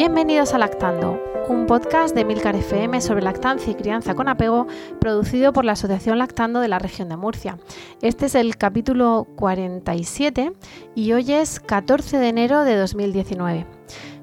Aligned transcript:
Bienvenidos 0.00 0.54
a 0.54 0.58
Lactando, 0.58 1.22
un 1.50 1.66
podcast 1.66 2.14
de 2.14 2.24
Milcar 2.24 2.56
FM 2.56 3.02
sobre 3.02 3.20
lactancia 3.20 3.70
y 3.70 3.74
crianza 3.74 4.14
con 4.14 4.28
apego, 4.28 4.66
producido 4.98 5.52
por 5.52 5.66
la 5.66 5.72
Asociación 5.72 6.16
Lactando 6.16 6.60
de 6.60 6.68
la 6.68 6.78
región 6.78 7.10
de 7.10 7.18
Murcia. 7.18 7.58
Este 8.00 8.24
es 8.24 8.34
el 8.34 8.56
capítulo 8.56 9.26
47 9.36 10.54
y 10.94 11.12
hoy 11.12 11.34
es 11.34 11.60
14 11.60 12.16
de 12.16 12.28
enero 12.28 12.64
de 12.64 12.76
2019. 12.76 13.79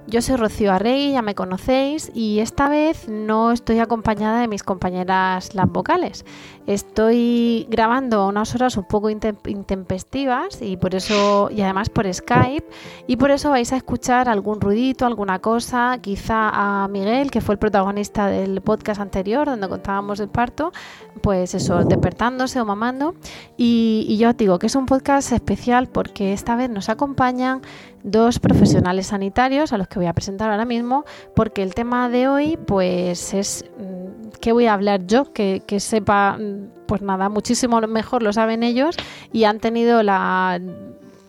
Yo 0.09 0.21
soy 0.21 0.37
Rocío 0.37 0.71
Arregui, 0.71 1.11
ya 1.11 1.21
me 1.21 1.35
conocéis, 1.35 2.11
y 2.13 2.39
esta 2.39 2.69
vez 2.69 3.09
no 3.09 3.51
estoy 3.51 3.79
acompañada 3.79 4.39
de 4.39 4.47
mis 4.47 4.63
compañeras 4.63 5.53
las 5.53 5.69
vocales. 5.69 6.23
Estoy 6.65 7.67
grabando 7.69 8.25
unas 8.25 8.55
horas 8.55 8.77
un 8.77 8.85
poco 8.85 9.09
intempestivas 9.09 10.61
y 10.61 10.77
por 10.77 10.95
eso, 10.95 11.49
y 11.51 11.59
además 11.59 11.89
por 11.89 12.11
Skype, 12.13 12.65
y 13.05 13.17
por 13.17 13.31
eso 13.31 13.49
vais 13.49 13.73
a 13.73 13.75
escuchar 13.75 14.29
algún 14.29 14.61
ruidito, 14.61 15.05
alguna 15.05 15.39
cosa, 15.39 15.97
quizá 15.99 16.51
a 16.53 16.87
Miguel, 16.87 17.29
que 17.29 17.41
fue 17.41 17.55
el 17.55 17.59
protagonista 17.59 18.27
del 18.27 18.61
podcast 18.61 19.01
anterior, 19.01 19.45
donde 19.45 19.67
contábamos 19.67 20.21
el 20.21 20.29
parto, 20.29 20.71
pues 21.21 21.53
eso, 21.53 21.83
despertándose 21.83 22.61
o 22.61 22.65
mamando. 22.65 23.13
Y, 23.57 24.05
y 24.07 24.15
yo 24.15 24.29
os 24.29 24.37
digo 24.37 24.57
que 24.57 24.67
es 24.67 24.75
un 24.75 24.85
podcast 24.85 25.33
especial 25.33 25.87
porque 25.87 26.31
esta 26.31 26.55
vez 26.55 26.69
nos 26.69 26.87
acompañan 26.87 27.61
dos 28.03 28.39
profesionales 28.39 29.07
sanitarios 29.07 29.73
a 29.73 29.77
los 29.77 29.87
que 29.87 29.99
voy 29.99 30.07
a 30.07 30.13
presentar 30.13 30.49
ahora 30.49 30.65
mismo, 30.65 31.05
porque 31.35 31.63
el 31.63 31.73
tema 31.73 32.09
de 32.09 32.27
hoy, 32.27 32.57
pues 32.65 33.33
es 33.33 33.65
mm, 33.77 34.29
qué 34.39 34.51
voy 34.51 34.65
a 34.67 34.73
hablar 34.73 35.05
yo, 35.05 35.33
que, 35.33 35.61
sepa, 35.79 36.37
mm, 36.37 36.85
pues 36.87 37.01
nada, 37.01 37.29
muchísimo 37.29 37.81
mejor 37.81 38.23
lo 38.23 38.33
saben 38.33 38.63
ellos 38.63 38.95
y 39.31 39.43
han 39.43 39.59
tenido 39.59 40.03
la 40.03 40.59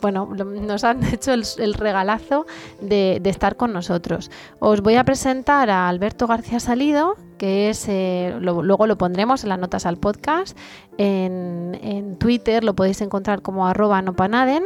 bueno, 0.01 0.27
nos 0.27 0.83
han 0.83 1.03
hecho 1.13 1.33
el, 1.33 1.73
regalazo 1.73 2.45
de, 2.81 3.21
estar 3.25 3.55
con 3.55 3.73
nosotros. 3.73 4.31
Os 4.59 4.81
voy 4.81 4.95
a 4.95 5.03
presentar 5.03 5.69
a 5.69 5.89
Alberto 5.89 6.27
García 6.27 6.59
Salido, 6.59 7.15
que 7.37 7.69
es, 7.69 7.85
eh, 7.87 8.35
luego 8.39 8.87
lo 8.87 8.97
pondremos 8.97 9.43
en 9.43 9.49
las 9.49 9.59
notas 9.59 9.85
al 9.85 9.97
podcast, 9.97 10.57
en, 10.97 11.77
en 11.81 12.17
Twitter 12.17 12.63
lo 12.63 12.75
podéis 12.75 13.01
encontrar 13.01 13.41
como 13.41 13.67
arroba 13.67 14.01
nopanaden 14.01 14.63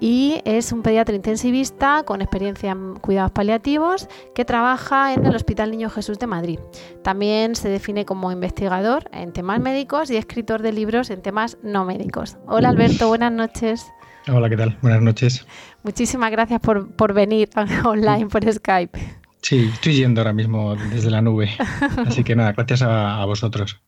y 0.00 0.40
es 0.44 0.72
un 0.72 0.82
pediatra 0.82 1.14
intensivista 1.14 2.02
con 2.04 2.20
experiencia 2.20 2.72
en 2.72 2.94
cuidados 2.96 3.32
paliativos 3.32 4.08
que 4.34 4.44
trabaja 4.44 5.12
en 5.12 5.26
el 5.26 5.34
Hospital 5.34 5.70
Niño 5.70 5.90
Jesús 5.90 6.18
de 6.18 6.26
Madrid. 6.26 6.58
También 7.02 7.56
se 7.56 7.68
define 7.68 8.04
como 8.04 8.30
investigador 8.30 9.08
en 9.12 9.32
temas 9.32 9.60
médicos 9.60 10.10
y 10.10 10.16
escritor 10.16 10.62
de 10.62 10.72
libros 10.72 11.10
en 11.10 11.22
temas 11.22 11.58
no 11.62 11.84
médicos. 11.84 12.36
Hola 12.46 12.68
Alberto, 12.68 13.08
buenas 13.08 13.32
noches. 13.32 13.86
Hola, 14.28 14.48
¿qué 14.48 14.56
tal? 14.56 14.76
Buenas 14.82 15.00
noches. 15.00 15.46
Muchísimas 15.82 16.30
gracias 16.30 16.60
por, 16.60 16.90
por 16.92 17.14
venir 17.14 17.48
online 17.84 18.26
por 18.26 18.50
Skype. 18.52 18.98
Sí, 19.40 19.70
estoy 19.72 19.94
yendo 19.94 20.20
ahora 20.20 20.32
mismo 20.32 20.76
desde 20.76 21.10
la 21.10 21.22
nube. 21.22 21.50
Así 22.06 22.24
que 22.24 22.36
nada, 22.36 22.52
gracias 22.52 22.82
a, 22.82 23.22
a 23.22 23.24
vosotros. 23.24 23.80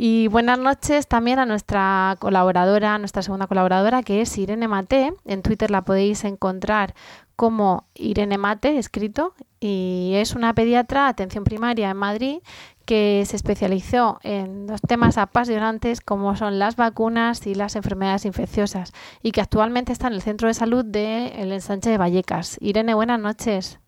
Y 0.00 0.28
buenas 0.28 0.60
noches 0.60 1.08
también 1.08 1.40
a 1.40 1.44
nuestra 1.44 2.14
colaboradora, 2.20 2.96
nuestra 2.98 3.20
segunda 3.20 3.48
colaboradora, 3.48 4.04
que 4.04 4.20
es 4.20 4.38
Irene 4.38 4.68
Mate. 4.68 5.12
En 5.24 5.42
Twitter 5.42 5.72
la 5.72 5.82
podéis 5.82 6.22
encontrar 6.22 6.94
como 7.34 7.88
Irene 7.94 8.38
Mate, 8.38 8.78
escrito, 8.78 9.34
y 9.58 10.12
es 10.14 10.36
una 10.36 10.54
pediatra 10.54 11.02
de 11.02 11.08
atención 11.08 11.42
primaria 11.42 11.90
en 11.90 11.96
Madrid 11.96 12.38
que 12.84 13.24
se 13.26 13.34
especializó 13.34 14.20
en 14.22 14.68
dos 14.68 14.80
temas 14.82 15.18
apasionantes 15.18 16.00
como 16.00 16.36
son 16.36 16.60
las 16.60 16.76
vacunas 16.76 17.44
y 17.48 17.56
las 17.56 17.74
enfermedades 17.74 18.24
infecciosas 18.24 18.92
y 19.20 19.32
que 19.32 19.40
actualmente 19.40 19.92
está 19.92 20.06
en 20.06 20.12
el 20.12 20.22
centro 20.22 20.46
de 20.46 20.54
salud 20.54 20.84
del 20.84 21.32
el 21.32 21.50
ensanche 21.50 21.90
de 21.90 21.98
Vallecas. 21.98 22.56
Irene, 22.60 22.94
buenas 22.94 23.18
noches. 23.18 23.80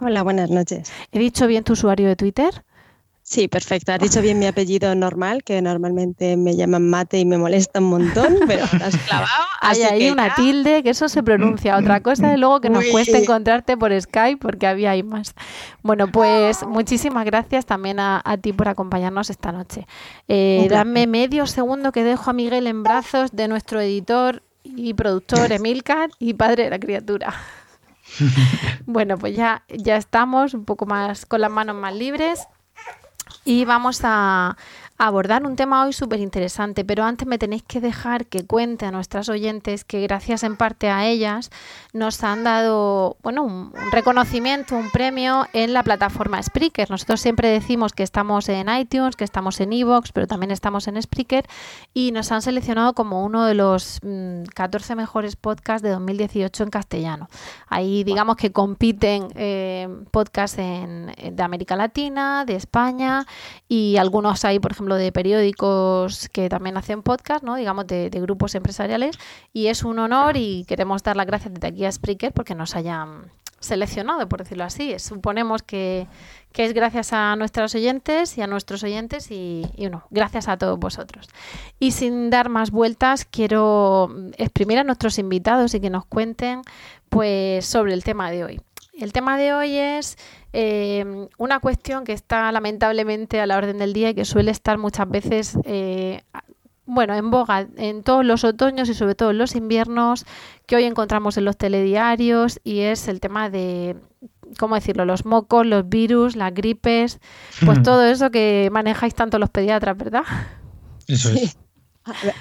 Hola, 0.00 0.22
buenas 0.22 0.48
noches. 0.48 0.90
¿He 1.12 1.18
dicho 1.18 1.46
bien 1.46 1.62
tu 1.62 1.74
usuario 1.74 2.08
de 2.08 2.16
Twitter? 2.16 2.64
Sí, 3.24 3.46
perfecto. 3.46 3.92
Has 3.92 4.00
dicho 4.00 4.20
bien 4.20 4.40
mi 4.40 4.46
apellido 4.46 4.94
normal, 4.96 5.44
que 5.44 5.62
normalmente 5.62 6.36
me 6.36 6.56
llaman 6.56 6.90
mate 6.90 7.20
y 7.20 7.24
me 7.24 7.38
molesta 7.38 7.78
un 7.78 7.86
montón, 7.86 8.36
pero 8.48 8.64
has 8.64 8.96
clavado. 8.96 9.46
Hay 9.60 9.82
ahí 9.82 10.10
una 10.10 10.34
tilde, 10.34 10.82
que 10.82 10.90
eso 10.90 11.08
se 11.08 11.22
pronuncia. 11.22 11.76
Otra 11.76 12.00
cosa 12.02 12.32
es 12.32 12.38
luego 12.38 12.60
que 12.60 12.68
nos 12.68 12.84
cueste 12.86 13.18
encontrarte 13.18 13.76
por 13.76 13.98
Skype, 13.98 14.38
porque 14.38 14.66
había 14.66 14.90
ahí 14.90 15.04
más. 15.04 15.34
Bueno, 15.82 16.08
pues 16.10 16.66
muchísimas 16.66 17.24
gracias 17.24 17.64
también 17.64 18.00
a, 18.00 18.22
ti 18.42 18.52
por 18.52 18.68
acompañarnos 18.68 19.30
esta 19.30 19.52
noche. 19.52 19.86
Eh, 20.26 20.66
dame 20.68 21.06
medio 21.06 21.46
segundo 21.46 21.92
que 21.92 22.02
dejo 22.02 22.30
a 22.30 22.32
Miguel 22.32 22.66
en 22.66 22.82
brazos 22.82 23.30
de 23.32 23.46
nuestro 23.46 23.80
editor 23.80 24.42
y 24.64 24.94
productor 24.94 25.52
Emilcar 25.52 26.10
y 26.18 26.34
padre 26.34 26.64
de 26.64 26.70
la 26.70 26.80
criatura. 26.80 27.32
bueno, 28.86 29.16
pues 29.16 29.36
ya, 29.36 29.62
ya 29.68 29.96
estamos 29.96 30.54
un 30.54 30.64
poco 30.64 30.86
más 30.86 31.24
con 31.24 31.40
las 31.40 31.50
manos 31.50 31.76
más 31.76 31.94
libres 31.94 32.48
y 33.44 33.64
vamos 33.64 34.00
a, 34.04 34.56
abordar 35.06 35.44
un 35.44 35.56
tema 35.56 35.84
hoy 35.84 35.92
súper 35.92 36.20
interesante, 36.20 36.84
pero 36.84 37.02
antes 37.02 37.26
me 37.26 37.36
tenéis 37.36 37.64
que 37.64 37.80
dejar 37.80 38.26
que 38.26 38.46
cuente 38.46 38.86
a 38.86 38.92
nuestras 38.92 39.28
oyentes 39.28 39.84
que 39.84 40.00
gracias 40.02 40.44
en 40.44 40.56
parte 40.56 40.90
a 40.90 41.06
ellas 41.06 41.50
nos 41.92 42.22
han 42.22 42.44
dado 42.44 43.16
bueno, 43.20 43.42
un, 43.42 43.72
reconocimiento, 43.90 44.76
un 44.76 44.90
premio 44.90 45.48
en 45.54 45.72
la 45.72 45.82
plataforma 45.82 46.40
Spreaker. 46.40 46.88
Nosotros 46.88 47.20
siempre 47.20 47.48
decimos 47.48 47.92
que 47.92 48.04
estamos 48.04 48.48
en 48.48 48.68
iTunes, 48.68 49.16
que 49.16 49.24
estamos 49.24 49.60
en 49.60 49.72
Evox, 49.72 50.12
pero 50.12 50.28
también 50.28 50.52
estamos 50.52 50.86
en 50.86 51.02
Spreaker 51.02 51.46
y 51.92 52.12
nos 52.12 52.30
han 52.30 52.40
seleccionado 52.40 52.92
como 52.92 53.24
uno 53.24 53.44
de 53.44 53.54
los 53.54 53.98
14 54.54 54.94
mm, 54.94 54.96
mejores 54.96 55.34
podcasts 55.34 55.82
de 55.82 55.90
2018 55.90 56.62
en 56.62 56.70
castellano. 56.70 57.28
Ahí 57.66 58.04
digamos 58.04 58.36
que 58.36 58.52
compiten 58.52 59.30
eh, 59.34 59.88
podcasts 60.12 60.56
de 60.56 61.42
América 61.42 61.74
Latina, 61.74 62.44
de 62.44 62.54
España 62.54 63.26
y 63.68 63.96
algunos 63.96 64.44
hay, 64.44 64.60
por 64.60 64.70
ejemplo, 64.70 64.91
de 64.94 65.12
periódicos 65.12 66.28
que 66.28 66.48
también 66.48 66.76
hacen 66.76 67.02
podcast, 67.02 67.44
¿no? 67.44 67.56
digamos, 67.56 67.86
de, 67.86 68.10
grupos 68.10 68.54
empresariales. 68.54 69.18
Y 69.52 69.66
es 69.66 69.84
un 69.84 69.98
honor 69.98 70.36
y 70.36 70.64
queremos 70.66 71.02
dar 71.02 71.16
las 71.16 71.26
gracias 71.26 71.54
desde 71.54 71.68
aquí 71.68 71.84
a 71.84 71.92
Spreaker 71.92 72.32
porque 72.32 72.54
nos 72.54 72.76
hayan 72.76 73.30
seleccionado, 73.60 74.28
por 74.28 74.40
decirlo 74.40 74.64
así. 74.64 74.98
Suponemos 74.98 75.62
que, 75.62 76.06
es 76.54 76.74
gracias 76.74 77.12
a 77.12 77.34
nuestros 77.36 77.74
oyentes 77.74 78.36
y 78.36 78.42
a 78.42 78.46
nuestros 78.46 78.82
oyentes 78.82 79.30
y, 79.30 79.64
bueno, 79.78 80.04
gracias 80.10 80.48
a 80.48 80.56
todos 80.56 80.78
vosotros. 80.78 81.28
Y 81.78 81.92
sin 81.92 82.30
dar 82.30 82.48
más 82.48 82.70
vueltas, 82.70 83.24
quiero 83.24 84.14
exprimir 84.36 84.78
a 84.78 84.84
nuestros 84.84 85.18
invitados 85.18 85.74
y 85.74 85.80
que 85.80 85.90
nos 85.90 86.04
cuenten 86.04 86.62
pues 87.08 87.64
sobre 87.66 87.94
el 87.94 88.04
tema 88.04 88.30
de 88.30 88.44
hoy. 88.44 88.60
El 88.92 89.12
tema 89.12 89.38
de 89.38 89.54
hoy 89.54 89.76
es 89.76 90.18
eh, 90.52 91.26
una 91.38 91.60
cuestión 91.60 92.04
que 92.04 92.12
está 92.12 92.52
lamentablemente 92.52 93.40
a 93.40 93.46
la 93.46 93.56
orden 93.56 93.78
del 93.78 93.94
día 93.94 94.10
y 94.10 94.14
que 94.14 94.26
suele 94.26 94.50
estar 94.50 94.76
muchas 94.76 95.08
veces, 95.08 95.56
eh, 95.64 96.22
bueno, 96.84 97.14
en 97.14 97.30
boga 97.30 97.66
en 97.76 98.02
todos 98.02 98.24
los 98.24 98.44
otoños 98.44 98.90
y 98.90 98.94
sobre 98.94 99.14
todo 99.14 99.30
en 99.30 99.38
los 99.38 99.56
inviernos, 99.56 100.26
que 100.66 100.76
hoy 100.76 100.84
encontramos 100.84 101.38
en 101.38 101.46
los 101.46 101.56
telediarios 101.56 102.60
y 102.64 102.80
es 102.80 103.08
el 103.08 103.20
tema 103.20 103.48
de, 103.48 103.96
¿cómo 104.58 104.74
decirlo?, 104.74 105.06
los 105.06 105.24
mocos, 105.24 105.64
los 105.66 105.88
virus, 105.88 106.36
las 106.36 106.52
gripes, 106.52 107.18
pues 107.64 107.78
hmm. 107.78 107.82
todo 107.82 108.04
eso 108.04 108.30
que 108.30 108.68
manejáis 108.72 109.14
tanto 109.14 109.38
los 109.38 109.48
pediatras, 109.48 109.96
¿verdad? 109.96 110.24
Eso 111.08 111.30
es. 111.30 111.56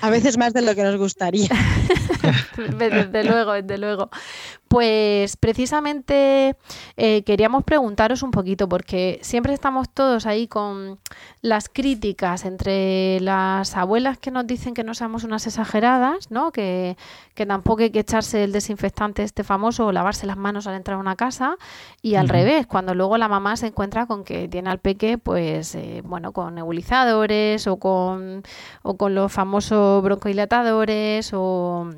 A 0.01 0.09
veces 0.09 0.37
más 0.37 0.53
de 0.53 0.63
lo 0.63 0.73
que 0.73 0.83
nos 0.83 0.97
gustaría. 0.97 1.49
desde 2.57 3.23
luego, 3.23 3.53
desde 3.53 3.77
luego. 3.77 4.09
Pues 4.71 5.35
precisamente 5.35 6.55
eh, 6.95 7.23
queríamos 7.23 7.65
preguntaros 7.65 8.23
un 8.23 8.31
poquito, 8.31 8.69
porque 8.69 9.19
siempre 9.21 9.53
estamos 9.53 9.89
todos 9.89 10.25
ahí 10.25 10.47
con 10.47 10.97
las 11.41 11.67
críticas 11.67 12.45
entre 12.45 13.19
las 13.19 13.75
abuelas 13.75 14.17
que 14.17 14.31
nos 14.31 14.47
dicen 14.47 14.73
que 14.73 14.85
no 14.85 14.93
seamos 14.93 15.25
unas 15.25 15.45
exageradas, 15.45 16.31
¿no? 16.31 16.53
Que, 16.53 16.95
que 17.35 17.45
tampoco 17.45 17.81
hay 17.81 17.89
que 17.89 17.99
echarse 17.99 18.45
el 18.45 18.53
desinfectante 18.53 19.23
este 19.23 19.43
famoso 19.43 19.87
o 19.87 19.91
lavarse 19.91 20.25
las 20.25 20.37
manos 20.37 20.67
al 20.67 20.75
entrar 20.75 20.95
a 20.95 21.01
una 21.01 21.17
casa, 21.17 21.57
y 22.01 22.15
al 22.15 22.29
revés, 22.29 22.65
cuando 22.65 22.95
luego 22.95 23.17
la 23.17 23.27
mamá 23.27 23.57
se 23.57 23.67
encuentra 23.67 24.05
con 24.05 24.23
que 24.23 24.47
tiene 24.47 24.69
al 24.69 24.79
peque, 24.79 25.17
pues, 25.17 25.75
eh, 25.75 26.01
bueno, 26.05 26.31
con 26.31 26.55
nebulizadores 26.55 27.67
o 27.67 27.75
con, 27.75 28.41
o 28.83 28.95
con 28.95 29.15
los 29.15 29.33
famosos 29.33 30.01
broncodilatadores 30.01 31.31
o 31.33 31.89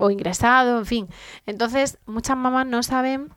o 0.00 0.10
ingresado, 0.10 0.78
en 0.78 0.86
fin. 0.86 1.08
Entonces, 1.46 1.98
muchas 2.06 2.36
mamás 2.36 2.66
no 2.66 2.82
saben 2.82 3.30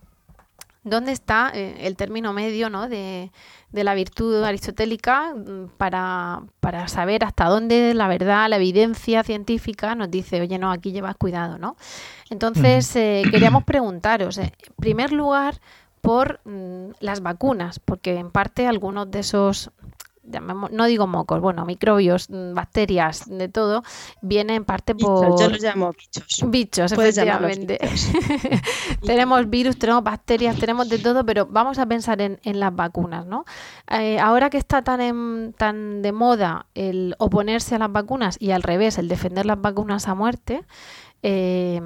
dónde 0.84 1.12
está 1.12 1.52
eh, 1.54 1.88
el 1.88 1.96
término 1.96 2.34
medio 2.34 2.70
¿no? 2.70 2.90
de, 2.90 3.32
de, 3.72 3.84
la 3.84 3.94
virtud 3.94 4.44
aristotélica 4.44 5.34
mm, 5.34 5.70
para, 5.78 6.44
para, 6.60 6.88
saber 6.88 7.24
hasta 7.24 7.46
dónde 7.46 7.94
la 7.94 8.08
verdad, 8.08 8.50
la 8.50 8.58
evidencia 8.58 9.24
científica 9.24 9.96
nos 9.96 10.12
dice, 10.12 10.42
oye, 10.42 10.58
no, 10.58 10.72
aquí 10.72 10.92
llevas 10.92 11.16
cuidado, 11.16 11.58
¿no? 11.58 11.78
Entonces, 12.30 12.96
eh, 12.96 13.24
queríamos 13.30 13.64
preguntaros, 13.64 14.38
eh, 14.38 14.54
en 14.68 14.74
primer 14.76 15.12
lugar, 15.14 15.60
por 16.02 16.42
mm, 16.44 16.92
las 17.00 17.22
vacunas, 17.22 17.80
porque 17.80 18.16
en 18.18 18.30
parte 18.30 18.68
algunos 18.68 19.10
de 19.10 19.20
esos 19.20 19.72
no 20.24 20.86
digo 20.86 21.08
mocos, 21.08 21.42
bueno, 21.42 21.66
microbios, 21.66 22.30
mm, 22.30 22.54
bacterias, 22.54 23.26
de 23.28 23.50
todo, 23.50 23.84
viene 24.22 24.56
en 24.56 24.66
parte 24.66 24.96
por... 24.96 25.40
yo 25.40 25.50
los 25.50 25.62
llamo 25.62 25.92
bichos. 25.92 26.50
Bichos, 26.50 26.92
efectivamente. 26.92 27.80
tenemos 29.06 29.50
virus, 29.50 29.78
tenemos 29.78 30.04
bacterias, 30.04 30.58
tenemos 30.58 30.88
de 30.90 31.00
todo, 31.00 31.26
pero 31.26 31.46
vamos 31.46 31.78
a 31.80 31.86
pensar 31.86 32.22
en, 32.22 32.40
las 32.44 32.76
vacunas, 32.76 33.26
¿no? 33.26 33.46
Eh, 33.90 34.20
ahora 34.20 34.50
que 34.50 34.58
está 34.58 34.84
tan, 34.84 35.54
tan 35.54 36.02
de 36.02 36.12
moda 36.12 36.68
el 36.76 37.16
oponerse 37.18 37.76
a 37.76 37.80
las 37.80 37.92
vacunas 37.92 38.38
y 38.40 38.52
al 38.52 38.64
revés, 38.64 38.98
el 38.98 39.08
defender 39.08 39.46
las 39.46 39.60
vacunas 39.60 40.08
a 40.08 40.16
muerte, 40.16 40.64
eh, 41.24 41.82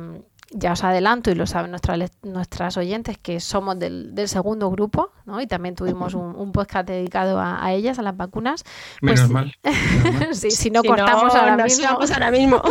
ya 0.52 0.72
os 0.72 0.84
adelanto 0.84 1.30
y 1.30 1.36
lo 1.36 1.46
saben 1.46 1.72
nuestras, 1.72 2.12
nuestras 2.24 2.78
oyentes 2.78 3.18
que 3.18 3.40
somos 3.40 3.78
del, 3.78 4.16
del 4.16 4.30
segundo 4.30 4.70
grupo, 4.72 5.12
¿no? 5.26 5.42
Y 5.42 5.48
también 5.48 5.76
tuvimos 5.76 6.14
un, 6.14 6.36
un 6.36 6.52
podcast 6.54 6.88
dedicado 6.88 7.40
a, 7.42 7.74
ellas, 7.74 8.00
a 8.00 8.02
las 8.02 8.16
vacunas. 8.16 8.64
Pues 9.02 9.30
menos 9.30 9.30
mal. 9.30 9.56
si 10.34 10.70
no 10.70 10.84
cortamos 10.84 11.36
ahora, 11.36 11.64
mismo. 11.64 11.88
ahora 11.88 12.32
mismo. 12.32 12.62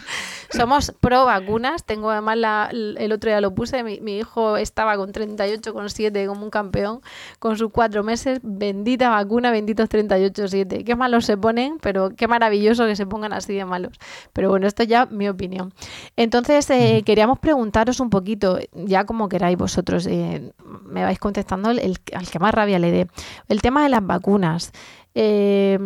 somos 0.50 0.94
pro 1.00 1.26
vacunas. 1.26 1.84
Tengo 1.84 2.10
además 2.10 2.38
la, 2.38 2.70
el 2.72 3.12
otro 3.12 3.30
día 3.30 3.40
lo 3.42 3.54
puse, 3.54 3.82
mi, 3.82 4.00
mi 4.00 4.18
hijo 4.18 4.56
estaba 4.56 4.96
con 4.96 5.12
38,7 5.12 6.26
como 6.26 6.44
un 6.44 6.50
campeón 6.50 7.00
con 7.38 7.58
sus 7.58 7.70
cuatro 7.70 8.02
meses. 8.02 8.40
Bendita 8.42 9.10
vacuna, 9.10 9.50
benditos 9.50 9.90
38,7. 9.90 10.84
Qué 10.84 10.96
malos 10.96 11.26
se 11.26 11.36
ponen, 11.36 11.78
pero 11.82 12.10
qué 12.16 12.28
maravilloso 12.28 12.86
que 12.86 12.96
se 12.96 13.04
pongan 13.04 13.34
así 13.34 13.54
de 13.54 13.66
malos. 13.66 13.98
Pero 14.32 14.48
bueno, 14.48 14.66
esto 14.66 14.84
ya 14.84 15.04
mi 15.06 15.28
opinión. 15.28 15.74
Entonces, 16.16 16.68
eh, 16.70 17.02
quería 17.04 17.25
preguntaros 17.38 18.00
un 18.00 18.10
poquito, 18.10 18.58
ya 18.72 19.04
como 19.04 19.28
queráis 19.28 19.58
vosotros, 19.58 20.06
eh, 20.06 20.52
me 20.84 21.02
vais 21.02 21.18
contestando 21.18 21.70
el, 21.70 21.98
al 22.14 22.28
que 22.28 22.38
más 22.38 22.54
rabia 22.54 22.78
le 22.78 22.90
dé. 22.90 23.08
El 23.48 23.62
tema 23.62 23.82
de 23.82 23.88
las 23.88 24.06
vacunas. 24.06 24.72
Eh, 25.14 25.78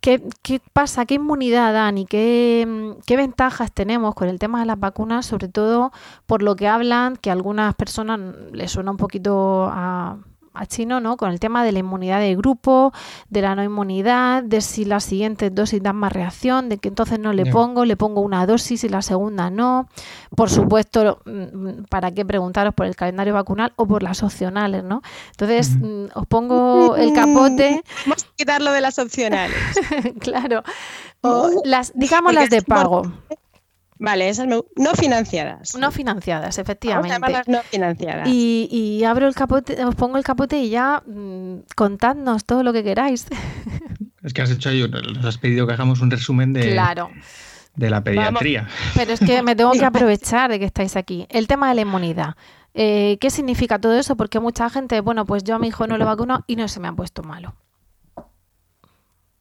¿qué, 0.00 0.60
pasa? 0.72 1.06
¿Qué 1.06 1.14
inmunidad 1.14 1.72
dan 1.72 1.98
y 1.98 2.04
qué, 2.04 2.94
qué 3.06 3.16
ventajas 3.16 3.72
tenemos 3.72 4.14
con 4.14 4.28
el 4.28 4.38
tema 4.38 4.60
de 4.60 4.66
las 4.66 4.78
vacunas? 4.78 5.24
Sobre 5.24 5.48
todo 5.48 5.92
por 6.26 6.42
lo 6.42 6.56
que 6.56 6.68
hablan, 6.68 7.16
que 7.16 7.30
a 7.30 7.32
algunas 7.32 7.74
personas 7.74 8.20
les 8.52 8.70
suena 8.70 8.90
un 8.90 8.96
poquito 8.98 9.68
a 9.70 10.18
chino, 10.66 11.00
¿no? 11.00 11.16
Con 11.16 11.30
el 11.30 11.40
tema 11.40 11.64
de 11.64 11.72
la 11.72 11.80
inmunidad 11.80 12.20
de 12.20 12.34
grupo, 12.36 12.92
de 13.28 13.42
la 13.42 13.54
no 13.54 13.62
inmunidad, 13.62 14.42
de 14.42 14.60
si 14.60 14.84
las 14.84 15.04
siguientes 15.04 15.54
dosis 15.54 15.82
dan 15.82 15.96
más 15.96 16.12
reacción, 16.12 16.68
de 16.68 16.78
que 16.78 16.88
entonces 16.88 17.18
no 17.18 17.32
le 17.32 17.46
pongo, 17.46 17.84
le 17.84 17.96
pongo 17.96 18.20
una 18.20 18.46
dosis 18.46 18.84
y 18.84 18.88
la 18.88 19.02
segunda 19.02 19.50
no. 19.50 19.88
Por 20.34 20.50
supuesto, 20.50 21.20
mm, 21.24 21.84
¿para 21.88 22.12
qué 22.12 22.24
preguntaros 22.24 22.74
por 22.74 22.86
el 22.86 22.96
calendario 22.96 23.34
vacunal 23.34 23.72
o 23.76 23.86
por 23.86 24.02
las 24.02 24.22
opcionales, 24.22 24.84
¿no? 24.84 25.02
Entonces, 25.32 25.76
mm, 25.76 26.06
os 26.14 26.26
pongo 26.26 26.96
el 26.96 27.12
capote. 27.12 27.82
Vamos 28.06 28.24
a 28.24 28.36
quitarlo 28.36 28.72
de 28.72 28.80
las 28.80 28.98
opcionales. 28.98 29.56
claro. 30.20 30.62
O 31.20 31.50
las, 31.64 31.92
digamos 31.94 32.34
las 32.34 32.50
de 32.50 32.62
pago. 32.62 33.02
Vale, 34.04 34.28
esas 34.28 34.46
no 34.46 34.64
financiadas. 34.94 35.74
No 35.76 35.90
financiadas, 35.90 36.58
efectivamente. 36.58 37.18
no 37.46 37.62
financiadas. 37.62 38.28
Y, 38.28 39.02
abro 39.04 39.26
el 39.26 39.34
capote, 39.34 39.82
os 39.84 39.94
pongo 39.94 40.18
el 40.18 40.24
capote 40.24 40.58
y 40.58 40.70
ya 40.70 41.02
mm, 41.06 41.60
contadnos 41.74 42.44
todo 42.44 42.62
lo 42.62 42.72
que 42.72 42.84
queráis. 42.84 43.26
Es 44.22 44.32
que 44.32 44.42
has 44.42 44.50
hecho 44.50 44.70
ahí, 44.70 44.88
nos 44.88 45.24
has 45.24 45.38
pedido 45.38 45.66
que 45.66 45.74
hagamos 45.74 46.00
un 46.00 46.10
resumen 46.10 46.52
de, 46.54 46.72
claro. 46.72 47.10
de 47.76 47.90
la 47.90 48.02
pediatría. 48.02 48.68
Pero 48.94 49.12
es 49.12 49.20
que 49.20 49.42
me 49.42 49.54
tengo 49.54 49.72
que 49.72 49.84
aprovechar 49.84 50.50
de 50.50 50.58
que 50.58 50.64
estáis 50.64 50.96
aquí. 50.96 51.26
El 51.28 51.46
tema 51.46 51.68
de 51.68 51.74
la 51.74 51.80
inmunidad. 51.82 52.34
Eh, 52.72 53.18
¿Qué 53.20 53.30
significa 53.30 53.78
todo 53.78 53.98
eso? 53.98 54.16
Porque 54.16 54.40
mucha 54.40 54.68
gente, 54.70 55.00
bueno, 55.00 55.26
pues 55.26 55.44
yo 55.44 55.54
a 55.54 55.58
mi 55.58 55.68
hijo 55.68 55.86
no 55.86 55.98
lo 55.98 56.06
vacuno 56.06 56.42
y 56.46 56.56
no 56.56 56.68
se 56.68 56.80
me 56.80 56.88
ha 56.88 56.92
puesto 56.92 57.22
malo. 57.22 57.54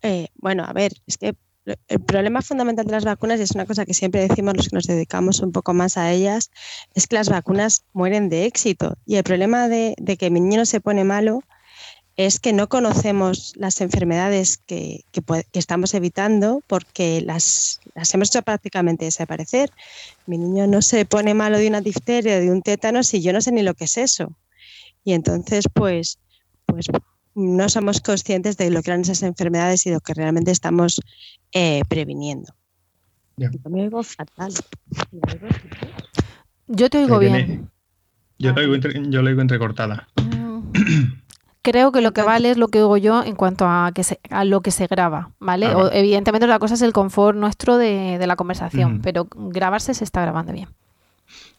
Eh, 0.01 0.27
bueno, 0.35 0.65
a 0.67 0.73
ver, 0.73 0.91
es 1.07 1.17
que 1.17 1.35
el 1.65 1.99
problema 2.01 2.41
fundamental 2.41 2.85
de 2.85 2.91
las 2.91 3.05
vacunas, 3.05 3.39
y 3.39 3.43
es 3.43 3.51
una 3.51 3.65
cosa 3.65 3.85
que 3.85 3.93
siempre 3.93 4.27
decimos 4.27 4.57
los 4.57 4.69
que 4.69 4.75
nos 4.75 4.85
dedicamos 4.85 5.39
un 5.39 5.51
poco 5.51 5.73
más 5.73 5.97
a 5.97 6.11
ellas, 6.11 6.51
es 6.93 7.07
que 7.07 7.15
las 7.15 7.29
vacunas 7.29 7.83
mueren 7.93 8.29
de 8.29 8.45
éxito. 8.45 8.97
Y 9.05 9.15
el 9.15 9.23
problema 9.23 9.67
de, 9.67 9.95
que 10.19 10.29
mi 10.29 10.41
niño 10.41 10.65
se 10.65 10.81
pone 10.81 11.03
malo 11.03 11.41
es 12.15 12.39
que 12.39 12.53
no 12.53 12.69
conocemos 12.69 13.53
las 13.55 13.81
enfermedades 13.81 14.57
que, 14.57 15.05
estamos 15.53 15.93
evitando 15.93 16.61
porque 16.67 17.21
las, 17.21 17.79
las, 17.95 18.13
hemos 18.13 18.29
hecho 18.29 18.43
prácticamente 18.43 19.05
desaparecer. 19.05 19.71
Mi 20.27 20.37
niño 20.37 20.67
no 20.67 20.81
se 20.81 21.05
pone 21.05 21.33
malo 21.33 21.57
de 21.57 21.67
una 21.67 21.81
difteria, 21.81 22.39
de 22.39 22.51
un 22.51 22.61
tétano, 22.61 23.03
si 23.03 23.21
yo 23.21 23.33
no 23.33 23.41
sé 23.41 23.51
ni 23.51 23.63
lo 23.63 23.73
que 23.73 23.85
es 23.85 23.97
eso. 23.97 24.33
Y 25.03 25.13
entonces, 25.13 25.65
pues, 25.73 26.19
pues 26.65 26.87
no 27.35 27.69
somos 27.69 27.99
conscientes 28.01 28.57
de 28.57 28.69
lo 28.69 28.81
que 28.81 28.91
eran 28.91 29.01
esas 29.01 29.23
enfermedades 29.23 29.85
y 29.85 29.91
lo 29.91 29.99
que 29.99 30.13
realmente 30.13 30.51
estamos 30.51 31.01
eh, 31.53 31.81
previniendo. 31.87 32.53
Yo 33.37 33.49
me 33.69 33.83
oigo 33.83 34.03
fatal. 34.03 34.53
Yo 36.67 36.89
te 36.89 36.97
oigo 36.99 37.19
bien. 37.19 37.69
Yo, 38.37 38.53
lo 38.53 39.29
oigo 39.29 39.41
entrecortada. 39.41 40.07
Mm. 40.15 40.63
Creo 41.61 41.93
que 41.93 42.01
lo 42.01 42.11
que 42.11 42.23
vale 42.23 42.51
es 42.51 42.57
lo 42.57 42.67
que 42.67 42.79
oigo 42.79 42.97
yo 42.97 43.23
en 43.23 43.35
cuanto 43.35 43.65
a, 43.65 43.91
que 43.95 44.03
a 44.29 44.43
lo 44.43 44.59
que 44.59 44.71
se 44.71 44.85
graba, 44.87 45.31
¿vale? 45.39 45.67
Ah, 45.67 45.89
evidentemente 45.93 46.45
la 46.45 46.59
cosa 46.59 46.73
es 46.73 46.81
el 46.81 46.91
confort 46.91 47.37
nuestro 47.37 47.77
de, 47.77 48.21
la 48.27 48.35
conversación, 48.35 49.01
pero 49.01 49.29
grabarse 49.31 49.93
se 49.93 50.03
está 50.03 50.21
grabando 50.23 50.51
bien. 50.51 50.67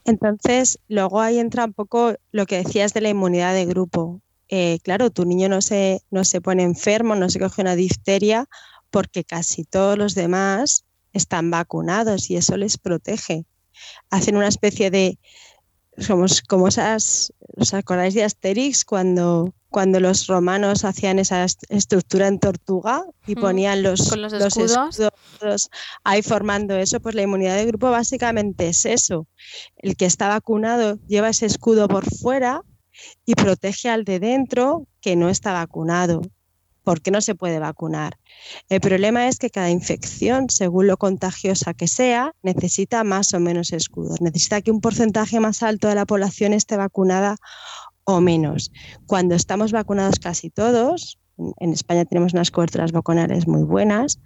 Entonces, 0.05 0.79
luego 0.89 1.23
ahí 1.23 1.39
entra 1.39 1.65
un 1.65 1.73
poco 1.73 2.15
lo 2.33 2.45
que 2.45 2.59
decías 2.59 2.93
de 2.93 3.01
la 3.01 3.09
inmunidad 3.09 3.55
de 3.55 3.65
grupo. 3.65 4.21
Eh, 4.51 4.79
claro, 4.83 5.09
tu 5.09 5.25
niño 5.25 5.49
no 5.49 5.63
se, 5.63 6.03
no 6.11 6.23
se 6.25 6.43
pone 6.43 6.65
enfermo, 6.65 7.15
no 7.17 7.31
se 7.31 7.41
coge 7.41 7.63
una 7.63 7.75
difteria 7.75 8.47
porque 8.95 9.25
casi 9.25 9.65
todos 9.65 9.99
los 9.99 10.15
demás 10.15 10.85
están 11.13 11.51
vacunados 11.51 12.31
y 12.31 12.37
eso 12.37 12.57
les 12.57 12.79
protege. 12.79 13.45
Hacen 14.09 14.37
una 14.37 14.47
especie 14.47 14.93
de, 14.93 15.19
somos 15.99 16.43
como 16.43 16.69
esas, 16.69 17.33
¿os 17.57 17.75
acordáis 17.75 18.15
de 18.15 18.23
Asterix 18.23 18.85
cuando, 18.85 19.53
cuando 19.69 19.99
los 19.99 20.29
romanos 20.29 20.85
hacían 20.85 21.19
esa 21.19 21.45
estructura 21.71 22.29
en 22.29 22.39
tortuga 22.39 23.05
y 23.27 23.35
ponían 23.35 23.83
los, 23.83 24.17
los 24.17 24.33
escudos? 24.33 25.71
ahí 26.05 26.23
formando 26.23 26.77
eso? 26.77 27.01
Pues 27.01 27.17
la 27.17 27.23
inmunidad 27.23 27.57
de 27.57 27.67
grupo 27.67 27.91
básicamente 27.91 28.69
es 28.69 28.87
eso. 28.87 29.27
El 29.75 29.97
que 29.97 30.07
está 30.07 30.29
vacunado 30.29 31.01
lleva 31.09 31.31
ese 31.31 31.47
escudo 31.47 31.89
por 31.89 32.05
fuera 32.05 32.63
y 33.27 33.35
protege 33.35 33.89
al 33.89 34.05
de 34.05 34.21
dentro 34.21 34.87
que 35.01 35.17
no 35.17 35.31
está 35.31 35.53
vacunado, 35.53 36.23
porque 36.85 37.11
no 37.11 37.21
se 37.21 37.35
puede 37.35 37.59
vacunar. 37.59 38.19
El 38.69 38.81
problema 38.81 39.27
es 39.29 39.39
que 39.39 39.51
cada 39.51 39.71
infección, 39.71 40.51
según 40.51 40.87
lo 40.87 40.97
contagiosa 40.97 41.75
que 41.75 41.89
sea, 41.89 42.33
necesita 42.43 43.03
más 43.03 43.35
o 43.35 43.41
menos 43.41 43.73
escudos. 43.73 44.21
Necesita 44.21 44.61
que 44.61 44.71
un 44.71 44.81
porcentaje 44.81 45.41
más 45.41 45.63
alto 45.63 45.89
de 45.89 45.95
la 45.95 46.07
población 46.07 46.53
esté 46.53 46.77
vacunada 46.77 47.37
o 48.05 48.21
menos. 48.21 48.71
Cuando 49.07 49.35
estamos 49.35 49.73
vacunados 49.73 50.19
casi 50.19 50.51
todos, 50.51 51.19
en 51.59 51.73
España 51.73 52.05
tenemos 52.05 52.33
unas 52.33 52.51
coberturas 52.51 52.93
vacunales 52.93 53.49
muy 53.49 53.65
buenas, 53.65 54.21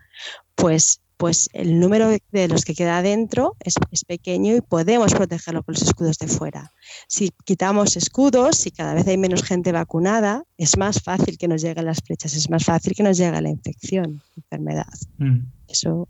pues 0.55 1.00
pues 1.19 1.51
el 1.53 1.81
número 1.81 2.09
de 2.09 2.49
los 2.49 2.65
que 2.65 2.75
queda 2.75 3.03
dentro 3.03 3.57
es, 3.61 3.75
pequeño 4.07 4.57
y 4.57 4.61
podemos 4.61 5.13
protegerlo 5.13 5.65
con 5.65 5.75
los 5.75 5.83
escudos 5.83 6.17
de 6.19 6.29
fuera. 6.29 6.73
Si 7.09 7.31
quitamos 7.45 7.97
escudos, 7.97 8.57
si 8.57 8.71
cada 8.71 8.95
vez 8.95 9.07
hay 9.09 9.19
menos 9.19 9.43
gente 9.43 9.73
vacunada, 9.73 10.45
es 10.57 10.79
más 10.79 11.03
fácil 11.03 11.37
que 11.37 11.49
nos 11.49 11.61
lleguen 11.61 11.85
las 11.85 11.99
flechas, 12.01 12.35
es 12.35 12.49
más 12.49 12.65
fácil 12.65 12.95
que 12.95 13.03
nos 13.03 13.19
llegue 13.19 13.43
la 13.43 13.49
infección, 13.49 14.23
la 14.37 14.43
enfermedad. 14.43 14.95
Mm. 15.19 15.39
Eso 15.67 16.09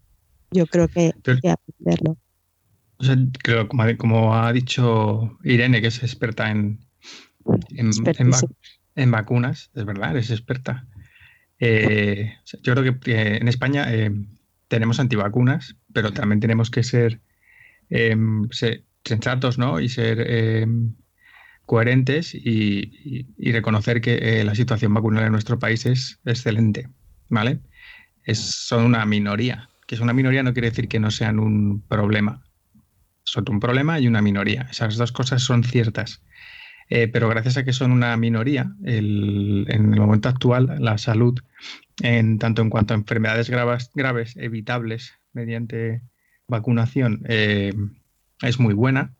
yo 0.51 0.67
creo 0.67 0.89
que 0.89 1.15
hay 1.27 1.41
que 1.41 1.51
aprenderlo. 1.51 2.19
creo, 3.43 3.67
como, 3.97 4.35
ha 4.35 4.53
dicho 4.53 5.39
Irene, 5.43 5.81
que 5.81 5.89
es 5.89 6.03
experta 6.03 6.51
en, 6.51 6.81
en, 7.71 9.11
vacunas, 9.11 9.71
es 9.75 9.85
verdad, 9.87 10.17
es 10.19 10.31
experta. 10.31 10.87
Eh, 11.61 12.35
yo 12.63 12.75
creo 12.75 13.01
que 13.01 13.37
en 13.37 13.49
España 13.49 13.87
eh, 13.93 14.13
tenemos 14.69 15.01
antivacunas, 15.01 15.77
pero 15.93 16.13
también 16.13 16.41
tenemos 16.41 16.71
que 16.71 16.83
ser, 16.83 17.21
em, 17.89 18.49
sensatos 19.05 19.59
¿no? 19.59 19.81
y 19.81 19.89
ser 19.89 20.21
em, 20.31 20.95
coherentes 21.67 22.35
y, 22.35 23.27
reconocer 23.53 24.01
que 24.01 24.41
eh, 24.41 24.45
la 24.45 24.55
situación 24.55 24.95
vacunal 24.95 25.25
en 25.25 25.33
nuestro 25.33 25.59
país 25.59 25.87
es 25.87 26.21
excelente. 26.25 26.89
¿vale? 27.29 27.61
Es, 28.25 28.39
son 28.39 28.85
una 28.85 29.05
minoría. 29.07 29.69
Que 29.87 29.95
es 29.95 30.01
una 30.01 30.13
minoría 30.13 30.43
no 30.43 30.53
quiere 30.53 30.71
decir 30.71 30.89
que 30.89 31.01
no 31.01 31.11
sean 31.11 31.39
un 31.39 31.83
problema. 31.83 32.45
Son 33.25 33.45
un 33.49 33.61
problema 33.61 33.99
y 34.01 34.07
una 34.07 34.23
minoría. 34.23 34.69
Esas 34.71 34.97
dos 34.97 35.13
cosas 35.13 35.43
son 35.43 35.65
ciertas. 35.65 36.23
Eh, 36.91 37.09
pero 37.09 37.29
gracias 37.29 37.57
a 37.59 37.65
que 37.65 37.73
son 37.73 37.93
una 37.93 38.17
minoría, 38.17 38.73
en 38.85 39.69
el 39.71 40.01
momento 40.01 40.29
actual 40.29 40.77
la 40.79 40.97
salud, 40.97 41.39
en 42.01 42.39
tanto 42.39 42.63
en 42.63 42.71
cuanto 42.71 42.95
a 42.95 42.97
enfermedades 42.97 43.51
graves, 43.51 44.37
evitables 44.37 45.15
mediante 45.33 46.03
vacunación, 46.47 47.23
eh, 47.29 47.75
es 48.41 48.59
muy 48.59 48.73
buena 48.73 49.15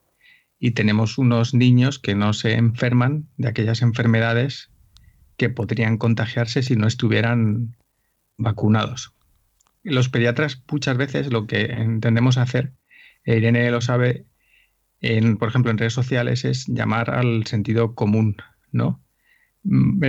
y 0.59 0.73
tenemos 0.73 1.19
unos 1.19 1.55
niños 1.55 1.99
que 1.99 2.15
no 2.15 2.33
se 2.33 2.55
enferman 2.55 3.29
de 3.37 3.49
aquellas 3.49 3.83
enfermedades 3.83 4.71
que 5.37 5.51
podrían 5.51 5.99
contagiarse 5.99 6.63
si 6.63 6.75
no 6.75 6.87
estuvieran 6.87 7.77
vacunados. 8.39 9.13
Los 9.85 10.09
pediatras 10.09 10.63
muchas 10.71 10.97
veces 10.97 11.33
lo 11.33 11.47
que 11.47 11.67
entendemos 11.67 12.39
hacer, 12.39 12.73
Irene 13.25 13.71
lo 13.71 13.81
sabe, 13.81 14.25
en, 15.01 15.37
por 15.37 15.49
ejemplo, 15.49 15.71
en 15.71 15.79
redes 15.79 15.93
sociales 15.93 16.45
es 16.45 16.67
llamar 16.67 17.11
al 17.11 17.47
sentido 17.47 17.95
común, 17.95 18.37
¿no? 18.73 19.01
Mm, 19.63 20.03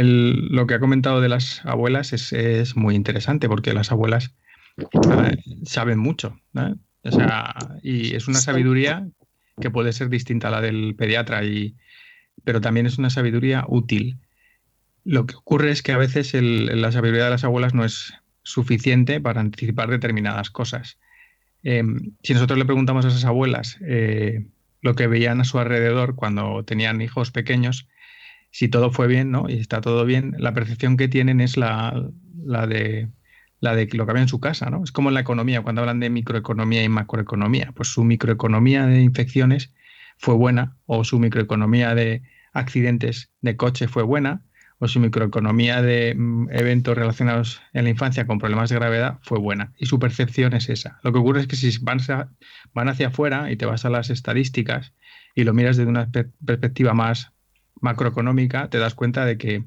lo 0.52 0.68
que 0.68 0.76
ha 0.76 0.80
comentado 0.80 1.22
de 1.22 1.30
las 1.30 1.66
abuelas 1.66 2.14
es, 2.14 2.76
muy 2.76 2.96
interesante 2.96 3.48
porque 3.48 3.74
las 3.74 3.92
abuelas 3.92 4.36
eh, 4.78 5.38
saben 5.64 6.00
mucho, 6.00 6.40
O 7.04 7.12
sea, 7.12 7.56
y 7.82 8.16
es 8.16 8.28
una 8.28 8.40
sabiduría 8.40 9.08
que 9.60 9.70
puede 9.70 9.94
ser 9.94 10.10
distinta 10.10 10.48
a 10.48 10.52
la 10.52 10.62
del 10.62 10.96
pediatra, 10.96 11.44
y, 11.44 11.76
pero 12.44 12.62
también 12.62 12.86
es 12.86 12.98
una 12.98 13.10
sabiduría 13.10 13.66
útil. 13.68 14.18
Lo 15.04 15.26
que 15.26 15.36
ocurre 15.36 15.72
es 15.72 15.82
que 15.84 15.92
a 15.92 15.98
veces 15.98 16.34
la 16.34 16.92
sabiduría 16.92 17.26
de 17.26 17.32
las 17.32 17.44
abuelas 17.44 17.74
no 17.74 17.84
es 17.84 18.14
suficiente 18.44 19.20
para 19.20 19.42
anticipar 19.42 19.90
determinadas 19.90 20.50
cosas. 20.50 20.98
Em, 21.64 22.16
si 22.24 22.34
nosotros 22.34 22.58
le 22.58 22.66
preguntamos 22.66 23.04
a 23.04 23.10
esas 23.10 23.26
abuelas 23.26 23.78
eh, 23.82 24.46
lo 24.82 24.96
que 24.96 25.08
veían 25.08 25.42
a 25.42 25.46
su 25.46 25.60
alrededor 25.60 26.16
cuando 26.16 26.64
tenían 26.66 27.02
hijos 27.02 27.32
pequeños, 27.32 27.88
si 28.52 28.68
todo 28.70 28.92
fue 28.92 29.08
bien, 29.08 29.32
¿no? 29.32 29.50
Y 29.50 29.60
está 29.60 29.82
todo 29.82 30.06
bien, 30.06 30.36
la 30.38 30.54
percepción 30.54 30.98
que 30.98 31.08
tienen 31.08 31.42
es 31.42 31.58
la, 31.58 32.10
la 32.44 32.68
de 32.68 33.10
la 33.62 33.76
de 33.76 33.88
lo 33.92 34.06
que 34.06 34.12
había 34.12 34.24
en 34.24 34.30
su 34.30 34.40
casa, 34.40 34.70
¿no? 34.70 34.84
Es 34.84 34.92
como 34.92 35.10
en 35.10 35.16
la 35.16 35.22
economía, 35.22 35.62
cuando 35.62 35.82
hablan 35.82 36.00
de 36.00 36.10
microeconomía 36.10 36.84
y 36.84 36.90
macroeconomía, 36.90 37.74
pues 37.76 37.90
su 37.90 38.04
microeconomía 38.04 38.86
de 38.86 39.02
infecciones 39.02 39.74
fue 40.18 40.36
buena, 40.36 40.78
o 40.86 41.04
su 41.04 41.20
microeconomía 41.20 41.94
de 41.94 42.24
accidentes 42.54 43.32
de 43.42 43.58
coche 43.58 43.88
fue 43.88 44.04
buena, 44.04 44.44
o 44.80 44.88
su 44.88 45.00
microeconomía 45.00 45.82
de 45.82 46.16
mm, 46.16 46.50
eventos 46.52 46.98
relacionados 46.98 47.62
en 47.74 47.84
la 47.84 47.90
infancia 47.90 48.26
con 48.26 48.40
problemas 48.40 48.70
de 48.70 48.76
gravedad 48.76 49.20
fue 49.22 49.38
buena. 49.38 49.74
Y 49.78 49.86
su 49.86 50.00
percepción 50.00 50.54
es 50.54 50.70
esa. 50.70 51.00
Lo 51.04 51.12
que 51.12 51.20
ocurre 51.20 51.42
es 51.42 51.48
que 51.48 51.58
si 51.58 51.78
van, 51.80 52.00
van 52.74 52.88
hacia 52.88 53.08
afuera 53.08 53.52
y 53.52 53.58
te 53.58 53.66
vas 53.66 53.86
a 53.86 53.90
las 53.90 54.10
estadísticas 54.10 54.94
y 55.36 55.44
lo 55.44 55.54
miras 55.54 55.78
desde 55.78 55.90
una 55.90 56.10
perspectiva 56.46 56.94
más 56.94 57.32
macroeconómica, 57.82 58.70
te 58.70 58.78
das 58.78 58.96
cuenta 58.96 59.26
de 59.26 59.38
que, 59.38 59.66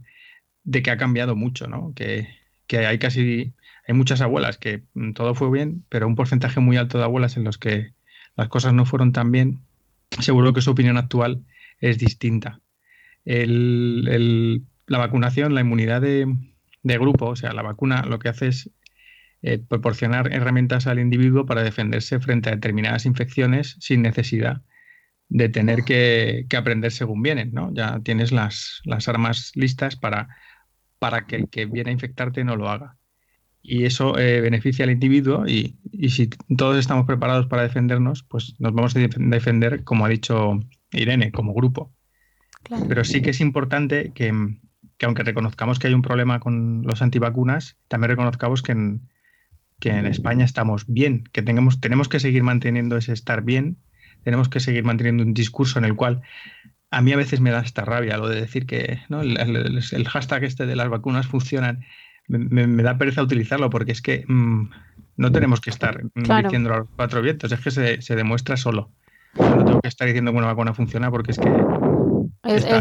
de 0.64 0.82
que 0.82 0.90
ha 0.90 0.96
cambiado 0.96 1.36
mucho, 1.36 1.66
¿no? 1.66 1.92
Que, 1.94 2.28
que 2.66 2.86
hay 2.86 2.98
casi, 2.98 3.54
hay 3.86 3.94
muchas 3.94 4.22
abuelas 4.22 4.56
que 4.56 4.82
mm, 4.94 5.12
todo 5.12 5.34
fue 5.34 5.50
bien, 5.50 5.84
pero 5.88 6.06
un 6.06 6.16
porcentaje 6.16 6.60
muy 6.60 6.78
alto 6.78 6.98
de 6.98 7.04
abuelas 7.04 7.36
en 7.36 7.44
los 7.44 7.58
que 7.58 7.92
las 8.34 8.48
cosas 8.48 8.72
no 8.72 8.86
fueron 8.86 9.12
tan 9.12 9.30
bien, 9.30 9.60
seguro 10.20 10.54
que 10.54 10.62
su 10.62 10.70
opinión 10.70 10.96
actual 10.96 11.44
es 11.80 11.98
distinta. 11.98 12.60
El, 13.24 14.08
el 14.10 14.62
la 14.92 14.98
vacunación, 14.98 15.54
la 15.54 15.62
inmunidad 15.62 16.02
de, 16.02 16.26
grupo, 16.84 17.30
o 17.30 17.36
sea, 17.36 17.54
la 17.54 17.62
vacuna 17.62 18.02
lo 18.02 18.18
que 18.18 18.28
hace 18.28 18.48
es 18.48 18.70
eh, 19.40 19.58
proporcionar 19.58 20.30
herramientas 20.32 20.86
al 20.86 20.98
individuo 20.98 21.46
para 21.46 21.62
defenderse 21.62 22.20
frente 22.20 22.50
a 22.50 22.52
determinadas 22.52 23.06
infecciones 23.06 23.76
sin 23.80 24.02
necesidad 24.02 24.60
de 25.30 25.48
tener 25.48 25.84
que, 25.84 26.46
aprender 26.54 26.92
según 26.92 27.22
vienen, 27.22 27.52
¿no? 27.52 27.72
Ya 27.72 28.00
tienes 28.00 28.32
las, 28.32 28.82
armas 29.06 29.52
listas 29.54 29.96
para, 29.96 30.28
para 30.98 31.26
que 31.26 31.36
el 31.36 31.48
que 31.48 31.64
viene 31.64 31.88
a 31.88 31.94
infectarte 31.94 32.44
no 32.44 32.54
lo 32.56 32.68
haga. 32.68 32.98
Y 33.62 33.86
eso 33.86 34.18
eh, 34.18 34.42
beneficia 34.42 34.84
al 34.84 34.90
individuo 34.90 35.46
y, 35.46 35.78
y, 35.90 36.10
si 36.10 36.28
todos 36.58 36.76
estamos 36.76 37.06
preparados 37.06 37.46
para 37.46 37.62
defendernos, 37.62 38.24
pues 38.24 38.56
nos 38.58 38.74
vamos 38.74 38.94
a 38.94 38.98
defender, 38.98 39.84
como 39.84 40.04
ha 40.04 40.10
dicho 40.10 40.60
Irene, 40.90 41.32
como 41.32 41.54
grupo. 41.54 41.94
Pero 42.88 43.04
sí 43.04 43.22
que 43.22 43.30
es 43.30 43.40
importante 43.40 44.12
que, 44.14 44.32
que 45.02 45.06
aunque 45.06 45.24
reconozcamos 45.24 45.80
que 45.80 45.88
hay 45.88 45.94
un 45.94 46.02
problema 46.02 46.38
con 46.38 46.84
los 46.84 47.02
antivacunas, 47.02 47.76
también 47.88 48.10
reconozcamos 48.10 48.62
que 48.62 48.70
en, 48.70 49.08
que 49.80 49.88
en 49.90 50.06
España 50.06 50.44
estamos 50.44 50.84
bien, 50.86 51.24
que 51.32 51.42
tengamos, 51.42 51.80
tenemos 51.80 52.08
que 52.08 52.20
seguir 52.20 52.44
manteniendo 52.44 52.96
ese 52.96 53.12
estar 53.12 53.42
bien, 53.42 53.78
tenemos 54.22 54.48
que 54.48 54.60
seguir 54.60 54.84
manteniendo 54.84 55.24
un 55.24 55.34
discurso 55.34 55.80
en 55.80 55.86
el 55.86 55.96
cual 55.96 56.22
a 56.92 57.02
mí 57.02 57.10
a 57.10 57.16
veces 57.16 57.40
me 57.40 57.50
da 57.50 57.62
esta 57.62 57.84
rabia 57.84 58.16
lo 58.16 58.28
de 58.28 58.40
decir 58.40 58.64
que 58.64 59.00
¿no? 59.08 59.22
el, 59.22 60.08
hashtag 60.08 60.44
este 60.44 60.66
de 60.66 60.76
las 60.76 60.88
vacunas 60.88 61.26
funcionan. 61.26 61.84
Me, 62.28 62.84
da 62.84 62.96
pereza 62.96 63.24
utilizarlo 63.24 63.70
porque 63.70 63.90
es 63.90 64.02
que 64.02 64.24
mm, 64.28 64.70
no 65.16 65.32
tenemos 65.32 65.60
que 65.60 65.70
estar 65.70 66.00
diciendo 66.14 66.74
a 66.74 66.78
los 66.78 66.88
cuatro 66.94 67.22
vientos, 67.22 67.50
es 67.50 67.58
que 67.58 67.72
se, 67.72 68.02
se 68.02 68.14
demuestra 68.14 68.56
solo. 68.56 68.92
no 69.36 69.64
tengo 69.64 69.80
que 69.80 69.88
estar 69.88 70.06
diciendo 70.06 70.30
que 70.30 70.38
una 70.38 70.46
vacuna 70.46 70.74
funciona 70.74 71.10
porque 71.10 71.32
es 71.32 71.38
que 71.40 71.50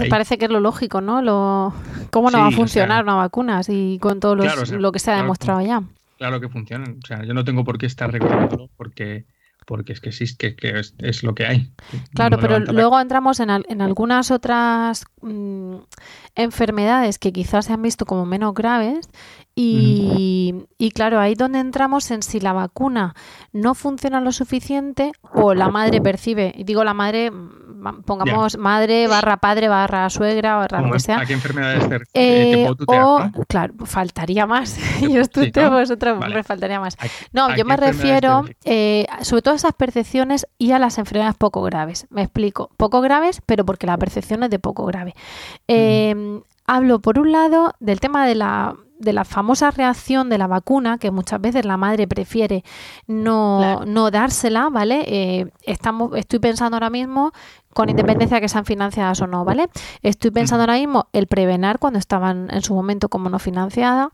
parece 0.09 0.37
que 0.37 0.45
es 0.45 0.51
lo 0.51 0.59
lógico, 0.59 1.01
¿no? 1.01 1.21
Lo, 1.21 1.73
¿Cómo 2.09 2.31
no 2.31 2.39
va 2.39 2.47
a 2.47 2.51
funcionar 2.51 3.03
una 3.03 3.15
vacuna 3.15 3.63
si 3.63 3.99
con 4.01 4.19
todo 4.19 4.35
lo 4.35 4.91
que 4.91 4.99
se 4.99 5.11
ha 5.11 5.17
demostrado 5.17 5.61
ya? 5.61 5.83
Claro 6.17 6.39
que 6.39 6.49
funcionan. 6.49 6.99
O 7.03 7.07
sea, 7.07 7.23
yo 7.23 7.33
no 7.33 7.43
tengo 7.43 7.63
por 7.63 7.77
qué 7.77 7.85
estar 7.85 8.11
recordándolo 8.11 8.69
porque 8.77 9.25
porque 9.65 9.93
es 9.93 10.01
que 10.01 10.09
existe, 10.09 10.55
que, 10.55 10.81
es, 10.97 11.23
lo 11.23 11.35
que 11.35 11.45
hay. 11.45 11.71
Claro, 12.13 12.39
pero 12.39 12.59
luego 12.59 12.99
entramos 12.99 13.39
en, 13.39 13.49
en 13.49 13.81
algunas 13.81 14.31
otras 14.31 15.05
mm, 15.21 15.75
enfermedades 16.35 17.19
que 17.19 17.31
quizás 17.31 17.67
se 17.67 17.73
han 17.73 17.81
visto 17.81 18.05
como 18.05 18.25
menos 18.25 18.53
graves 18.53 19.07
y, 19.55 20.65
y, 20.77 20.91
claro, 20.91 21.19
ahí 21.19 21.35
donde 21.35 21.59
entramos 21.59 22.09
en 22.11 22.23
si 22.23 22.39
la 22.39 22.53
vacuna 22.53 23.15
no 23.51 23.75
funciona 23.75 24.21
lo 24.21 24.31
suficiente 24.31 25.11
o 25.33 25.53
la 25.53 25.69
madre 25.69 26.01
percibe, 26.01 26.53
y 26.57 26.63
digo 26.63 26.83
la 26.83 26.93
madre, 26.93 27.31
pongamos 28.05 28.57
madre 28.57 29.07
barra 29.07 29.37
padre 29.37 29.67
barra 29.67 30.09
suegra 30.09 30.55
barra 30.55 30.81
lo 30.81 30.91
que 30.91 30.99
sea. 30.99 31.19
¿A 31.19 31.25
qué 31.25 31.33
enfermedades 31.33 32.07
eh, 32.13 32.67
o, 32.87 33.29
claro, 33.47 33.73
faltaría 33.85 34.45
más. 34.45 34.77
yo 35.01 35.21
estoy 35.21 35.51
vosotros 35.51 36.19
me 36.19 36.43
faltaría 36.43 36.79
más. 36.79 36.97
No, 37.31 37.55
yo 37.55 37.65
me 37.65 37.77
refiero 37.77 38.45
eh, 38.63 39.05
sobre 39.21 39.41
todo 39.41 39.53
a 39.53 39.57
esas 39.57 39.73
percepciones 39.73 40.47
y 40.57 40.71
a 40.71 40.79
las 40.79 40.97
enfermedades 40.97 41.35
poco 41.35 41.61
graves. 41.61 42.07
Me 42.09 42.23
explico. 42.23 42.69
Poco 42.77 43.01
graves, 43.01 43.41
pero 43.45 43.65
porque 43.65 43.87
la 43.87 43.97
percepción 43.97 44.43
es 44.43 44.49
de 44.49 44.59
poco 44.59 44.85
grave. 44.85 45.13
Eh, 45.67 46.41
hablo 46.65 46.99
por 46.99 47.19
un 47.19 47.31
lado 47.31 47.73
del 47.79 47.99
tema 47.99 48.25
de 48.25 48.35
la 48.35 48.75
de 49.01 49.13
la 49.13 49.25
famosa 49.25 49.71
reacción 49.71 50.29
de 50.29 50.37
la 50.37 50.47
vacuna, 50.47 50.97
que 50.97 51.11
muchas 51.11 51.41
veces 51.41 51.65
la 51.65 51.77
madre 51.77 52.07
prefiere 52.07 52.63
no, 53.07 53.83
no 53.85 54.11
dársela, 54.11 54.69
¿vale? 54.69 55.03
Eh, 55.07 55.47
estamos, 55.63 56.11
estoy 56.15 56.39
pensando 56.39 56.77
ahora 56.77 56.89
mismo, 56.89 57.31
con 57.73 57.89
independencia 57.89 58.35
de 58.35 58.41
que 58.41 58.49
sean 58.49 58.65
financiadas 58.65 59.21
o 59.21 59.27
no, 59.27 59.43
¿vale? 59.43 59.69
Estoy 60.01 60.31
pensando 60.31 60.63
ahora 60.63 60.75
mismo 60.75 61.07
el 61.13 61.27
prevenar 61.27 61.79
cuando 61.79 61.99
estaban 61.99 62.49
en 62.51 62.61
su 62.61 62.73
momento 62.73 63.09
como 63.09 63.29
no 63.29 63.39
financiada, 63.39 64.11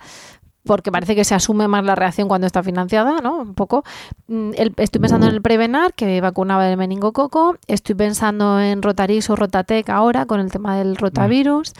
porque 0.67 0.91
parece 0.91 1.15
que 1.15 1.23
se 1.23 1.33
asume 1.33 1.67
más 1.67 1.83
la 1.83 1.95
reacción 1.95 2.27
cuando 2.27 2.45
está 2.45 2.61
financiada, 2.61 3.19
¿no? 3.21 3.37
Un 3.37 3.55
poco. 3.55 3.83
Mm, 4.27 4.51
estoy 4.77 5.01
pensando 5.01 5.27
en 5.27 5.33
el 5.33 5.41
Prevenar, 5.41 5.93
que 5.93 6.21
vacunaba 6.21 6.65
del 6.65 6.77
meningococo. 6.77 7.55
Estoy 7.67 7.95
pensando 7.95 8.59
en 8.59 8.81
Rotarix 8.81 9.29
o 9.29 9.35
Rotatec 9.35 9.89
ahora, 9.89 10.25
con 10.25 10.39
el 10.39 10.51
tema 10.51 10.77
del 10.77 10.97
rotavirus 10.97 11.73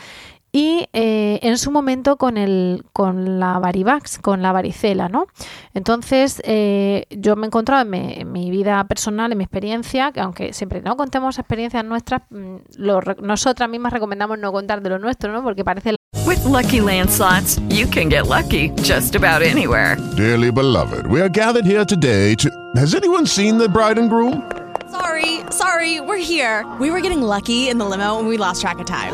y 0.58 0.90
eh, 0.92 1.38
en 1.44 1.60
su 1.60 1.70
momento 1.70 2.18
con, 2.18 2.36
el, 2.36 2.84
con 2.92 3.40
la 3.40 3.60
varivax, 3.60 4.18
con 4.18 4.42
la 4.42 4.52
varicela, 4.52 5.08
¿no? 5.08 5.28
Entonces, 5.76 6.42
eh, 6.46 7.06
yo 7.12 7.36
me 7.36 7.44
he 7.44 7.46
encontrado 7.46 7.84
en 7.94 8.32
mi, 8.32 8.50
vida 8.50 8.84
personal, 8.86 9.32
en 9.32 9.38
mi 9.38 9.44
experiencia, 9.44 10.12
que 10.12 10.20
aunque 10.20 10.54
siempre 10.54 10.82
no 10.82 10.98
contemos 10.98 11.38
experiencias 11.38 11.86
nuestras, 11.86 12.24
mm, 12.32 12.56
nosotras 13.22 13.70
mismas 13.70 13.94
recomendamos 13.94 14.40
no 14.40 14.52
contar 14.52 14.82
de 14.82 14.90
lo 14.90 14.98
nuestro, 14.98 15.32
¿no? 15.32 15.44
Porque 15.44 15.64
parece... 15.64 15.94
With 16.26 16.44
lucky 16.44 16.80
landslots, 16.80 17.62
you 17.70 17.86
can 17.88 18.10
get 18.10 18.26
lucky 18.26 18.72
just 18.82 19.16
about 19.16 19.44
anywhere. 19.44 19.96
Dearly 20.16 20.50
beloved, 20.50 21.06
we 21.06 21.22
are 21.22 21.30
gathered 21.30 21.68
here 21.68 21.86
today 21.86 22.34
to... 22.34 22.50
Has 22.76 22.96
anyone 22.96 23.28
seen 23.28 23.60
the 23.60 23.70
bride 23.70 24.00
and 24.00 24.10
groom? 24.10 24.42
Sorry, 24.90 25.42
sorry, 25.52 26.02
we're 26.02 26.18
here. 26.18 26.66
We 26.80 26.90
were 26.90 27.02
getting 27.02 27.22
lucky 27.22 27.70
in 27.70 27.78
the 27.78 27.86
limo 27.86 28.18
and 28.18 28.28
we 28.28 28.38
lost 28.38 28.62
track 28.62 28.80
of 28.80 28.88
time. 28.88 29.14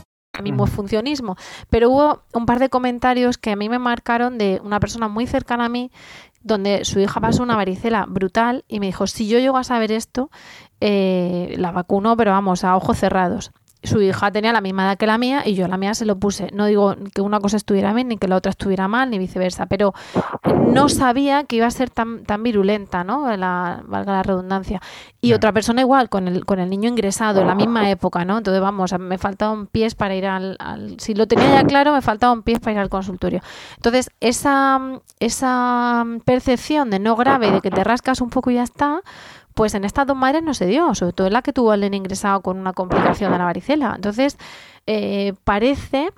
Mismo 0.41 0.65
funcionismo. 0.67 1.35
Pero 1.69 1.89
hubo 1.89 2.23
un 2.33 2.45
par 2.45 2.59
de 2.59 2.69
comentarios 2.69 3.37
que 3.37 3.51
a 3.51 3.55
mí 3.55 3.69
me 3.69 3.79
marcaron 3.79 4.37
de 4.37 4.61
una 4.63 4.79
persona 4.79 5.07
muy 5.07 5.27
cercana 5.27 5.65
a 5.65 5.69
mí, 5.69 5.91
donde 6.41 6.85
su 6.85 6.99
hija 6.99 7.19
pasó 7.19 7.43
una 7.43 7.55
varicela 7.55 8.05
brutal 8.07 8.63
y 8.67 8.79
me 8.79 8.87
dijo, 8.87 9.07
si 9.07 9.27
yo 9.27 9.39
llego 9.39 9.57
a 9.57 9.63
saber 9.63 9.91
esto, 9.91 10.31
eh, 10.79 11.55
la 11.57 11.71
vacuno, 11.71 12.17
pero 12.17 12.31
vamos, 12.31 12.63
a 12.63 12.75
ojos 12.75 12.97
cerrados 12.97 13.51
su 13.83 14.01
hija 14.01 14.31
tenía 14.31 14.53
la 14.53 14.61
misma 14.61 14.85
edad 14.85 14.97
que 14.97 15.07
la 15.07 15.17
mía 15.17 15.43
y 15.45 15.55
yo 15.55 15.67
la 15.67 15.77
mía 15.77 15.93
se 15.93 16.05
lo 16.05 16.17
puse. 16.17 16.49
No 16.53 16.65
digo 16.65 16.95
que 17.13 17.21
una 17.21 17.39
cosa 17.39 17.57
estuviera 17.57 17.93
bien 17.93 18.09
ni 18.09 18.17
que 18.17 18.27
la 18.27 18.35
otra 18.35 18.51
estuviera 18.51 18.87
mal, 18.87 19.09
ni 19.09 19.17
viceversa, 19.17 19.65
pero 19.65 19.93
no 20.67 20.89
sabía 20.89 21.43
que 21.45 21.57
iba 21.57 21.67
a 21.67 21.71
ser 21.71 21.89
tan, 21.89 22.23
tan 22.23 22.43
virulenta, 22.43 23.03
¿no? 23.03 23.35
La, 23.37 23.83
valga 23.87 24.13
la 24.13 24.23
redundancia. 24.23 24.81
Y 25.19 25.33
otra 25.33 25.51
persona 25.51 25.81
igual, 25.81 26.09
con 26.09 26.27
el, 26.27 26.45
con 26.45 26.59
el 26.59 26.69
niño 26.69 26.89
ingresado 26.89 27.41
en 27.41 27.47
la 27.47 27.55
misma 27.55 27.89
época, 27.89 28.23
¿no? 28.25 28.37
Entonces, 28.37 28.61
vamos, 28.61 28.93
me 28.99 29.17
faltaban 29.17 29.67
pies 29.67 29.95
para 29.95 30.15
ir 30.15 30.25
al, 30.27 30.57
al, 30.59 30.99
Si 30.99 31.13
lo 31.13 31.27
tenía 31.27 31.51
ya 31.51 31.63
claro, 31.63 31.93
me 31.93 32.01
faltaban 32.01 32.43
pies 32.43 32.59
para 32.59 32.73
ir 32.73 32.79
al 32.79 32.89
consultorio. 32.89 33.41
Entonces, 33.77 34.11
esa, 34.19 34.79
esa 35.19 36.05
percepción 36.25 36.89
de 36.89 36.99
no 36.99 37.15
grave, 37.15 37.51
de 37.51 37.61
que 37.61 37.71
te 37.71 37.83
rascas 37.83 38.21
un 38.21 38.29
poco 38.29 38.51
y 38.51 38.55
ya 38.55 38.63
está, 38.63 39.01
pues 39.53 39.73
en 39.73 39.83
estas 39.83 40.07
dos 40.07 40.17
madres 40.17 40.43
no 40.43 40.53
se 40.53 40.65
dio, 40.65 40.93
sobre 40.95 41.13
todo 41.13 41.27
en 41.27 41.33
la 41.33 41.41
que 41.41 41.53
tuvo 41.53 41.71
al 41.71 41.81
nene 41.81 41.97
ingresado 41.97 42.41
con 42.41 42.57
una 42.57 42.73
complicación 42.73 43.31
de 43.31 43.37
la 43.37 43.45
varicela. 43.45 43.93
Entonces, 43.95 44.37
eh, 44.87 45.33
parece 45.43 46.11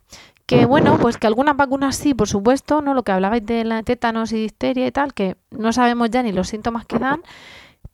que 0.46 0.66
bueno, 0.66 0.98
pues 1.00 1.18
que 1.18 1.28
algunas 1.28 1.56
vacunas 1.56 1.96
sí, 1.96 2.14
por 2.14 2.28
supuesto, 2.28 2.82
¿no? 2.82 2.94
Lo 2.94 3.04
que 3.04 3.12
hablabais 3.12 3.46
de 3.46 3.64
la 3.64 3.82
tétanos 3.84 4.32
y 4.34 4.36
difteria 4.36 4.86
y 4.86 4.92
tal, 4.92 5.14
que 5.14 5.38
no 5.52 5.72
sabemos 5.72 6.10
ya 6.10 6.22
ni 6.22 6.32
los 6.32 6.50
síntomas 6.50 6.86
que 6.86 7.00
dan, 7.00 7.22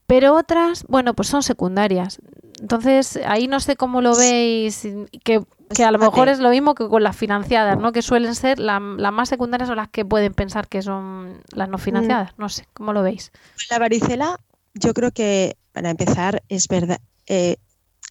pero 0.08 0.34
otras, 0.34 0.86
bueno, 0.88 1.14
pues 1.14 1.28
son 1.28 1.44
secundarias. 1.44 2.20
Entonces, 2.60 3.20
ahí 3.28 3.48
no 3.48 3.60
sé 3.60 3.76
cómo 3.76 4.02
lo 4.02 4.18
veis, 4.18 4.88
que, 5.24 5.44
que 5.74 5.84
a 5.84 5.92
lo 5.92 6.00
mejor 6.00 6.28
es 6.28 6.40
lo 6.40 6.50
mismo 6.50 6.74
que 6.74 6.88
con 6.90 7.04
las 7.04 7.16
financiadas, 7.16 7.78
¿no? 7.78 7.92
Que 7.92 8.02
suelen 8.02 8.34
ser 8.36 8.60
las 8.60 8.82
más 8.82 9.30
secundarias 9.30 9.70
o 9.70 9.76
las 9.76 9.88
que 9.88 10.04
pueden 10.04 10.34
pensar 10.34 10.68
que 10.68 10.82
son 10.82 11.42
las 11.54 11.70
no 11.70 11.78
financiadas. 11.78 12.34
No 12.38 12.50
sé, 12.50 12.68
¿cómo 12.74 12.92
lo 12.92 13.04
veis? 13.04 13.32
La 13.70 13.78
varicela 13.78 14.40
yo 14.74 14.94
creo 14.94 15.12
que, 15.12 15.58
para 15.72 15.90
empezar, 15.90 16.44
es 16.50 16.68
verdad. 16.68 17.00
Eh, 17.28 17.58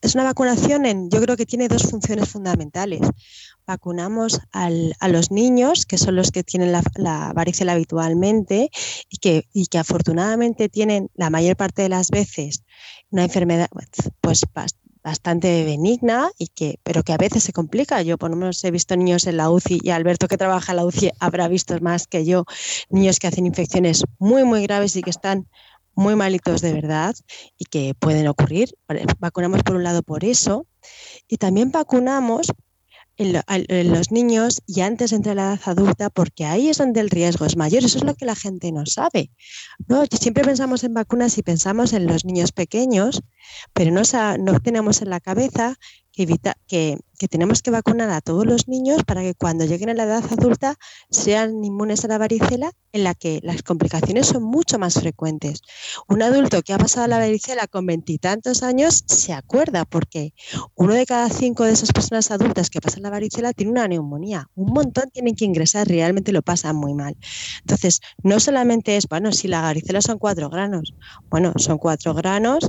es 0.00 0.14
una 0.14 0.24
vacunación 0.24 0.86
en, 0.86 1.10
yo 1.10 1.20
creo 1.20 1.36
que 1.36 1.46
tiene 1.46 1.66
dos 1.66 1.90
funciones 1.90 2.28
fundamentales. 2.28 3.00
Vacunamos 3.66 4.40
al, 4.52 4.94
a 5.00 5.08
los 5.08 5.32
niños, 5.32 5.86
que 5.86 5.98
son 5.98 6.14
los 6.14 6.30
que 6.30 6.44
tienen 6.44 6.70
la, 6.72 7.32
varicela 7.34 7.72
habitualmente 7.72 8.70
y 9.10 9.18
que, 9.18 9.48
y 9.52 9.66
que 9.66 9.78
afortunadamente 9.78 10.68
tienen 10.68 11.10
la 11.14 11.30
mayor 11.30 11.56
parte 11.56 11.82
de 11.82 11.88
las 11.88 12.10
veces 12.10 12.62
una 13.10 13.24
enfermedad 13.24 13.68
pues 14.20 14.42
bastante 15.02 15.64
benigna 15.64 16.30
y 16.38 16.48
que 16.48 16.78
pero 16.82 17.02
que 17.02 17.12
a 17.12 17.16
veces 17.16 17.42
se 17.42 17.52
complica. 17.52 18.02
Yo 18.02 18.18
por 18.18 18.30
lo 18.30 18.36
menos 18.36 18.62
he 18.64 18.70
visto 18.70 18.96
niños 18.96 19.26
en 19.26 19.36
la 19.36 19.50
UCI 19.50 19.80
y 19.82 19.90
Alberto 19.90 20.28
que 20.28 20.36
trabaja 20.36 20.72
en 20.72 20.76
la 20.76 20.84
UCI 20.84 21.12
habrá 21.18 21.48
visto 21.48 21.78
más 21.80 22.06
que 22.06 22.24
yo 22.24 22.44
niños 22.90 23.18
que 23.18 23.26
hacen 23.26 23.46
infecciones 23.46 24.04
muy 24.18 24.44
muy 24.44 24.62
graves 24.62 24.96
y 24.96 25.02
que 25.02 25.10
están 25.10 25.48
muy 25.98 26.14
malitos 26.14 26.60
de 26.60 26.72
verdad 26.72 27.16
y 27.58 27.64
que 27.64 27.92
pueden 27.98 28.28
ocurrir. 28.28 28.72
Vacunamos 29.18 29.64
por 29.64 29.74
un 29.76 29.82
lado 29.82 30.04
por 30.04 30.24
eso 30.24 30.66
y 31.26 31.38
también 31.38 31.72
vacunamos 31.72 32.52
en, 33.16 33.92
los 33.92 34.12
niños 34.12 34.62
y 34.64 34.82
antes 34.82 35.12
a 35.12 35.18
la 35.18 35.32
edad 35.32 35.60
adulta, 35.64 36.08
porque 36.08 36.44
ahí 36.44 36.68
es 36.68 36.78
donde 36.78 37.00
el 37.00 37.10
riesgo 37.10 37.46
es 37.46 37.56
mayor. 37.56 37.82
Eso 37.82 37.98
es 37.98 38.04
lo 38.04 38.14
que 38.14 38.26
la 38.26 38.36
gente 38.36 38.70
no 38.70 38.86
sabe. 38.86 39.32
¿no? 39.88 40.04
Siempre 40.06 40.44
pensamos 40.44 40.84
en 40.84 40.94
vacunas 40.94 41.36
y 41.36 41.42
pensamos 41.42 41.92
en 41.92 42.06
los 42.06 42.24
niños 42.24 42.52
pequeños, 42.52 43.20
pero 43.72 43.90
no, 43.90 44.02
no 44.38 44.60
tenemos 44.60 45.02
en 45.02 45.10
la 45.10 45.18
cabeza 45.18 45.74
que, 46.12 46.38
que, 46.68 46.98
tenemos 47.26 47.62
que 47.62 47.72
vacunar 47.72 48.10
a 48.10 48.20
todos 48.20 48.46
los 48.46 48.68
niños 48.68 49.02
para 49.04 49.22
que 49.22 49.34
cuando 49.34 49.64
lleguen 49.64 49.90
a 49.90 49.94
la 49.94 50.04
edad 50.04 50.24
adulta 50.30 50.76
sean 51.10 51.64
inmunes 51.64 52.04
a 52.04 52.08
la 52.08 52.18
varicela, 52.18 52.70
en 52.92 53.02
la 53.02 53.14
que 53.14 53.40
las 53.42 53.62
complicaciones 53.62 54.28
son 54.28 54.44
mucho 54.44 54.78
más 54.78 54.94
frecuentes. 54.94 55.62
Un 56.06 56.22
adulto 56.22 56.62
que 56.62 56.72
ha 56.72 56.78
pasado 56.78 57.06
la 57.08 57.18
varicela 57.18 57.66
con 57.66 57.86
veintitantos 57.86 58.62
años 58.62 59.02
se 59.06 59.32
acuerda 59.32 59.84
porque 59.84 60.32
uno 60.76 60.94
de 60.94 61.06
cada 61.06 61.28
cinco 61.30 61.64
de 61.64 61.72
esas 61.72 61.92
personas 61.92 62.30
adultas 62.30 62.70
que 62.70 62.80
pasan 62.80 63.02
la 63.02 63.10
varicela 63.10 63.52
tiene 63.52 63.72
una 63.72 63.88
neumonía. 63.88 64.48
Un 64.54 64.72
montón 64.72 65.10
tienen 65.10 65.34
que 65.34 65.44
ingresar, 65.44 65.88
realmente 65.88 66.30
lo 66.30 66.42
pasan 66.42 66.76
muy 66.76 66.94
mal. 66.94 67.16
Entonces, 67.60 68.00
no 68.22 68.38
solamente 68.38 68.96
es, 68.96 69.08
bueno, 69.08 69.32
si 69.32 69.48
la 69.48 69.62
varicela 69.62 70.00
son 70.02 70.18
cuatro 70.18 70.50
granos, 70.50 70.94
bueno, 71.30 71.52
son 71.56 71.78
cuatro 71.78 72.14
granos 72.14 72.68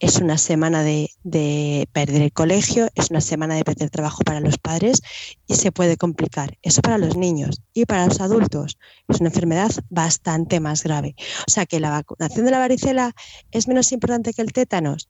es 0.00 0.16
una 0.16 0.38
semana 0.38 0.82
de, 0.82 1.88
perder 1.92 2.22
el 2.22 2.32
colegio, 2.32 2.88
es 2.94 3.10
una 3.10 3.20
semana 3.20 3.54
de 3.54 3.64
perder 3.64 3.89
trabajo 3.90 4.22
para 4.24 4.40
los 4.40 4.58
padres 4.58 5.02
y 5.46 5.54
se 5.54 5.72
puede 5.72 5.96
complicar. 5.96 6.58
Eso 6.62 6.82
para 6.82 6.98
los 6.98 7.16
niños 7.16 7.62
y 7.74 7.86
para 7.86 8.06
los 8.06 8.20
adultos 8.20 8.78
es 9.08 9.20
una 9.20 9.28
enfermedad 9.28 9.70
bastante 9.88 10.60
más 10.60 10.82
grave. 10.82 11.14
O 11.46 11.50
sea 11.50 11.66
que 11.66 11.80
la 11.80 11.90
vacunación 11.90 12.44
de 12.44 12.50
la 12.50 12.58
varicela 12.58 13.12
es 13.50 13.68
menos 13.68 13.92
importante 13.92 14.32
que 14.32 14.42
el 14.42 14.52
tétanos. 14.52 15.08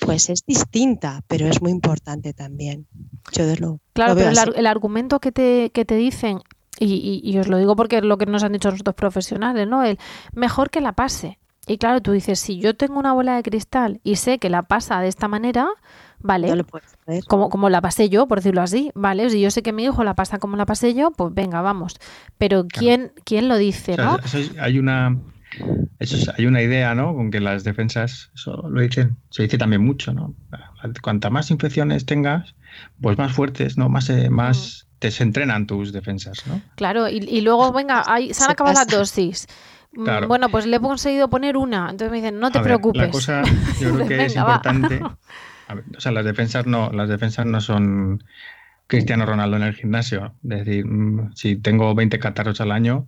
Pues 0.00 0.28
es 0.28 0.44
distinta, 0.44 1.22
pero 1.28 1.46
es 1.46 1.62
muy 1.62 1.70
importante 1.70 2.34
también. 2.34 2.86
Yo 3.32 3.44
lo, 3.58 3.80
claro, 3.94 4.14
pero 4.14 4.30
el, 4.54 4.66
argumento 4.66 5.18
que 5.18 5.32
te, 5.32 5.70
que 5.70 5.84
te 5.84 5.94
dicen, 5.94 6.40
y, 6.78 7.20
y, 7.24 7.38
os 7.38 7.48
lo 7.48 7.58
digo 7.58 7.74
porque 7.74 7.98
es 7.98 8.04
lo 8.04 8.18
que 8.18 8.26
nos 8.26 8.42
han 8.42 8.52
dicho 8.52 8.70
los 8.70 8.80
otros 8.80 8.94
profesionales, 8.94 9.66
¿no? 9.66 9.82
El 9.84 9.98
mejor 10.32 10.70
que 10.70 10.80
la 10.80 10.92
pase. 10.92 11.38
Y 11.66 11.78
claro, 11.78 12.00
tú 12.00 12.12
dices, 12.12 12.40
si 12.40 12.58
yo 12.58 12.74
tengo 12.74 12.98
una 12.98 13.12
bola 13.12 13.36
de 13.36 13.42
cristal 13.42 14.00
y 14.02 14.16
sé 14.16 14.38
que 14.38 14.48
la 14.48 14.62
pasa 14.62 15.00
de 15.00 15.08
esta 15.08 15.28
manera, 15.28 15.68
vale, 16.20 16.64
Como, 17.26 17.48
como 17.48 17.68
la 17.70 17.80
pasé 17.80 18.08
yo, 18.08 18.26
por 18.26 18.38
decirlo 18.38 18.62
así, 18.62 18.90
vale, 18.94 19.30
si 19.30 19.40
yo 19.40 19.50
sé 19.50 19.62
que 19.62 19.72
mi 19.72 19.84
hijo 19.84 20.04
la 20.04 20.14
pasa 20.14 20.38
como 20.38 20.56
la 20.56 20.66
pasé 20.66 20.94
yo, 20.94 21.10
pues 21.10 21.34
venga, 21.34 21.60
vamos. 21.60 21.96
Pero 22.38 22.66
¿quién, 22.66 23.12
¿quién 23.24 23.48
lo 23.48 23.56
dice, 23.56 23.96
no? 23.96 24.18
hay 24.60 24.78
una... 24.78 25.16
Eso 25.98 26.30
hay 26.36 26.46
una 26.46 26.60
idea, 26.60 26.94
¿no? 26.94 27.14
Con 27.14 27.30
que 27.30 27.40
las 27.40 27.64
defensas, 27.64 28.30
eso 28.34 28.68
lo 28.68 28.82
dicen, 28.82 29.16
se 29.30 29.44
dice 29.44 29.56
también 29.56 29.82
mucho, 29.82 30.12
¿no? 30.12 30.34
Cuanta 31.02 31.30
más 31.30 31.50
infecciones 31.50 32.04
tengas, 32.04 32.54
pues 33.00 33.16
más 33.16 33.32
fuertes, 33.32 33.78
¿no? 33.78 33.88
Más, 33.88 34.10
eh, 34.10 34.28
más 34.28 34.86
mm. 34.86 34.98
te 34.98 35.10
se 35.10 35.22
entrenan 35.22 35.66
tus 35.66 35.92
defensas, 35.92 36.46
¿no? 36.46 36.60
Claro, 36.76 37.08
y, 37.08 37.16
y 37.16 37.40
luego, 37.40 37.72
venga, 37.72 38.04
hay, 38.06 38.34
se 38.34 38.44
han 38.44 38.50
acabado 38.50 38.74
las 38.74 38.86
dosis. 38.86 39.48
Mm, 39.92 40.28
bueno, 40.28 40.48
pues 40.48 40.66
le 40.66 40.76
he 40.76 40.80
conseguido 40.80 41.28
poner 41.28 41.56
una. 41.56 41.90
Entonces 41.90 42.10
me 42.10 42.18
dicen, 42.18 42.38
no 42.38 42.50
te 42.50 42.60
preocupes. 42.60 43.02
la 43.02 43.10
cosa, 43.10 43.42
yo 43.80 43.94
creo 43.94 44.06
que 44.06 44.24
es 44.26 44.36
importante. 44.36 45.00
o 45.96 46.00
sea, 46.00 46.12
las 46.12 46.24
defensas 46.24 46.66
no, 46.66 46.90
las 46.92 47.08
defensas 47.08 47.46
no 47.46 47.60
son 47.60 48.24
Cristiano 48.86 49.26
Ronaldo 49.26 49.56
en 49.56 49.62
el 49.64 49.74
gimnasio. 49.74 50.34
Es 50.44 50.64
decir, 50.64 50.86
mm, 50.86 51.34
si 51.34 51.56
tengo 51.56 51.94
20 51.94 52.18
catarros 52.18 52.60
al 52.60 52.72
año, 52.72 53.06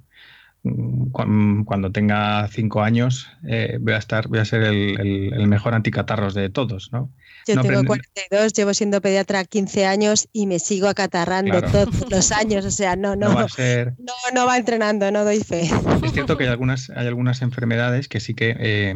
mm, 0.63 1.65
cuando 1.65 1.93
tenga 1.93 2.47
5 2.49 2.83
años, 2.83 3.29
eh, 3.49 3.79
voy 3.81 3.95
a 3.95 3.99
estar, 3.99 4.29
voy 4.29 4.39
a 4.41 4.45
ser 4.45 4.63
el, 4.63 5.33
el 5.33 5.47
mejor 5.49 5.75
anticatarros 5.75 6.35
de 6.35 6.51
todos, 6.51 6.91
¿no? 6.93 7.11
Yo 7.47 7.61
tengo 7.63 7.85
42, 7.85 8.53
llevo 8.53 8.75
siendo 8.75 9.01
pediatra 9.01 9.45
15 9.45 9.87
años 9.87 10.29
y 10.33 10.47
me 10.47 10.59
sigo 10.59 10.89
acatarrando 10.89 11.63
todos 11.63 12.11
los 12.11 12.33
años. 12.33 12.65
O 12.65 12.71
sea, 12.71 12.97
no, 12.97 13.17
no, 13.17 13.29
no, 13.31 14.47
va, 14.47 14.57
entrenando, 14.57 15.11
no 15.11 15.25
doy 15.25 15.41
fe. 15.41 15.63
Es 16.03 16.13
cierto 16.13 16.37
que 16.37 16.45
hay 16.45 16.51
algunas, 16.51 16.91
hay 16.91 17.07
algunas 17.07 17.43
enfermedades 17.43 18.09
que 18.09 18.21
sí 18.21 18.35
que 18.35 18.55
eh, 18.59 18.95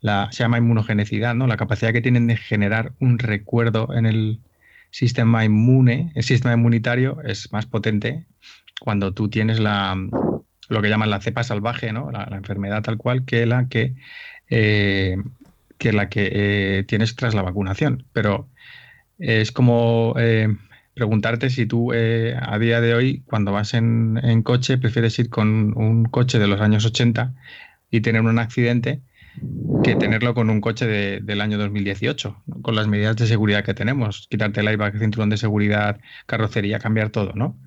la, 0.00 0.28
se 0.32 0.44
llama 0.44 0.58
inmunogenicidad, 0.58 1.34
¿no? 1.34 1.46
La 1.46 1.56
capacidad 1.56 1.92
que 1.92 2.00
tienen 2.00 2.26
de 2.26 2.36
generar 2.36 2.92
un 3.00 3.18
recuerdo 3.18 3.94
en 3.94 4.06
el 4.06 4.40
sistema 4.90 5.44
inmune, 5.44 6.12
el 6.14 6.22
sistema 6.22 6.54
inmunitario 6.54 7.20
es 7.22 7.52
más 7.52 7.66
potente 7.66 8.26
cuando 8.80 9.12
tú 9.12 9.28
tienes 9.28 9.58
la, 9.58 9.96
lo 10.68 10.82
que 10.82 10.88
llaman 10.88 11.10
la 11.10 11.20
cepa 11.20 11.42
salvaje, 11.42 11.92
¿no? 11.92 12.10
La, 12.10 12.28
enfermedad 12.32 12.82
tal 12.82 12.96
cual 12.96 13.24
que 13.24 13.46
la 13.46 13.68
que, 13.68 13.94
eh, 14.48 15.16
que 15.78 15.92
la 15.92 16.08
que 16.08 16.30
eh, 16.32 16.84
tienes 16.84 17.16
tras 17.16 17.34
la 17.34 17.42
vacunación. 17.42 18.04
Pero 18.12 18.48
es 19.18 19.50
como 19.52 20.14
eh, 20.18 20.48
preguntarte 20.94 21.50
si 21.50 21.66
tú 21.66 21.92
a 21.92 22.58
día 22.58 22.80
de 22.80 22.94
hoy, 22.94 23.22
cuando 23.26 23.52
vas 23.52 23.74
en, 23.74 24.20
en, 24.22 24.42
coche, 24.42 24.78
prefieres 24.78 25.18
ir 25.18 25.28
con 25.28 25.76
un 25.76 26.04
coche 26.04 26.38
de 26.38 26.46
los 26.46 26.60
años 26.60 26.84
80 26.84 27.34
y 27.90 28.00
tener 28.00 28.22
un 28.22 28.38
accidente 28.38 29.00
que 29.82 29.96
tenerlo 29.96 30.34
con 30.34 30.50
un 30.50 30.60
coche 30.60 30.86
del 30.86 31.40
año 31.40 31.58
2018, 31.58 32.42
con 32.62 32.74
las 32.74 32.88
medidas 32.88 33.16
de 33.16 33.26
seguridad 33.26 33.64
que 33.64 33.74
tenemos, 33.74 34.26
quitarte 34.28 34.60
el 34.60 34.68
airbag, 34.68 34.98
cinturón 34.98 35.30
de 35.30 35.36
seguridad, 35.36 36.00
carrocería, 36.26 36.78
cambiar 36.78 37.10
todo, 37.10 37.32
¿no? 37.34 37.58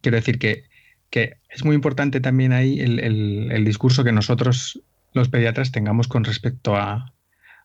Quiero 0.00 0.16
decir 0.16 0.38
que, 0.38 0.64
que 1.10 1.38
es 1.48 1.64
muy 1.64 1.74
importante 1.74 2.20
también 2.20 2.52
ahí 2.52 2.80
el, 2.80 3.00
el, 3.00 3.64
discurso 3.64 4.04
que 4.04 4.12
nosotros, 4.12 4.82
los 5.12 5.28
pediatras, 5.28 5.72
tengamos 5.72 6.08
con 6.08 6.24
respecto 6.24 6.76
a, 6.76 7.12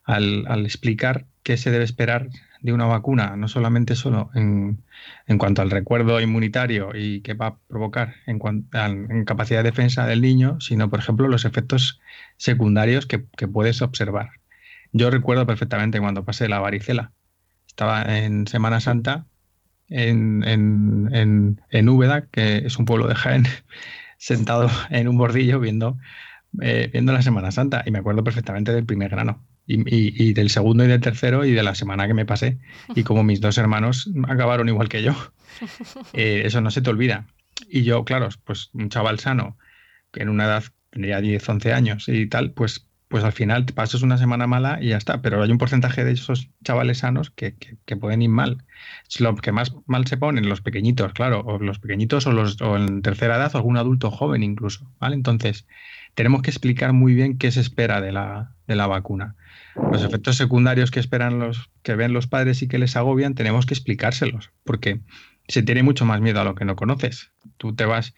al, 0.04 0.44
al 0.48 0.64
explicar 0.64 1.26
qué 1.42 1.56
se 1.56 1.70
debe 1.70 1.84
esperar 1.84 2.28
de 2.64 2.72
una 2.72 2.86
vacuna, 2.86 3.36
no 3.36 3.46
solamente 3.46 3.94
solo 3.94 4.30
en, 4.34 4.82
en 5.26 5.36
cuanto 5.38 5.60
al 5.60 5.70
recuerdo 5.70 6.18
inmunitario 6.18 6.92
y 6.94 7.20
qué 7.20 7.34
va 7.34 7.46
a 7.48 7.58
provocar 7.68 8.14
en, 8.26 8.40
en, 8.72 9.24
capacidad 9.26 9.62
de 9.62 9.70
defensa 9.70 10.06
del 10.06 10.22
niño, 10.22 10.58
sino, 10.60 10.88
por 10.88 10.98
ejemplo, 10.98 11.28
los 11.28 11.44
efectos 11.44 12.00
secundarios 12.38 13.04
que, 13.04 13.26
que 13.36 13.46
puedes 13.46 13.82
observar. 13.82 14.30
Yo 14.92 15.10
recuerdo 15.10 15.46
perfectamente 15.46 16.00
cuando 16.00 16.24
pasé 16.24 16.48
la 16.48 16.58
varicela. 16.58 17.12
Estaba 17.66 18.02
en 18.16 18.46
Semana 18.46 18.80
Santa 18.80 19.26
en, 19.90 20.42
en, 20.44 21.10
en, 21.12 21.60
en 21.68 21.88
Úbeda, 21.90 22.28
que 22.28 22.58
es 22.58 22.78
un 22.78 22.86
pueblo 22.86 23.08
de 23.08 23.14
Jaén, 23.14 23.44
sentado 24.16 24.70
en 24.88 25.08
un 25.08 25.18
bordillo 25.18 25.60
viendo, 25.60 25.98
eh, 26.62 26.88
viendo 26.90 27.12
la 27.12 27.20
Semana 27.20 27.50
Santa. 27.50 27.82
Y 27.84 27.90
me 27.90 27.98
acuerdo 27.98 28.24
perfectamente 28.24 28.72
del 28.72 28.86
primer 28.86 29.10
grano 29.10 29.44
y, 29.66 30.32
del 30.34 30.50
segundo 30.50 30.84
y 30.84 30.88
del 30.88 31.00
tercero 31.00 31.44
y 31.44 31.52
de 31.52 31.62
la 31.62 31.74
semana 31.74 32.06
que 32.06 32.14
me 32.14 32.26
pasé. 32.26 32.58
Y 32.94 33.02
como 33.02 33.24
mis 33.24 33.40
dos 33.40 33.58
hermanos 33.58 34.10
acabaron 34.28 34.68
igual 34.68 34.88
que 34.88 35.02
yo. 35.02 35.14
Eh, 36.12 36.42
eso 36.46 36.60
no 36.60 36.72
se 36.72 36.82
te 36.82 36.90
olvida. 36.90 37.28
Y 37.68 37.84
yo, 37.84 38.04
claro, 38.04 38.28
pues 38.42 38.70
un 38.72 38.88
chaval 38.88 39.20
sano, 39.20 39.56
que 40.10 40.22
en 40.22 40.28
una 40.28 40.46
edad 40.46 40.64
tendría 40.90 41.20
10, 41.20 41.48
11 41.48 41.72
años 41.72 42.08
y 42.08 42.26
tal, 42.26 42.50
pues, 42.50 42.88
pues 43.06 43.22
al 43.22 43.32
final 43.32 43.64
te 43.64 43.72
pasas 43.72 44.02
una 44.02 44.18
semana 44.18 44.48
mala 44.48 44.78
y 44.82 44.88
ya 44.88 44.96
está. 44.96 45.22
Pero 45.22 45.40
hay 45.40 45.52
un 45.52 45.58
porcentaje 45.58 46.04
de 46.04 46.10
esos 46.10 46.50
chavales 46.64 46.98
sanos 46.98 47.30
que, 47.30 47.54
que, 47.56 47.96
pueden 47.96 48.22
ir 48.22 48.30
mal. 48.30 48.64
Es 49.08 49.20
lo 49.20 49.36
que 49.36 49.52
más 49.52 49.72
mal 49.86 50.08
se 50.08 50.16
ponen 50.16 50.48
los 50.48 50.60
pequeñitos, 50.60 51.12
claro, 51.12 51.42
o 51.46 51.60
los 51.60 51.78
pequeñitos 51.78 52.26
o 52.26 52.32
los 52.32 52.60
o 52.60 52.76
en 52.76 53.00
tercera 53.00 53.36
edad 53.36 53.54
o 53.54 53.58
algún 53.58 53.76
adulto 53.76 54.10
joven 54.10 54.42
incluso, 54.42 54.90
¿vale? 54.98 55.14
Entonces, 55.14 55.68
tenemos 56.14 56.42
que 56.42 56.50
explicar 56.50 56.92
muy 56.92 57.14
bien 57.14 57.38
qué 57.38 57.52
se 57.52 57.60
espera 57.60 58.00
de 58.00 58.10
la, 58.10 58.56
de 58.66 58.74
la 58.74 58.88
vacuna 58.88 59.36
los 59.90 60.02
efectos 60.02 60.36
secundarios 60.36 60.90
que 60.90 61.00
esperan 61.00 61.38
los 61.38 61.70
que 61.82 61.96
ven 61.96 62.12
los 62.12 62.26
padres 62.26 62.62
y 62.62 62.68
que 62.68 62.78
les 62.78 62.96
agobian, 62.96 63.34
tenemos 63.34 63.66
que 63.66 63.74
explicárselos, 63.74 64.50
porque 64.64 65.00
se 65.48 65.62
tiene 65.62 65.82
mucho 65.82 66.04
más 66.04 66.20
miedo 66.20 66.40
a 66.40 66.44
lo 66.44 66.54
que 66.54 66.64
no 66.64 66.76
conoces. 66.76 67.30
Tú 67.56 67.74
te 67.74 67.84
vas, 67.84 68.14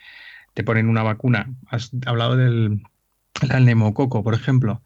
te 0.55 0.65
ponen 0.65 0.89
una 0.89 1.03
vacuna, 1.03 1.55
has 1.69 1.91
hablado 2.07 2.37
del, 2.37 2.83
neumococo, 3.61 4.23
por 4.23 4.35
ejemplo, 4.35 4.83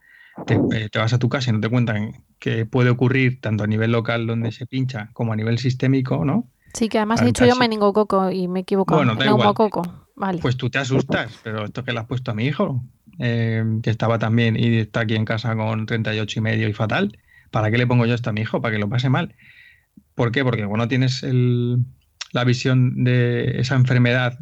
eh, 0.47 0.89
te, 0.91 0.99
vas 0.99 1.13
a 1.13 1.19
tu 1.19 1.29
casa 1.29 1.51
y 1.51 1.53
no 1.53 1.61
te 1.61 1.69
cuentan 1.69 2.25
que 2.39 2.67
puede 2.67 2.91
ocurrir 2.91 3.41
tanto 3.41 3.65
a 3.65 3.67
nivel 3.67 3.93
local 3.93 4.27
donde 4.27 4.53
se 4.53 4.67
pincha 4.67 5.11
como 5.13 5.33
a 5.33 5.37
nivel 5.37 5.59
sistémico, 5.59 6.25
¿no? 6.25 6.49
Sí, 6.73 6.89
que 6.89 6.99
además 6.99 7.21
he 7.21 7.27
dicho 7.27 7.45
yo 7.45 7.57
meningococo 7.57 8.31
y 8.31 8.47
me 8.47 8.61
he 8.61 8.63
equivocado. 8.63 8.99
Bueno, 8.99 9.15
neumococo. 9.17 9.83
Vale. 10.15 10.39
Pues 10.41 10.57
tú 10.57 10.71
te 10.71 10.79
asustas, 10.79 11.33
pero 11.43 11.65
esto 11.65 11.83
que 11.83 11.93
le 11.93 11.99
has 11.99 12.07
puesto 12.07 12.31
a 12.31 12.35
mi 12.35 12.45
hijo, 12.45 12.85
eh, 13.23 13.63
que 13.83 13.91
estaba 13.91 14.19
también 14.19 14.57
y 14.57 14.79
está 14.79 15.01
aquí 15.01 15.15
en 15.15 15.27
casa 15.27 15.55
con 15.55 15.85
38 15.85 16.39
y 16.39 16.43
medio 16.43 16.69
y 16.69 16.73
fatal, 16.73 17.19
¿para 17.51 17.71
qué 17.71 17.77
le 17.77 17.87
pongo 17.87 18.07
yo 18.07 18.15
esto 18.15 18.31
a 18.31 18.33
mi 18.33 18.41
hijo? 18.41 18.63
Para 18.63 18.73
que 18.75 18.81
lo 18.81 18.89
pase 18.89 19.11
mal. 19.11 19.35
¿Por 20.15 20.33
qué? 20.33 20.43
Porque 20.43 20.67
cuando 20.67 20.89
tienes 20.89 21.23
la 22.33 22.45
visión 22.45 23.05
de 23.05 23.61
esa 23.61 23.75
enfermedad 23.75 24.39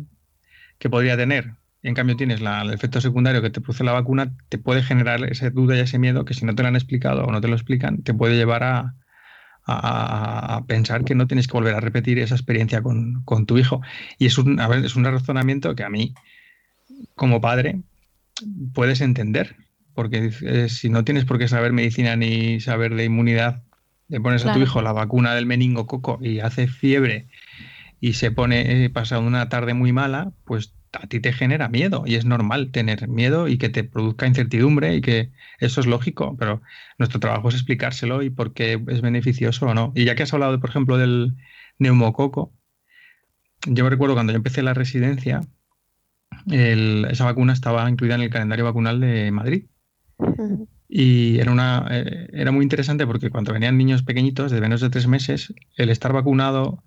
que 0.78 0.88
podría 0.90 1.16
tener, 1.16 1.54
en 1.82 1.94
cambio 1.94 2.16
tienes 2.16 2.40
el 2.40 2.72
efecto 2.72 3.00
secundario 3.00 3.42
que 3.42 3.50
te 3.50 3.60
produce 3.60 3.82
la 3.82 3.92
vacuna, 3.92 4.36
te 4.48 4.58
puede 4.58 4.82
generar 4.82 5.24
esa 5.24 5.50
duda 5.50 5.76
y 5.76 5.80
ese 5.80 5.98
miedo 5.98 6.24
que 6.24 6.34
si 6.34 6.44
no 6.44 6.54
te 6.54 6.62
lo 6.62 6.68
han 6.68 6.76
explicado 6.76 7.24
o 7.24 7.32
no 7.32 7.40
te 7.40 7.48
lo 7.48 7.54
explican, 7.54 8.02
te 8.02 8.14
puede 8.14 8.36
llevar 8.36 8.62
a, 8.62 8.94
pensar 10.66 11.04
que 11.04 11.14
no 11.14 11.26
tienes 11.26 11.46
que 11.46 11.52
volver 11.52 11.74
a 11.74 11.80
repetir 11.80 12.18
esa 12.18 12.34
experiencia 12.34 12.80
con, 12.80 13.24
tu 13.46 13.58
hijo. 13.58 13.82
Y 14.18 14.26
es 14.26 14.38
un, 14.38 14.58
es 14.60 14.96
un 14.96 15.04
razonamiento 15.04 15.74
que 15.74 15.84
a 15.84 15.90
mí, 15.90 16.14
como 17.14 17.40
padre, 17.40 17.82
puedes 18.72 19.00
entender, 19.00 19.56
porque 19.94 20.30
eh, 20.42 20.68
si 20.68 20.90
no 20.90 21.04
tienes 21.04 21.24
por 21.24 21.38
qué 21.38 21.48
saber 21.48 21.72
medicina 21.72 22.16
ni 22.16 22.60
saber 22.60 22.94
de 22.94 23.04
inmunidad, 23.04 23.62
le 24.08 24.20
pones 24.20 24.44
a 24.46 24.52
tu 24.52 24.60
hijo 24.60 24.80
la 24.80 24.92
vacuna 24.92 25.34
del 25.34 25.46
meningococo 25.46 26.18
y 26.22 26.40
hace 26.40 26.66
fiebre 26.66 27.28
y 28.00 28.14
se 28.14 28.30
pone 28.30 28.84
eh, 28.84 28.90
pasando 28.90 29.26
una 29.26 29.48
tarde 29.48 29.74
muy 29.74 29.92
mala, 29.92 30.32
pues 30.44 30.74
a 30.92 31.06
ti 31.06 31.20
te 31.20 31.32
genera 31.32 31.68
miedo 31.68 32.04
y 32.06 32.14
es 32.14 32.24
normal 32.24 32.70
tener 32.70 33.08
miedo 33.08 33.48
y 33.48 33.58
que 33.58 33.68
te 33.68 33.84
produzca 33.84 34.26
incertidumbre 34.26 34.94
y 34.94 35.00
que 35.00 35.30
eso 35.58 35.80
es 35.80 35.86
lógico, 35.86 36.36
pero 36.38 36.62
nuestro 36.98 37.20
trabajo 37.20 37.48
es 37.48 37.56
explicárselo 37.56 38.22
y 38.22 38.30
por 38.30 38.54
qué 38.54 38.82
es 38.88 39.00
beneficioso 39.00 39.66
o 39.66 39.74
no. 39.74 39.92
Y 39.94 40.04
ya 40.04 40.14
que 40.14 40.22
has 40.22 40.32
hablado, 40.32 40.58
por 40.60 40.70
ejemplo, 40.70 40.96
del 40.96 41.36
neumococo, 41.78 42.54
yo 43.66 43.84
me 43.84 43.90
recuerdo 43.90 44.14
cuando 44.14 44.32
yo 44.32 44.36
empecé 44.36 44.62
la 44.62 44.74
residencia, 44.74 45.40
esa 46.50 47.24
vacuna 47.24 47.52
estaba 47.52 47.88
incluida 47.88 48.14
en 48.14 48.22
el 48.22 48.30
calendario 48.30 48.64
vacunal 48.64 49.00
de 49.00 49.30
Madrid. 49.30 49.66
Y 50.88 51.38
era, 51.38 51.52
una, 51.52 51.86
eh, 51.90 52.28
era 52.32 52.50
muy 52.50 52.62
interesante 52.62 53.06
porque 53.06 53.30
cuando 53.30 53.52
venían 53.52 53.76
niños 53.76 54.02
pequeñitos 54.02 54.50
de 54.50 54.60
menos 54.60 54.80
de 54.80 54.88
tres 54.88 55.06
meses, 55.06 55.52
el 55.76 55.90
estar 55.90 56.12
vacunado 56.12 56.82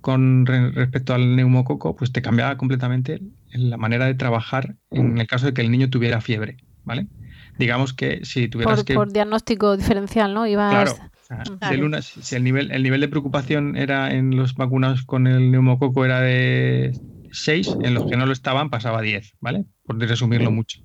con 0.00 0.44
respecto 0.46 1.14
al 1.14 1.36
neumococo, 1.36 1.96
pues 1.96 2.12
te 2.12 2.22
cambiaba 2.22 2.56
completamente 2.56 3.20
la 3.52 3.76
manera 3.76 4.06
de 4.06 4.14
trabajar 4.14 4.76
en 4.90 5.18
el 5.18 5.26
caso 5.26 5.46
de 5.46 5.54
que 5.54 5.62
el 5.62 5.70
niño 5.70 5.88
tuviera 5.88 6.20
fiebre, 6.20 6.58
¿vale? 6.84 7.06
Digamos 7.58 7.94
que 7.94 8.20
si 8.24 8.48
tuvieras 8.48 8.80
por, 8.80 8.84
que... 8.84 8.94
Por 8.94 9.12
diagnóstico 9.12 9.76
diferencial, 9.76 10.34
¿no? 10.34 10.46
Ibas... 10.46 11.00
Claro. 11.26 12.02
si 12.02 12.36
el 12.36 12.44
nivel, 12.44 12.70
el 12.70 12.82
nivel 12.82 13.00
de 13.00 13.08
preocupación 13.08 13.76
era 13.76 14.12
en 14.12 14.36
los 14.36 14.54
vacunados 14.54 15.04
con 15.04 15.26
el 15.26 15.50
neumococo 15.50 16.04
era 16.04 16.20
de 16.20 16.92
6, 17.34 17.76
en 17.82 17.94
los 17.94 18.06
que 18.06 18.16
no 18.16 18.26
lo 18.26 18.32
estaban 18.32 18.70
pasaba 18.70 19.02
10, 19.02 19.34
¿vale? 19.40 19.64
Por 19.84 19.98
resumirlo 19.98 20.50
mucho. 20.50 20.80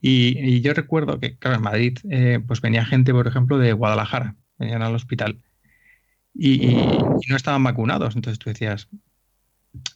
Y, 0.00 0.60
yo 0.60 0.74
recuerdo 0.74 1.18
que, 1.18 1.36
claro, 1.36 1.56
en 1.56 1.62
Madrid, 1.62 1.98
eh, 2.10 2.40
pues 2.46 2.60
venía 2.60 2.84
gente, 2.84 3.12
por 3.12 3.26
ejemplo, 3.26 3.58
de 3.58 3.72
Guadalajara, 3.72 4.36
venían 4.58 4.82
al 4.82 4.94
hospital 4.94 5.42
y, 6.34 6.76
no 7.28 7.36
estaban 7.36 7.64
vacunados. 7.64 8.14
Entonces 8.14 8.38
tú 8.38 8.50
decías, 8.50 8.88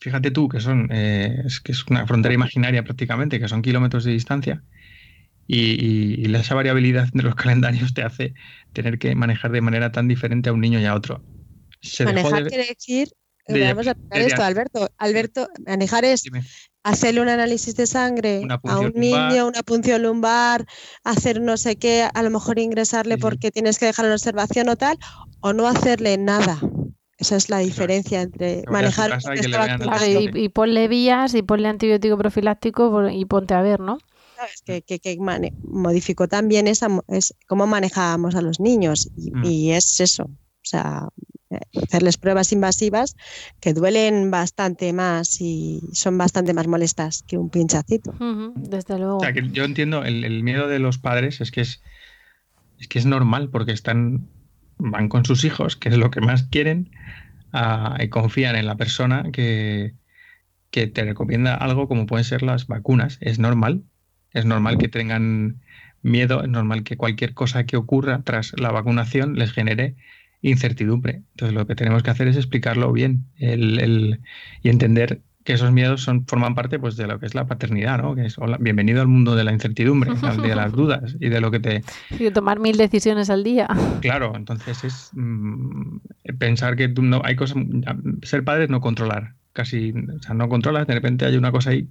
fíjate 0.01 0.31
tú 0.31 0.49
que 0.49 0.61
son, 0.61 0.89
eh, 0.91 1.43
es 1.45 1.61
que 1.61 1.73
es 1.73 1.87
una 1.87 2.07
frontera 2.07 2.35
imaginaria 2.35 2.83
prácticamente, 2.83 3.39
que 3.39 3.49
son 3.49 3.63
kilómetros 3.63 4.05
de 4.05 4.13
distancia. 4.13 4.63
Y, 5.47 6.25
y, 6.25 6.35
esa 6.35 6.55
variabilidad 6.55 7.09
de 7.13 7.23
los 7.23 7.35
calendarios 7.37 7.95
te 7.95 8.03
hace 8.03 8.35
tener 8.73 8.99
que 8.99 9.15
manejar 9.15 9.53
de 9.53 9.61
manera 9.61 9.93
tan 9.93 10.09
diferente 10.09 10.51
a 10.51 10.53
un 10.53 10.61
niño 10.61 10.81
y 10.81 10.85
a 10.85 10.95
otro. 10.95 11.25
manejar 12.05 12.49
quiere 12.49 12.67
decir 12.67 13.09
Vamos 13.49 13.87
a 13.87 13.91
aplicar 13.93 14.21
esto, 14.21 14.43
Alberto. 14.43 14.89
Alberto, 14.99 15.49
manejar 15.67 16.05
es 16.05 16.25
hacerle 16.85 17.21
un 17.21 17.29
análisis 17.29 17.75
de 17.77 17.87
sangre 17.87 18.43
a 18.65 18.79
un 18.79 18.93
niño, 18.95 19.47
una 19.47 19.63
punción 19.63 20.03
lumbar, 20.03 20.67
hacer 21.05 21.41
no 21.41 21.57
sé 21.57 21.77
qué, 21.77 22.09
a 22.13 22.23
lo 22.23 22.31
mejor 22.31 22.59
ingresarle 22.59 23.19
porque 23.19 23.51
tienes 23.51 23.79
que 23.79 23.87
dejar 23.87 24.07
en 24.07 24.13
observación 24.13 24.69
o 24.69 24.77
tal, 24.77 24.99
o 25.41 25.53
no 25.53 25.67
hacerle 25.67 26.17
nada. 26.19 26.61
Esa 27.19 27.37
es 27.37 27.51
la 27.51 27.59
diferencia 27.59 28.21
entre 28.21 28.65
manejar 28.69 29.19
y, 30.09 30.45
y, 30.45 30.49
ponle 30.49 30.89
vías 30.89 31.35
y 31.35 31.43
ponle 31.43 31.69
antibiótico 31.69 32.19
profiláctico 32.19 33.09
y 33.11 33.25
ponte 33.27 33.55
a 33.55 33.63
ver, 33.63 33.79
¿no? 33.79 33.99
Que, 34.65 34.83
que, 34.83 35.19
modificó 35.63 36.27
también 36.27 36.67
esa, 36.67 36.89
es 37.07 37.33
cómo 37.47 37.69
manejábamos 37.69 38.35
a 38.35 38.43
los 38.43 38.59
niños 38.59 39.09
y, 39.17 39.31
mm. 39.31 39.45
y 39.45 39.73
es 39.73 40.01
eso. 40.01 40.25
O 40.25 40.65
sea, 40.65 41.09
hacerles 41.83 42.17
pruebas 42.17 42.53
invasivas 42.53 43.17
que 43.61 43.75
duelen 43.75 44.31
bastante 44.31 44.93
más 44.93 45.41
y 45.41 45.81
son 45.93 46.19
bastante 46.19 46.55
más 46.55 46.67
molestas 46.67 47.25
que 47.27 47.39
un 47.39 47.51
pinchacito. 47.51 48.15
desde 48.57 48.99
luego. 48.99 49.21
yo 49.53 49.65
entiendo 49.65 50.05
el, 50.05 50.43
miedo 50.43 50.69
de 50.69 50.79
los 50.79 50.99
padres 50.99 51.41
es 51.41 51.51
que 51.51 51.61
es, 51.63 51.83
es 52.79 52.89
que 52.89 52.99
es 52.99 53.07
normal 53.07 53.51
porque 53.51 53.73
están 53.73 54.29
van 54.79 55.09
con 55.09 55.25
sus 55.25 55.45
hijos, 55.45 55.77
que 55.77 55.89
es 55.89 55.97
lo 55.97 56.11
que 56.11 56.21
más 56.21 56.45
quieren, 56.45 56.91
y 57.99 58.09
confían 58.09 58.57
en 58.57 58.67
la 58.67 58.77
persona 58.77 59.31
que, 59.33 59.95
que 60.71 60.87
te 60.87 61.05
recomienda 61.05 61.55
algo 61.55 61.87
como 61.87 62.07
pueden 62.07 62.25
ser 62.25 62.43
las 62.43 62.67
vacunas. 62.67 63.19
Es 63.21 63.39
normal, 63.39 63.85
es 64.33 64.45
normal 64.45 64.79
que 64.79 64.89
tengan 64.89 65.61
miedo, 66.03 66.43
es 66.43 66.49
normal 66.49 66.83
que 66.83 66.97
cualquier 66.97 67.35
cosa 67.35 67.65
que 67.65 67.77
ocurra 67.77 68.23
tras 68.25 68.53
la 68.59 68.73
vacunación 68.73 69.35
les 69.35 69.53
genere 69.53 69.97
incertidumbre. 70.43 71.23
Entonces 71.33 71.55
lo 71.55 71.67
que 71.67 71.75
tenemos 71.75 72.03
que 72.03 72.11
hacer 72.11 72.29
es 72.29 72.37
explicarlo 72.37 72.93
bien 72.93 73.25
el, 73.39 74.21
y 74.63 74.69
entender 74.69 75.21
que 75.45 75.55
esos 75.55 75.73
miedos 75.73 76.03
son, 76.03 76.27
forman 76.27 76.55
parte 76.55 76.79
pues, 76.79 76.97
de 76.97 77.07
lo 77.07 77.19
que 77.19 77.27
es 77.27 77.35
la 77.35 77.47
paternidad, 77.47 78.01
¿no? 78.01 78.15
Que 78.15 78.27
es 78.27 78.37
bienvenido 78.61 79.01
al 79.01 79.09
mundo 79.09 79.35
de 79.35 79.43
la 79.43 79.53
incertidumbre, 79.53 80.13
de 80.43 80.55
las 80.55 80.73
dudas 80.73 81.17
y 81.19 81.29
de 81.31 81.41
lo 81.41 81.51
que 81.51 81.59
te... 81.59 81.83
Y 82.11 82.25
de 82.25 82.31
tomar 82.31 82.61
mil 82.61 82.77
decisiones 82.77 83.31
al 83.31 83.43
día. 83.43 83.69
Claro, 84.01 84.33
entonces 84.37 84.85
es 84.85 85.11
mm, 85.15 85.99
pensar 86.39 86.77
que 86.77 86.89
tú 86.89 87.03
no, 87.03 87.23
hay 87.25 87.37
cosas... 87.37 87.57
Ser 88.23 88.45
padre 88.45 88.65
es 88.65 88.71
no 88.71 88.81
controlar, 88.81 89.35
casi, 89.53 89.93
o 89.93 90.23
sea, 90.23 90.35
no 90.35 90.49
controlas, 90.49 90.87
de 90.87 90.95
repente 90.95 91.25
hay 91.25 91.37
una 91.37 91.53
cosa 91.53 91.71
ahí 91.71 91.89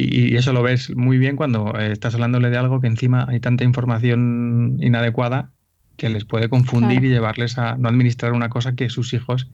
y, 0.00 0.36
eso 0.36 0.52
lo 0.52 0.62
ves 0.62 0.94
muy 0.94 1.18
bien 1.18 1.36
cuando 1.36 1.74
eh, 1.78 1.92
estás 1.92 2.14
hablándole 2.14 2.50
de 2.50 2.56
algo 2.56 2.80
que 2.80 2.86
encima 2.86 3.26
hay 3.28 3.40
tanta 3.40 3.64
información 3.64 4.76
inadecuada 4.80 5.50
que 5.98 6.08
les 6.08 6.24
puede 6.24 6.48
confundir 6.48 7.04
y 7.04 7.10
llevarles 7.10 7.58
a 7.58 7.76
no 7.76 7.88
administrar 7.88 8.32
una 8.32 8.48
cosa 8.48 8.74
que 8.74 8.88
sus 8.88 9.12
hijos 9.12 9.50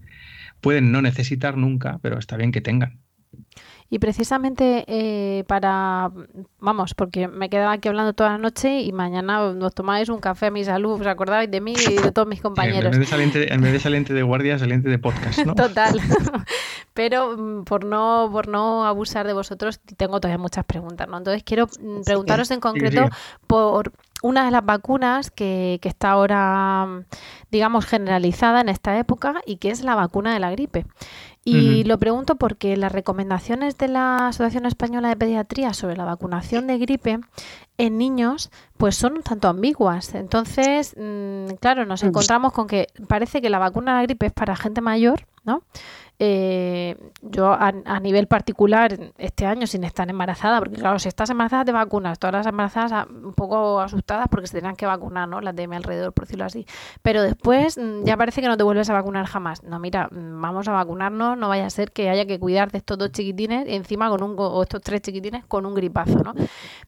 pueden 0.60 0.92
no 0.92 1.02
necesitar 1.02 1.56
nunca, 1.56 1.98
pero 2.02 2.18
está 2.18 2.36
bien 2.36 2.52
que 2.52 2.60
tengan. 2.60 3.00
Y 3.90 3.98
precisamente 3.98 4.84
eh, 4.86 5.44
para, 5.46 6.10
vamos, 6.58 6.94
porque 6.94 7.28
me 7.28 7.48
quedaba 7.48 7.72
aquí 7.72 7.88
hablando 7.88 8.12
toda 8.12 8.30
la 8.30 8.38
noche 8.38 8.80
y 8.80 8.92
mañana 8.92 9.52
nos 9.52 9.74
tomáis 9.74 10.08
un 10.08 10.20
café 10.20 10.46
a 10.46 10.50
mi 10.50 10.64
salud, 10.64 11.00
os 11.00 11.06
acordáis 11.06 11.50
de 11.50 11.60
mí 11.60 11.74
y 11.74 12.02
de 12.02 12.10
todos 12.10 12.26
mis 12.26 12.40
compañeros. 12.40 12.92
en, 12.94 13.00
vez 13.00 13.72
de 13.72 13.80
saliente, 13.80 14.14
de 14.14 14.22
guardia, 14.22 14.58
saliente 14.58 14.88
de 14.88 14.98
podcast, 14.98 15.44
¿no? 15.46 15.54
Total. 15.54 16.00
Pero 16.94 17.36
mm, 17.36 17.64
por 17.64 17.84
no, 17.84 18.28
por 18.32 18.48
no 18.48 18.86
abusar 18.86 19.26
de 19.26 19.32
vosotros, 19.32 19.80
tengo 19.96 20.20
todavía 20.20 20.38
muchas 20.38 20.64
preguntas, 20.64 21.08
¿no? 21.08 21.18
Entonces 21.18 21.42
quiero 21.44 21.66
mm, 21.66 22.02
preguntaros 22.04 22.50
en 22.50 22.60
concreto 22.60 23.08
por 23.46 23.92
una 24.24 24.46
de 24.46 24.50
las 24.50 24.64
vacunas 24.64 25.30
que, 25.30 25.78
que, 25.82 25.88
está 25.90 26.12
ahora, 26.12 27.04
digamos, 27.50 27.84
generalizada 27.84 28.62
en 28.62 28.70
esta 28.70 28.98
época 28.98 29.42
y 29.44 29.56
que 29.56 29.70
es 29.70 29.84
la 29.84 29.94
vacuna 29.94 30.32
de 30.32 30.40
la 30.40 30.50
gripe. 30.50 30.86
Y 31.46 31.84
lo 31.84 31.98
pregunto 31.98 32.36
porque 32.36 32.74
las 32.78 32.90
recomendaciones 32.90 33.76
de 33.76 33.88
la 33.88 34.28
Asociación 34.28 34.64
Española 34.64 35.10
de 35.10 35.16
Pediatría 35.16 35.74
sobre 35.74 35.94
la 35.94 36.04
vacunación 36.04 36.66
de 36.66 36.78
gripe 36.78 37.20
en 37.76 37.98
niños 37.98 38.50
pues 38.78 38.96
son 38.96 39.14
un 39.14 39.22
tanto 39.22 39.48
ambiguas. 39.48 40.14
Entonces, 40.14 40.96
mm, 40.98 41.56
claro, 41.60 41.84
nos 41.84 42.02
encontramos 42.02 42.54
con 42.54 42.66
que 42.66 42.86
parece 43.08 43.42
que 43.42 43.50
la 43.50 43.58
vacuna 43.58 43.92
de 43.92 43.98
la 43.98 44.02
gripe 44.04 44.26
es 44.26 44.32
para 44.32 44.56
gente 44.56 44.80
mayor, 44.80 45.26
¿no? 45.44 45.62
Eh, 46.20 46.96
yo 47.22 47.52
a, 47.52 47.72
nivel 48.00 48.28
particular 48.28 49.12
este 49.18 49.46
año 49.46 49.66
sin 49.66 49.82
estar 49.82 50.08
embarazada, 50.08 50.60
porque 50.60 50.76
claro, 50.76 51.00
si 51.00 51.08
estás 51.08 51.30
embarazada 51.30 51.64
te 51.64 51.72
vacunas, 51.72 52.20
todas 52.20 52.34
las 52.34 52.46
embarazadas 52.46 53.08
un 53.08 53.32
poco 53.32 53.80
asustadas 53.80 54.28
porque 54.30 54.46
se 54.46 54.58
tenían 54.58 54.76
que 54.76 54.86
vacunar, 54.86 55.28
¿no? 55.28 55.40
Las 55.40 55.56
de 55.56 55.66
mi 55.66 55.74
alrededor, 55.74 56.12
por 56.12 56.26
decirlo 56.26 56.44
así. 56.44 56.66
Pero 57.02 57.22
después 57.22 57.78
mm, 57.78 58.04
ya 58.04 58.16
parece 58.16 58.40
que 58.40 58.46
no 58.46 58.56
te 58.56 58.62
vuelves 58.62 58.88
a 58.90 58.92
vacunar 58.92 59.26
jamás. 59.26 59.64
No, 59.64 59.80
mira, 59.80 60.08
mm, 60.10 60.40
vamos 60.40 60.68
a 60.68 60.72
vacunarnos, 60.72 61.36
no 61.36 61.48
vaya 61.48 61.66
a 61.66 61.70
ser 61.70 61.90
que 61.90 62.08
haya 62.08 62.26
que 62.26 62.38
cuidar 62.38 62.70
de 62.70 62.78
estos 62.78 62.96
dos 62.96 63.10
chiquitines 63.10 63.66
encima 63.66 64.08
con 64.08 64.22
un, 64.22 64.36
o 64.38 64.62
estos 64.62 64.82
tres 64.82 65.02
chiquitines 65.02 65.44
con 65.46 65.66
un 65.66 65.74
gripazo, 65.74 66.20
¿no? 66.22 66.34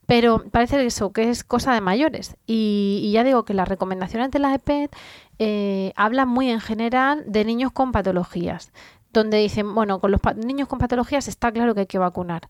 Pero 0.06 0.44
parece 0.52 0.84
eso, 0.86 1.12
que 1.12 1.30
es 1.30 1.42
cosa 1.42 1.74
de 1.74 1.80
mayores. 1.80 2.36
Y, 2.46 3.10
ya 3.12 3.24
digo 3.24 3.44
que 3.44 3.54
las 3.54 3.68
recomendaciones 3.68 4.30
de 4.30 4.38
la 4.38 4.54
EPED 4.54 4.90
eh, 5.38 5.92
hablan 5.96 6.28
muy 6.28 6.50
en 6.50 6.60
general 6.60 7.24
de 7.26 7.44
niños 7.44 7.72
con 7.72 7.92
patologías 7.92 8.72
donde 9.20 9.38
dicen, 9.38 9.74
bueno, 9.74 10.00
con 10.00 10.10
los 10.10 10.20
niños 10.36 10.68
con 10.68 10.78
patologías 10.78 11.28
está 11.28 11.52
claro 11.52 11.74
que 11.74 11.80
hay 11.80 11.86
que 11.86 11.98
vacunar. 11.98 12.42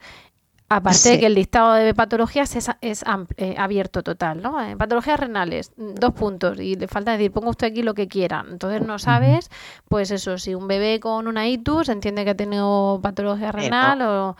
Aparte 0.69 1.11
de 1.11 1.21
que 1.21 1.27
el 1.27 1.35
listado 1.35 1.75
de 1.75 1.95
patologías 1.95 2.57
es, 2.57 2.69
es 2.81 3.05
eh, 3.37 3.55
abierto 3.57 4.03
total, 4.03 4.43
¿no? 4.43 4.61
Eh, 4.61 4.77
patologías 4.77 5.21
renales, 5.21 5.71
mm, 5.77 5.95
dos 5.95 6.13
puntos, 6.13 6.59
y 6.59 6.75
le 6.75 6.89
falta 6.89 7.13
decir, 7.13 7.31
ponga 7.31 7.51
usted 7.51 7.69
aquí 7.69 7.83
lo 7.83 7.95
que 7.95 8.09
quiera. 8.09 8.45
Entonces 8.51 8.85
no 8.85 8.99
sabes, 8.99 9.49
pues 9.89 10.11
eso, 10.11 10.39
si 10.39 10.57
un 10.57 10.67
bebé 10.67 10.99
con 10.99 11.29
una 11.29 11.49
itus 11.49 11.89
entiende 11.89 12.25
que 12.25 12.31
ha 12.31 12.37
tenido 12.37 12.99
patología 13.01 13.51
eh, 13.51 13.53
renal 13.53 14.03
o, 14.03 14.37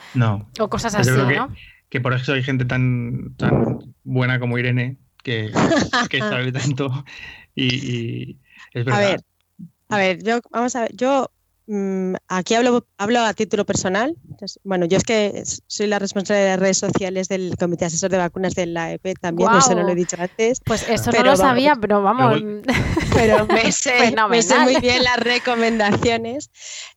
o, 0.59 0.69
cosas 0.69 0.97
así, 0.97 1.11
¿no? 1.11 1.55
Que, 1.89 2.01
por 2.01 2.13
eso 2.13 2.33
hay 2.33 2.43
gente 2.43 2.65
tan, 2.65 3.37
tan 3.37 3.95
buena 4.03 4.41
como 4.41 4.59
Irene 4.59 4.97
que, 5.23 5.53
que 6.11 6.19
sabe 6.19 6.51
tanto 6.51 7.05
y, 7.55 8.39
es 8.73 8.85
verdad. 8.85 8.97
A 8.97 9.01
ver, 9.01 9.21
a 9.91 9.97
ver, 9.97 10.23
yo, 10.25 10.41
vamos 10.51 10.75
a 10.75 10.81
ver, 10.81 10.97
yo 10.97 11.31
aquí 12.29 12.55
hablo, 12.55 12.87
hablo 12.97 13.21
a 13.21 13.35
título 13.35 13.65
personal. 13.65 14.17
bueno, 14.63 14.87
yo 14.87 14.97
es 14.97 15.05
que 15.05 15.43
soy 15.67 15.89
la 15.89 15.99
responsable 15.99 16.43
de 16.43 16.51
las 16.51 16.61
redes 16.61 16.79
sociales 16.79 17.29
del 17.29 17.57
Comité 17.59 17.87
Asesor 17.87 18.11
de 18.11 18.19
Vacunas 18.19 18.55
de 18.55 18.67
la 18.67 18.93
EP 18.93 19.19
también, 19.21 19.51
eso 19.55 19.75
no 19.75 19.83
lo 19.83 19.89
he 19.89 19.95
dicho 19.95 20.17
antes. 20.19 20.61
Pues 20.65 20.89
eso 20.89 21.11
no 21.11 21.25
lo 21.25 21.37
sabía, 21.37 21.77
pero 21.81 22.03
vamos. 22.03 22.41
Pero 23.15 23.47
me 23.49 23.73
sé, 23.73 24.15
muy 24.61 24.77
bien 24.77 25.03
las 25.03 25.19
recomendaciones. 25.19 26.51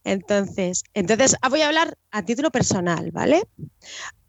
Entonces, 0.04 0.84
entonces 0.94 1.38
ah, 1.42 1.48
voy 1.48 1.62
a 1.62 1.68
hablar 1.68 1.98
a 2.12 2.24
título 2.24 2.52
personal, 2.52 3.12
¿vale? 3.12 3.44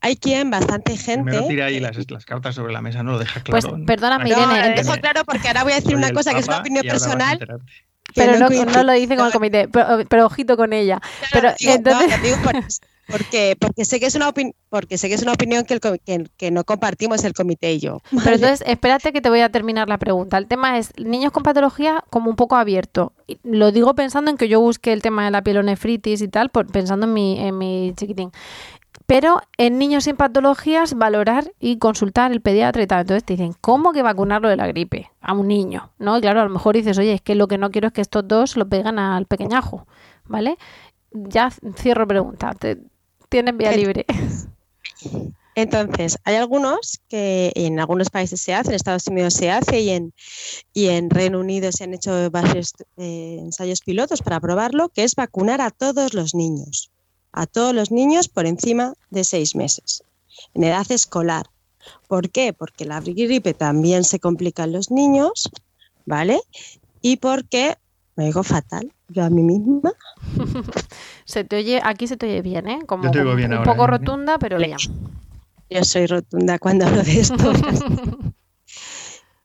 Hay 0.01 0.17
quien, 0.17 0.51
bastante 0.51 0.97
gente. 0.97 1.25
Primero 1.25 1.49
tira 1.49 1.67
ahí 1.67 1.81
las, 1.81 1.97
cartas 2.25 2.55
sobre 2.55 2.73
la 2.73 2.81
mesa, 2.81 3.03
no 3.03 3.13
lo 3.13 3.19
deja 3.19 3.43
pues, 3.45 3.65
claro. 3.65 3.77
Pues 3.77 3.87
perdóname, 3.87 4.31
Irene. 4.31 4.71
lo 4.71 4.77
dejo 4.77 5.01
claro 5.01 5.25
porque 5.25 5.49
ahora 5.49 5.65
voy 5.65 5.73
a 5.73 5.77
decir 5.77 5.97
una 5.97 6.13
cosa 6.13 6.33
que 6.33 6.41
es 6.41 6.47
una 6.47 6.59
opinión 6.59 6.87
personal 6.87 7.39
pero 8.15 8.39
no, 8.39 8.49
no, 8.49 8.83
lo 8.85 8.93
dice 8.93 9.17
con 9.17 9.27
el 9.27 9.33
comité, 9.33 9.69
pero, 9.69 10.27
ojito 10.27 10.57
con 10.57 10.73
ella. 10.73 11.01
pero 11.33 11.51
entonces... 11.61 12.23
digo 12.23 12.37
porque, 13.11 13.57
porque 13.59 13.85
sé 13.85 14.01
que 14.01 14.07
es 14.07 14.15
una 14.15 14.33
porque 14.69 14.99
sé 14.99 15.09
que 15.09 15.15
es 15.15 15.23
una 15.23 15.33
opinión 15.33 15.65
que, 15.65 15.75
el, 16.07 16.31
que, 16.37 16.51
no 16.51 16.65
compartimos 16.65 17.25
el 17.25 17.33
comité 17.33 17.73
y 17.73 17.81
yo. 17.81 18.01
Pero 18.11 18.37
entonces, 18.37 18.63
espérate 18.67 19.13
que 19.13 19.21
te 19.21 19.29
voy 19.29 19.41
a 19.41 19.51
terminar 19.51 19.89
la 19.89 19.99
pregunta. 19.99 20.39
El 20.39 20.47
tema 20.47 20.79
es 20.79 20.93
niños 20.97 21.33
con 21.33 21.43
patología 21.43 22.05
como 22.11 22.31
un 22.31 22.37
poco 22.37 22.57
abierto. 22.57 23.13
Lo 23.43 23.73
digo 23.73 23.95
pensando 23.95 24.31
en 24.31 24.37
que 24.37 24.49
yo 24.49 24.61
busque 24.61 24.93
el 24.93 25.03
tema 25.03 25.25
de 25.25 25.33
la 25.33 25.43
pielonefritis 25.43 26.23
y 26.23 26.29
tal, 26.29 26.51
pensando 26.51 27.07
en 27.07 27.13
mi, 27.13 27.39
en 27.41 27.59
mi 27.59 27.93
chiquitín. 27.97 28.31
Pero 29.11 29.41
en 29.59 29.77
niños 29.77 30.05
sin 30.05 30.15
patologías, 30.15 30.95
valorar 30.95 31.53
y 31.59 31.79
consultar 31.79 32.31
el 32.31 32.41
pediatra 32.41 32.85
y 32.85 32.87
tal. 32.87 33.01
Entonces 33.01 33.25
te 33.25 33.33
dicen, 33.33 33.57
¿cómo 33.61 33.91
que 33.91 34.03
vacunarlo 34.03 34.49
de 34.49 34.55
la 34.57 34.69
gripe 34.69 35.11
a 35.21 35.33
un 35.33 35.49
niño? 35.49 35.91
¿No? 35.99 36.17
Y 36.17 36.21
claro, 36.21 36.43
a 36.43 36.45
lo 36.45 36.51
mejor 36.51 36.77
dices, 36.77 36.97
oye, 36.97 37.15
es 37.15 37.21
que 37.21 37.35
lo 37.35 37.49
que 37.49 37.59
no 37.59 37.73
quiero 37.73 37.89
es 37.89 37.93
que 37.93 38.03
estos 38.03 38.29
dos 38.29 38.57
lo 38.57 38.69
pegan 38.69 39.01
al 39.01 39.27
pequeñajo. 39.27 39.89
¿Vale? 40.27 40.59
Ya 41.11 41.51
cierro 41.75 42.07
pregunta. 42.07 42.55
tienes 43.29 43.57
vía 43.57 43.73
libre. 43.73 44.07
Entonces, 45.57 46.17
hay 46.23 46.37
algunos 46.37 47.01
que 47.09 47.51
en 47.57 47.81
algunos 47.81 48.11
países 48.11 48.41
se 48.41 48.55
hace, 48.55 48.69
en 48.69 48.77
Estados 48.77 49.09
Unidos 49.09 49.35
se 49.35 49.51
hace 49.51 49.81
y 49.81 49.91
en, 49.91 50.15
y 50.73 50.87
en 50.87 51.11
Reino 51.11 51.41
Unido 51.41 51.73
se 51.73 51.83
han 51.83 51.95
hecho 51.95 52.31
varios 52.31 52.75
eh, 52.97 53.39
ensayos 53.41 53.81
pilotos 53.81 54.23
para 54.23 54.39
probarlo, 54.39 54.89
que 54.89 55.03
es 55.03 55.17
vacunar 55.17 55.61
a 55.63 55.71
todos 55.73 56.15
los 56.15 56.33
niños 56.33 56.90
a 57.33 57.47
todos 57.47 57.75
los 57.75 57.91
niños 57.91 58.29
por 58.29 58.47
encima 58.47 58.95
de 59.11 59.25
seis 59.25 59.55
meses, 59.55 60.03
en 60.55 60.65
edad 60.65 60.91
escolar. 60.91 61.47
¿Por 62.09 62.31
qué? 62.31 62.53
Porque 62.53 62.85
la 62.85 63.01
gripe 63.01 63.55
también 63.55 64.05
se 64.05 64.19
complica 64.19 64.65
en 64.65 64.73
los 64.73 64.91
niños, 64.91 65.51
¿vale? 66.07 66.41
Y 67.01 67.17
porque 67.17 67.77
me 68.17 68.27
digo 68.27 68.43
fatal, 68.43 68.93
yo 69.09 69.25
a 69.25 69.31
mí 69.31 69.43
misma. 69.43 69.93
se 71.25 71.45
te 71.45 71.57
oye, 71.57 71.81
aquí 71.83 72.07
se 72.07 72.17
te 72.17 72.27
oye 72.27 72.43
bien, 72.43 72.69
¿eh? 72.69 72.81
Como, 72.87 73.11
un 73.11 73.65
poco 73.65 73.85
¿eh? 73.85 73.87
rotunda, 73.87 74.39
pero 74.39 74.59
bien. 74.59 74.77
Yo 75.71 75.85
soy 75.85 76.07
rotunda 76.07 76.59
cuando 76.59 76.87
hablo 76.87 77.03
de 77.03 77.21
esto. 77.21 77.53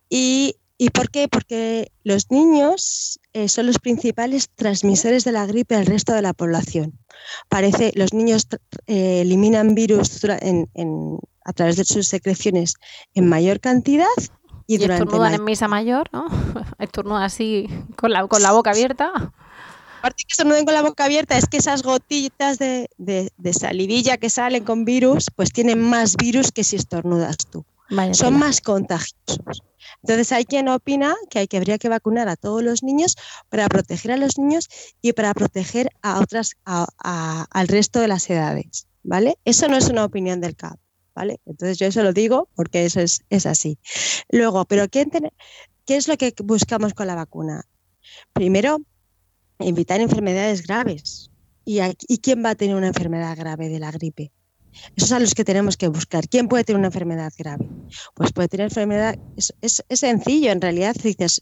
y 0.10 0.56
¿Y 0.78 0.90
por 0.90 1.10
qué? 1.10 1.28
Porque 1.30 1.92
los 2.04 2.32
niños 2.32 3.20
eh, 3.34 3.48
son 3.48 3.68
los 3.68 3.80
principales 3.80 4.50
transmisores 4.56 5.24
de 5.24 5.32
la 5.32 5.46
gripe 5.46 5.76
al 5.76 5.86
resto 5.86 6.14
de 6.14 6.22
la 6.22 6.34
población. 6.34 7.00
Parece, 7.48 7.94
los 7.96 8.14
niños 8.14 8.48
eh, 8.88 9.22
eliminan 9.22 9.74
virus 9.74 10.22
a 10.26 11.54
través 11.54 11.78
de 11.78 11.86
sus 11.86 12.08
secreciones 12.08 12.76
en 13.14 13.30
mayor 13.30 13.62
cantidad 13.62 14.06
y, 14.68 14.78
durante 14.78 15.04
estornudan 15.04 15.34
en 15.36 15.44
misa 15.46 15.68
mayor, 15.68 16.10
¿no? 16.12 16.26
Estornudan 16.80 17.24
así 17.24 17.68
con 17.96 18.12
la, 18.12 18.28
con 18.28 18.42
la 18.42 18.52
boca 18.52 18.72
abierta. 18.72 19.12
Aparte 20.00 20.24
que 20.24 20.32
estornuden 20.32 20.66
con 20.66 20.74
la 20.74 20.82
boca 20.82 21.06
abierta, 21.06 21.38
es 21.38 21.48
que 21.48 21.58
esas 21.58 21.84
gotitas 21.84 22.60
de, 22.60 22.90
de 22.98 23.54
salivilla 23.54 24.18
que 24.18 24.30
salen 24.30 24.64
con 24.66 24.84
virus, 24.86 25.28
pues 25.36 25.52
tienen 25.52 25.82
más 25.82 26.16
virus 26.18 26.52
que 26.52 26.64
si 26.64 26.76
estornudas 26.76 27.38
tú. 27.50 27.66
son 28.12 28.38
más 28.38 28.60
contagiosos. 28.62 29.64
Entonces 30.06 30.32
hay 30.34 30.46
quien 30.46 30.70
opina 30.70 31.16
que, 31.32 31.40
hay, 31.40 31.48
que 31.48 31.58
habría 31.58 31.80
que 31.80 31.90
vacunar 31.90 32.30
a 32.30 32.36
todos 32.36 32.62
los 32.62 32.84
niños 32.84 33.16
para 33.50 33.68
proteger 33.68 34.12
a 34.12 34.18
los 34.18 34.38
niños 34.38 34.70
y 35.02 35.14
para 35.14 35.34
proteger 35.34 35.90
a 36.04 36.20
otras, 36.20 36.52
al 36.64 37.68
resto 37.68 38.00
de 38.00 38.08
las 38.08 38.30
edades, 38.30 38.86
¿vale? 39.02 39.40
Eso 39.46 39.68
no 39.68 39.78
es 39.78 39.90
una 39.90 40.06
opinión 40.06 40.42
del 40.42 40.56
CAP, 40.56 40.78
¿vale? 41.16 41.40
Entonces 41.48 41.80
yo 41.80 41.88
eso 41.88 42.04
lo 42.04 42.14
digo 42.14 42.50
porque 42.54 42.86
eso 42.86 43.00
es, 43.02 43.46
así. 43.48 43.80
Luego, 44.30 44.66
¿pero 44.66 44.88
qué, 44.90 45.08
qué 45.86 45.96
es 45.96 46.08
lo 46.08 46.18
que 46.18 46.36
buscamos 46.44 46.94
con 46.94 47.08
la 47.08 47.16
vacuna? 47.16 47.66
Primero, 48.32 48.82
evitar 49.58 50.02
enfermedades 50.02 50.68
graves. 50.68 51.32
¿Y, 51.66 51.80
¿Y 52.08 52.20
quién 52.20 52.46
va 52.46 52.52
a 52.52 52.56
tener 52.56 52.76
una 52.76 52.90
enfermedad 52.90 53.36
grave 53.36 53.70
de 53.70 53.80
la 53.80 53.90
gripe? 53.90 54.32
Esos 54.96 55.10
son 55.10 55.22
los 55.22 55.34
que 55.34 55.44
tenemos 55.44 55.78
que 55.78 55.88
buscar. 55.88 56.28
¿Quién 56.28 56.48
puede 56.48 56.64
tener 56.64 56.80
una 56.80 56.88
enfermedad 56.88 57.32
grave? 57.38 57.68
Pues 58.14 58.32
puede 58.32 58.48
tener 58.48 58.66
enfermedad, 58.66 59.18
es, 59.36 59.84
sencillo 59.90 60.52
en 60.52 60.62
realidad, 60.62 60.96
dices, 61.02 61.42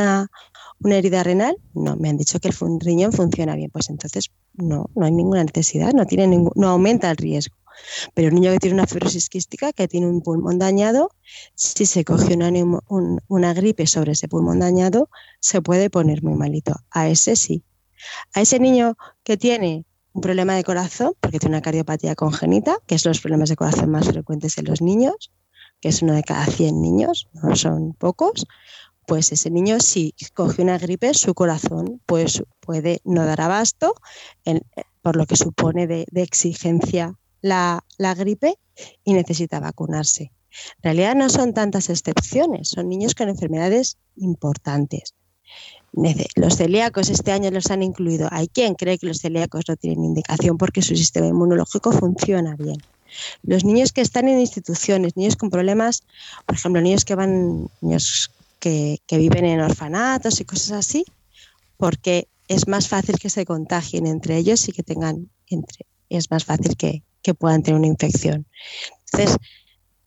una 0.83 0.97
herida 0.97 1.23
renal, 1.23 1.57
no, 1.73 1.95
me 1.95 2.09
han 2.09 2.17
dicho 2.17 2.39
que 2.39 2.49
el 2.49 2.79
riñón 2.79 3.13
funciona 3.13 3.55
bien, 3.55 3.69
pues 3.71 3.89
entonces 3.89 4.31
no, 4.53 4.89
no 4.95 5.05
hay 5.05 5.11
ninguna 5.11 5.43
necesidad, 5.43 5.93
no, 5.93 6.05
tiene 6.05 6.27
ningún, 6.27 6.51
no 6.55 6.69
aumenta 6.69 7.11
el 7.11 7.17
riesgo. 7.17 7.55
Pero 8.13 8.27
el 8.29 8.35
niño 8.35 8.51
que 8.51 8.59
tiene 8.59 8.75
una 8.75 8.87
fibrosis 8.87 9.29
quística, 9.29 9.73
que 9.73 9.87
tiene 9.87 10.07
un 10.07 10.21
pulmón 10.21 10.59
dañado, 10.59 11.11
si 11.55 11.85
se 11.85 12.03
coge 12.03 12.35
una, 12.35 12.51
una 13.27 13.53
gripe 13.53 13.87
sobre 13.87 14.11
ese 14.11 14.27
pulmón 14.27 14.59
dañado, 14.59 15.09
se 15.39 15.61
puede 15.61 15.89
poner 15.89 16.23
muy 16.23 16.35
malito. 16.35 16.75
A 16.91 17.07
ese 17.07 17.35
sí. 17.35 17.63
A 18.33 18.41
ese 18.41 18.59
niño 18.59 18.97
que 19.23 19.37
tiene 19.37 19.85
un 20.13 20.21
problema 20.21 20.55
de 20.55 20.63
corazón, 20.63 21.13
porque 21.19 21.39
tiene 21.39 21.55
una 21.55 21.61
cardiopatía 21.61 22.15
congénita, 22.15 22.77
que 22.85 22.95
es 22.95 23.05
los 23.05 23.21
problemas 23.21 23.49
de 23.49 23.55
corazón 23.55 23.89
más 23.91 24.07
frecuentes 24.07 24.57
en 24.57 24.65
los 24.65 24.81
niños, 24.81 25.31
que 25.79 25.89
es 25.89 26.01
uno 26.01 26.13
de 26.13 26.23
cada 26.23 26.45
100 26.45 26.81
niños, 26.81 27.27
no 27.33 27.55
son 27.55 27.93
pocos, 27.93 28.45
pues 29.11 29.33
ese 29.33 29.49
niño 29.49 29.81
si 29.81 30.15
coge 30.33 30.61
una 30.61 30.77
gripe, 30.77 31.13
su 31.13 31.33
corazón 31.33 31.99
pues 32.05 32.43
puede 32.61 33.01
no 33.03 33.25
dar 33.25 33.41
abasto, 33.41 33.93
por 35.01 35.17
lo 35.17 35.25
que 35.25 35.35
supone 35.35 35.85
de, 35.85 36.05
exigencia 36.13 37.19
la, 37.41 37.83
gripe 38.15 38.55
y 39.03 39.11
necesita 39.11 39.59
vacunarse. 39.59 40.31
En 40.77 40.83
realidad 40.83 41.15
no 41.15 41.27
son 41.27 41.53
tantas 41.53 41.89
excepciones, 41.89 42.69
son 42.69 42.87
niños 42.87 43.13
con 43.13 43.27
enfermedades 43.27 43.97
importantes. 44.15 45.13
Los 46.37 46.55
celíacos 46.55 47.09
este 47.09 47.33
año 47.33 47.51
los 47.51 47.69
han 47.69 47.83
incluido. 47.83 48.29
Hay 48.31 48.47
quien 48.47 48.75
cree 48.75 48.97
que 48.97 49.07
los 49.07 49.19
celíacos 49.19 49.65
no 49.67 49.75
tienen 49.75 50.05
indicación 50.05 50.57
porque 50.57 50.81
su 50.81 50.95
sistema 50.95 51.27
inmunológico 51.27 51.91
funciona 51.91 52.55
bien. 52.55 52.77
Los 53.43 53.65
niños 53.65 53.91
que 53.91 53.99
están 53.99 54.29
en 54.29 54.39
instituciones, 54.39 55.17
niños 55.17 55.35
con 55.35 55.49
problemas, 55.49 56.03
por 56.45 56.55
ejemplo, 56.55 56.81
niños 56.81 57.03
que 57.03 57.15
van, 57.15 57.67
que, 58.61 59.01
viven 59.09 59.43
en 59.43 59.59
orfanatos 59.59 60.39
y 60.39 60.45
cosas 60.45 60.71
así, 60.71 61.03
porque 61.75 62.29
es 62.47 62.67
más 62.67 62.87
fácil 62.87 63.17
que 63.19 63.29
se 63.29 63.45
contagien 63.45 64.05
entre 64.05 64.37
ellos 64.37 64.69
y 64.69 64.71
que 64.71 64.83
tengan, 64.83 65.29
entre, 65.47 65.85
es 66.09 66.31
más 66.31 66.45
fácil 66.45 66.77
que, 66.77 67.03
puedan 67.37 67.63
tener 67.63 67.79
una 67.79 67.87
infección. 67.87 68.45
Entonces, 69.05 69.37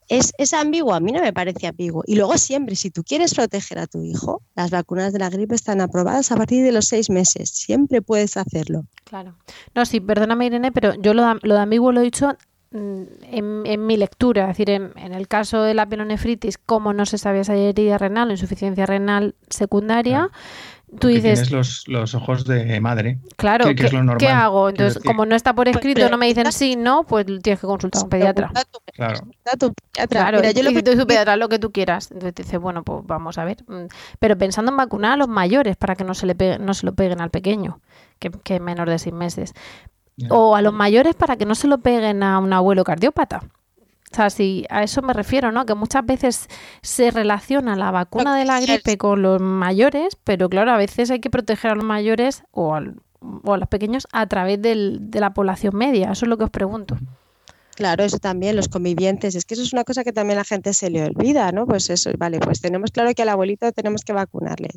es, 0.07 0.31
es, 0.37 0.53
ambiguo, 0.53 0.93
a 0.93 0.99
mí 0.99 1.11
no 1.11 1.21
me 1.21 1.33
parece 1.33 1.65
ambiguo. 1.65 2.03
Y 2.05 2.15
luego 2.15 2.37
siempre, 2.37 2.75
si 2.75 2.91
tú 2.91 3.03
quieres 3.03 3.33
proteger 3.33 3.79
a 3.79 3.87
tu 3.87 4.03
hijo, 4.03 4.43
las 4.55 4.69
vacunas 4.69 5.11
de 5.11 5.19
la 5.19 5.29
gripe 5.29 5.55
están 5.55 5.81
aprobadas 5.81 6.31
a 6.31 6.35
partir 6.35 6.63
de 6.63 6.71
los 6.71 6.85
seis 6.85 7.09
meses. 7.09 7.49
Siempre 7.49 8.03
puedes 8.03 8.37
hacerlo. 8.37 8.85
Claro. 9.05 9.37
No, 9.73 9.85
sí, 9.85 9.99
perdóname 9.99 10.45
Irene, 10.45 10.71
pero 10.71 10.93
yo 11.01 11.13
lo, 11.15 11.35
lo 11.41 11.55
de 11.55 11.61
ambiguo 11.61 11.91
lo 11.91 12.01
he 12.01 12.03
dicho 12.03 12.37
Mm, 12.75 13.03
en, 13.31 13.87
mi 13.87 13.95
lectura, 13.95 14.43
es 14.43 14.47
decir, 14.49 14.69
en, 14.69 14.91
el 14.97 15.29
caso 15.29 15.61
de 15.61 15.73
la 15.73 15.85
pielonefritis, 15.85 16.57
como 16.57 16.91
no 16.91 17.05
se 17.05 17.17
sabía 17.17 17.41
esa 17.41 17.55
herida 17.55 17.97
renal 17.97 18.27
o 18.27 18.31
insuficiencia 18.31 18.85
renal 18.85 19.33
secundaria, 19.49 20.29
tú 20.99 21.07
dices... 21.07 21.47
Tienes 21.47 21.87
los, 21.87 22.15
ojos 22.15 22.43
de 22.43 22.81
madre. 22.81 23.19
Claro, 23.37 23.63
¿qué, 24.17 24.27
hago? 24.27 24.67
Entonces, 24.67 25.01
como 25.01 25.25
no 25.25 25.37
está 25.37 25.55
por 25.55 25.67
pues, 25.67 25.77
escrito, 25.77 26.09
no 26.09 26.17
me 26.17 26.25
dicen 26.25 26.51
sí, 26.51 26.75
no, 26.75 27.05
pues 27.05 27.25
tienes 27.25 27.61
que 27.61 27.67
consultar 27.67 28.01
a 28.01 28.03
un 28.03 28.09
pediatra. 28.09 28.51
Claro. 28.93 29.19
Claro, 30.09 30.41
yo 30.51 30.63
lo 30.63 30.71
que 30.71 30.83
tu 30.83 31.07
pediatra 31.07 31.37
lo 31.37 31.47
que 31.47 31.59
tú 31.59 31.71
quieras. 31.71 32.11
Entonces 32.11 32.35
dices, 32.35 32.59
bueno, 32.59 32.83
pues 32.83 33.05
vamos 33.05 33.37
a 33.37 33.45
ver. 33.45 33.63
Mm, 33.67 33.85
pero 34.19 34.37
pensando 34.37 34.71
en 34.71 34.77
vacunar 34.77 35.13
a 35.13 35.17
los 35.17 35.29
mayores 35.29 35.77
para 35.77 35.95
que 35.95 36.03
no 36.03 36.13
se, 36.13 36.25
le 36.25 36.59
no 36.59 36.73
se 36.73 36.85
lo 36.85 36.93
peguen 36.93 37.21
al 37.21 37.29
pequeño, 37.29 37.79
que, 38.19 38.31
que 38.31 38.55
es 38.55 38.61
menor 38.61 38.89
de 38.89 38.99
seis 38.99 39.15
meses. 39.15 39.53
O 40.29 40.55
a 40.55 40.61
los 40.61 40.73
mayores 40.73 41.15
para 41.15 41.35
que 41.35 41.45
no 41.45 41.55
se 41.55 41.67
lo 41.67 41.79
peguen 41.79 42.23
a 42.23 42.39
un 42.39 42.53
abuelo 42.53 42.83
cardiópata. 42.83 43.43
O 44.11 44.15
sea, 44.15 44.29
si 44.29 44.65
a 44.69 44.81
eso 44.83 45.01
me 45.01 45.11
refiero, 45.11 45.51
¿no? 45.51 45.65
Que 45.65 45.75
muchas 45.75 46.05
veces 46.05 46.47
se 46.81 47.11
relaciona 47.11 47.75
la 47.75 47.91
vacuna 47.91 48.37
de 48.37 48.45
la 48.45 48.61
gripe 48.61 48.97
con 48.97 49.21
los 49.21 49.41
mayores, 49.41 50.17
pero 50.23 50.47
claro, 50.47 50.71
a 50.71 50.77
veces 50.77 51.11
hay 51.11 51.19
que 51.19 51.29
proteger 51.29 51.71
a 51.71 51.75
los 51.75 51.83
mayores 51.83 52.43
o, 52.51 52.75
a 52.75 52.81
los 52.81 53.67
pequeños 53.67 54.07
a 54.13 54.25
través 54.27 54.61
de 54.61 54.99
la 55.11 55.33
población 55.33 55.75
media. 55.75 56.11
Eso 56.11 56.25
es 56.25 56.29
lo 56.29 56.37
que 56.37 56.45
os 56.45 56.49
pregunto. 56.49 56.97
Claro, 57.75 58.05
eso 58.05 58.19
también, 58.19 58.55
los 58.55 58.69
convivientes. 58.69 59.35
Es 59.35 59.43
que 59.43 59.53
eso 59.53 59.63
es 59.63 59.73
una 59.73 59.83
cosa 59.83 60.05
que 60.05 60.13
también 60.13 60.37
la 60.37 60.45
gente 60.45 60.73
se 60.73 60.89
le 60.89 61.03
olvida, 61.03 61.51
¿no? 61.51 61.65
Pues 61.67 61.89
eso, 61.89 62.09
vale, 62.17 62.39
pues 62.39 62.61
tenemos 62.61 62.91
claro 62.91 63.13
que 63.13 63.21
al 63.21 63.29
abuelito 63.29 63.69
tenemos 63.73 64.03
que 64.05 64.13
vacunarle. 64.13 64.69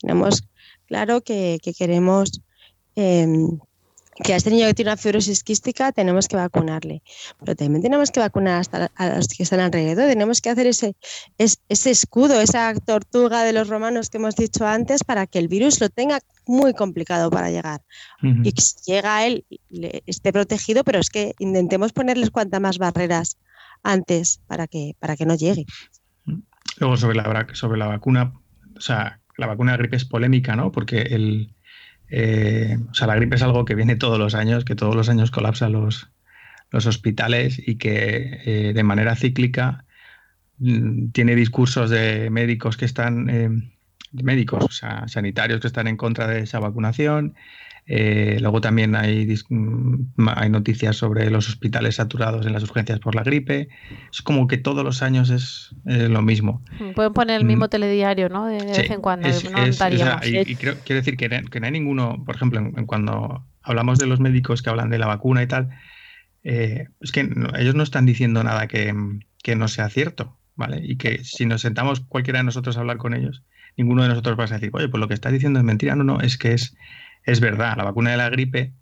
Tenemos 0.00 0.42
claro 0.86 1.20
que, 1.20 1.60
queremos 1.76 2.40
em, 2.94 3.58
que 4.22 4.32
a 4.32 4.36
este 4.36 4.50
niño 4.50 4.66
que 4.66 4.74
tiene 4.74 4.90
una 4.90 4.96
fibrosis 4.96 5.44
quística 5.44 5.92
tenemos 5.92 6.28
que 6.28 6.36
vacunarle, 6.36 7.02
pero 7.38 7.54
también 7.54 7.82
tenemos 7.82 8.10
que 8.10 8.20
vacunar 8.20 8.60
hasta 8.60 8.90
a 8.94 9.16
los 9.16 9.28
que 9.28 9.42
están 9.42 9.60
alrededor, 9.60 10.08
tenemos 10.08 10.40
que 10.40 10.50
hacer 10.50 10.66
ese, 10.66 10.96
ese 11.38 11.90
escudo, 11.90 12.40
esa 12.40 12.74
tortuga 12.74 13.42
de 13.44 13.52
los 13.52 13.68
romanos 13.68 14.08
que 14.08 14.18
hemos 14.18 14.36
dicho 14.36 14.66
antes 14.66 15.04
para 15.04 15.26
que 15.26 15.38
el 15.38 15.48
virus 15.48 15.80
lo 15.80 15.88
tenga 15.88 16.20
muy 16.46 16.72
complicado 16.72 17.30
para 17.30 17.50
llegar 17.50 17.82
y 18.22 18.52
que 18.52 18.62
si 18.62 18.92
llega 18.92 19.16
a 19.16 19.26
él 19.26 19.44
esté 20.06 20.32
protegido, 20.32 20.84
pero 20.84 20.98
es 20.98 21.10
que 21.10 21.34
intentemos 21.38 21.92
ponerles 21.92 22.30
cuantas 22.30 22.60
más 22.60 22.78
barreras 22.78 23.38
antes 23.82 24.40
para 24.46 24.66
que, 24.66 24.94
para 24.98 25.16
que 25.16 25.26
no 25.26 25.34
llegue. 25.34 25.66
Luego 26.78 26.96
sobre 26.96 27.16
la, 27.16 27.46
sobre 27.52 27.78
la 27.78 27.86
vacuna, 27.86 28.32
o 28.76 28.80
sea, 28.80 29.20
la 29.36 29.46
vacuna 29.46 29.72
de 29.72 29.78
gripe 29.78 29.96
es 29.96 30.04
polémica, 30.04 30.56
¿no? 30.56 30.72
Porque 30.72 31.02
el, 31.02 31.54
eh, 32.08 32.78
o 32.90 32.94
sea, 32.94 33.06
la 33.06 33.16
gripe 33.16 33.36
es 33.36 33.42
algo 33.42 33.64
que 33.64 33.74
viene 33.74 33.96
todos 33.96 34.18
los 34.18 34.34
años, 34.34 34.64
que 34.64 34.74
todos 34.74 34.94
los 34.94 35.08
años 35.08 35.30
colapsa 35.30 35.68
los, 35.68 36.10
los 36.70 36.86
hospitales 36.86 37.60
y 37.64 37.76
que 37.76 38.40
eh, 38.44 38.72
de 38.72 38.82
manera 38.82 39.16
cíclica 39.16 39.84
mm, 40.58 41.08
tiene 41.10 41.34
discursos 41.34 41.90
de 41.90 42.30
médicos 42.30 42.76
que 42.76 42.84
están, 42.84 43.28
eh, 43.30 43.50
médicos, 44.12 44.64
o 44.64 44.70
sea, 44.70 45.08
sanitarios 45.08 45.60
que 45.60 45.66
están 45.66 45.88
en 45.88 45.96
contra 45.96 46.26
de 46.26 46.40
esa 46.40 46.60
vacunación, 46.60 47.34
eh, 47.88 48.38
luego 48.40 48.60
también 48.60 48.96
hay, 48.96 49.32
mm, 49.48 50.28
hay 50.34 50.50
noticias 50.50 50.96
sobre 50.96 51.30
los 51.30 51.48
hospitales 51.48 51.96
saturados 51.96 52.44
en 52.44 52.52
las 52.52 52.64
urgencias 52.64 52.98
por 52.98 53.14
la 53.14 53.22
gripe. 53.22 53.68
Es 54.10 54.22
como 54.22 54.48
que 54.48 54.58
todos 54.58 54.84
los 54.84 55.02
años 55.02 55.30
es 55.30 55.74
lo 55.84 56.20
mismo. 56.20 56.62
Mm, 56.80 56.94
pueden 56.94 57.12
poner 57.12 57.36
el 57.36 57.46
mismo 57.46 57.66
mm. 57.66 57.68
telediario, 57.68 58.28
¿no? 58.28 58.46
De, 58.46 58.64
vez 58.64 58.90
en 58.90 59.00
cuando. 59.00 59.28
y, 59.28 60.56
quiero 60.56 60.76
decir 60.88 61.16
que, 61.16 61.28
no 61.28 61.66
hay 61.66 61.72
ninguno, 61.72 62.24
por 62.24 62.34
ejemplo, 62.34 62.60
cuando 62.86 63.46
hablamos 63.62 63.98
de 63.98 64.06
los 64.06 64.18
médicos 64.18 64.62
que 64.62 64.70
hablan 64.70 64.90
de 64.90 64.98
la 64.98 65.06
vacuna 65.06 65.42
y 65.44 65.46
tal, 65.46 65.70
eh, 66.42 66.88
es 67.00 67.12
que 67.12 67.28
ellos 67.56 67.74
no 67.76 67.82
están 67.84 68.04
diciendo 68.04 68.42
nada 68.42 68.66
que, 68.66 68.92
no 69.56 69.68
sea 69.68 69.88
cierto, 69.90 70.36
¿vale? 70.56 70.80
Y 70.82 70.96
que 70.96 71.22
si 71.22 71.46
nos 71.46 71.60
sentamos 71.60 72.00
cualquiera 72.00 72.40
de 72.40 72.44
nosotros 72.44 72.76
a 72.76 72.80
hablar 72.80 72.96
con 72.96 73.14
ellos, 73.14 73.44
ninguno 73.76 74.02
de 74.02 74.08
nosotros 74.08 74.36
va 74.36 74.44
a 74.44 74.48
decir, 74.48 74.70
oye, 74.72 74.88
pues 74.88 75.00
lo 75.00 75.06
que 75.06 75.14
está 75.14 75.30
diciendo 75.30 75.60
es 75.60 75.64
mentira. 75.64 75.94
No, 75.94 76.02
no, 76.02 76.20
es 76.20 76.36
que 76.36 76.52
es 76.52 76.76
es 77.26 77.40
verdad, 77.40 77.76
la 77.76 77.84
vacuna 77.84 78.12
de 78.12 78.16
la 78.16 78.30
gripe 78.30 78.72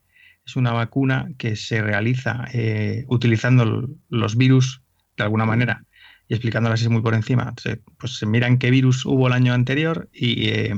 es 0.46 0.56
una 0.56 0.72
vacuna 0.72 1.30
que 1.38 1.56
se 1.56 1.82
realiza 1.82 2.44
eh, 2.52 3.04
utilizando 3.08 3.88
los 4.10 4.36
virus 4.36 4.82
de 5.16 5.24
alguna 5.24 5.46
manera 5.46 5.84
y 6.28 6.34
explicándolas 6.34 6.80
así 6.80 6.88
muy 6.88 7.02
por 7.02 7.14
encima. 7.14 7.54
pues 7.98 8.16
se 8.16 8.26
miran 8.26 8.58
qué 8.58 8.70
virus 8.70 9.04
hubo 9.06 9.26
el 9.26 9.32
año 9.32 9.54
anterior 9.54 10.08
y, 10.12 10.48
eh, 10.48 10.74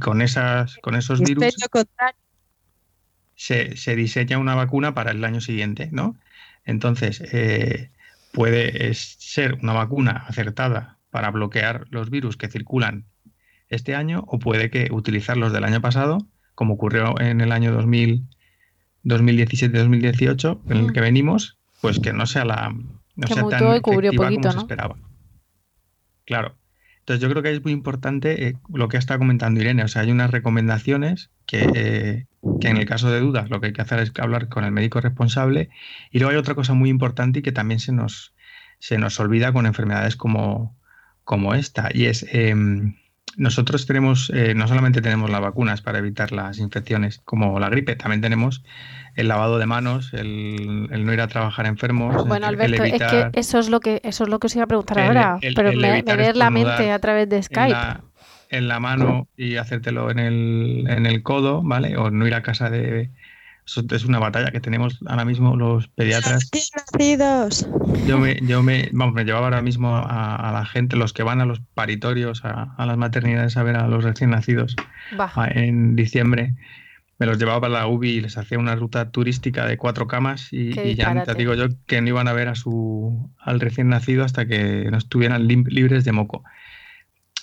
con, 0.00 0.20
esas, 0.22 0.76
con 0.78 0.96
esos 0.96 1.20
virus 1.20 1.54
se, 3.36 3.76
se, 3.76 3.96
diseña 3.96 4.38
una 4.38 4.54
vacuna 4.54 4.92
para 4.92 5.12
el 5.12 5.24
año 5.24 5.40
siguiente, 5.40 5.88
¿no? 5.92 6.16
Entonces, 6.64 7.22
eh, 7.32 7.90
puede 8.32 8.92
ser 8.94 9.54
una 9.62 9.72
vacuna 9.72 10.24
acertada 10.28 10.98
para 11.10 11.30
bloquear 11.30 11.86
los 11.90 12.10
virus 12.10 12.36
que 12.36 12.48
circulan 12.48 13.06
este 13.68 13.94
año 13.94 14.24
o 14.26 14.38
puede 14.38 14.70
que 14.70 14.88
utilizarlos 14.90 15.52
del 15.52 15.64
año 15.64 15.80
pasado, 15.80 16.26
como 16.60 16.74
ocurrió 16.74 17.18
en 17.18 17.40
el 17.40 17.52
año 17.52 17.72
2000, 17.72 18.22
2017-2018, 19.04 20.60
en 20.68 20.76
el 20.76 20.92
que 20.92 21.00
venimos, 21.00 21.56
pues 21.80 22.00
que 22.00 22.12
no 22.12 22.26
sea 22.26 22.44
la 22.44 22.68
no 22.68 23.26
Que 23.26 23.32
sea 23.32 23.48
tan 23.48 23.76
y 23.76 23.80
cubrió 23.80 24.10
efectiva 24.10 24.26
poquito, 24.26 24.42
como 24.42 24.52
se 24.52 24.56
¿no? 24.56 24.60
esperaba. 24.60 24.96
Claro. 26.26 26.58
Entonces 26.98 27.22
yo 27.22 27.30
creo 27.30 27.42
que 27.42 27.52
es 27.52 27.62
muy 27.62 27.72
importante 27.72 28.48
eh, 28.48 28.56
lo 28.74 28.88
que 28.90 28.98
ha 28.98 29.00
estado 29.00 29.20
comentando 29.20 29.58
Irene. 29.58 29.84
O 29.84 29.88
sea, 29.88 30.02
hay 30.02 30.10
unas 30.10 30.30
recomendaciones 30.32 31.30
que, 31.46 31.66
eh, 31.74 32.26
que 32.60 32.68
en 32.68 32.76
el 32.76 32.84
caso 32.84 33.10
de 33.10 33.20
dudas 33.20 33.48
lo 33.48 33.62
que 33.62 33.68
hay 33.68 33.72
que 33.72 33.80
hacer 33.80 33.98
es 34.00 34.12
hablar 34.18 34.50
con 34.50 34.64
el 34.64 34.70
médico 34.70 35.00
responsable. 35.00 35.70
Y 36.10 36.18
luego 36.18 36.32
hay 36.32 36.36
otra 36.36 36.54
cosa 36.54 36.74
muy 36.74 36.90
importante 36.90 37.38
y 37.38 37.42
que 37.42 37.52
también 37.52 37.80
se 37.80 37.92
nos, 37.92 38.34
se 38.80 38.98
nos 38.98 39.18
olvida 39.18 39.54
con 39.54 39.64
enfermedades 39.64 40.14
como, 40.14 40.76
como 41.24 41.54
esta. 41.54 41.88
Y 41.94 42.04
es, 42.04 42.26
em, 42.30 42.96
nosotros 43.36 43.86
tenemos, 43.86 44.30
eh, 44.34 44.54
no 44.54 44.66
solamente 44.68 45.00
tenemos 45.00 45.30
las 45.30 45.40
vacunas 45.40 45.80
para 45.82 45.98
evitar 45.98 46.32
las 46.32 46.58
infecciones 46.58 47.20
como 47.24 47.58
la 47.60 47.68
gripe, 47.68 47.96
también 47.96 48.20
tenemos 48.20 48.62
el 49.16 49.28
lavado 49.28 49.58
de 49.58 49.66
manos, 49.66 50.12
el, 50.14 50.88
el 50.90 51.04
no 51.04 51.12
ir 51.12 51.20
a 51.20 51.28
trabajar 51.28 51.66
enfermos, 51.66 52.14
Bueno, 52.26 52.48
el- 52.48 52.54
el 52.54 52.60
Alberto, 52.60 52.84
es 52.84 52.92
que 53.32 53.40
eso 53.40 53.58
es 53.58 53.68
lo 53.68 53.80
que 53.80 54.00
eso 54.04 54.24
es 54.24 54.30
lo 54.30 54.38
que 54.38 54.46
os 54.46 54.54
iba 54.54 54.64
a 54.64 54.68
preguntar 54.68 54.98
ahora, 54.98 55.38
pero 55.54 55.70
me, 55.72 56.02
me 56.02 56.16
lees 56.16 56.36
la 56.36 56.50
mente 56.50 56.90
a 56.92 56.98
través 56.98 57.28
de 57.28 57.36
en 57.36 57.42
Skype. 57.42 57.70
la, 57.70 58.00
en 58.50 58.68
la 58.68 58.80
mano 58.80 59.28
y 59.36 59.56
hacértelo 59.56 60.10
en 60.10 60.18
el, 60.18 60.84
en 60.88 61.06
el 61.06 61.22
codo, 61.22 61.62
¿vale? 61.62 61.96
O 61.96 62.10
no 62.10 62.26
ir 62.26 62.34
a 62.34 62.42
casa 62.42 62.68
de... 62.70 63.10
Es 63.76 64.04
una 64.04 64.18
batalla 64.18 64.50
que 64.50 64.60
tenemos 64.60 64.98
ahora 65.06 65.24
mismo 65.24 65.56
los 65.56 65.88
pediatras. 65.88 66.50
nacidos. 66.76 67.68
Yo 68.06 68.18
me, 68.18 68.38
yo 68.42 68.62
me, 68.62 68.88
vamos, 68.92 69.14
me 69.14 69.24
llevaba 69.24 69.46
ahora 69.46 69.62
mismo 69.62 69.96
a, 69.96 70.36
a 70.36 70.52
la 70.52 70.64
gente, 70.64 70.96
los 70.96 71.12
que 71.12 71.22
van 71.22 71.40
a 71.40 71.44
los 71.44 71.60
paritorios, 71.74 72.44
a, 72.44 72.74
a 72.76 72.86
las 72.86 72.96
maternidades 72.96 73.56
a 73.56 73.62
ver 73.62 73.76
a 73.76 73.88
los 73.88 74.04
recién 74.04 74.30
nacidos 74.30 74.76
a- 75.42 75.48
en 75.48 75.96
diciembre. 75.96 76.54
Me 77.18 77.26
los 77.26 77.38
llevaba 77.38 77.60
para 77.60 77.72
la 77.74 77.86
UBI 77.86 78.10
y 78.12 78.20
les 78.22 78.38
hacía 78.38 78.58
una 78.58 78.74
ruta 78.76 79.10
turística 79.10 79.66
de 79.66 79.76
cuatro 79.76 80.06
camas 80.06 80.52
y, 80.52 80.70
y 80.92 80.94
ya 80.94 81.04
te 81.26 81.32
digo 81.38 81.54
yo 81.54 81.66
que 81.86 82.00
no 82.00 82.08
iban 82.08 82.28
a 82.28 82.32
ver 82.32 82.48
a 82.48 82.54
su, 82.54 83.30
al 83.38 83.60
recién 83.60 83.88
nacido 83.90 84.24
hasta 84.24 84.46
que 84.46 84.88
no 84.90 84.96
estuvieran 84.96 85.46
libres 85.46 86.04
de 86.04 86.12
moco. 86.12 86.44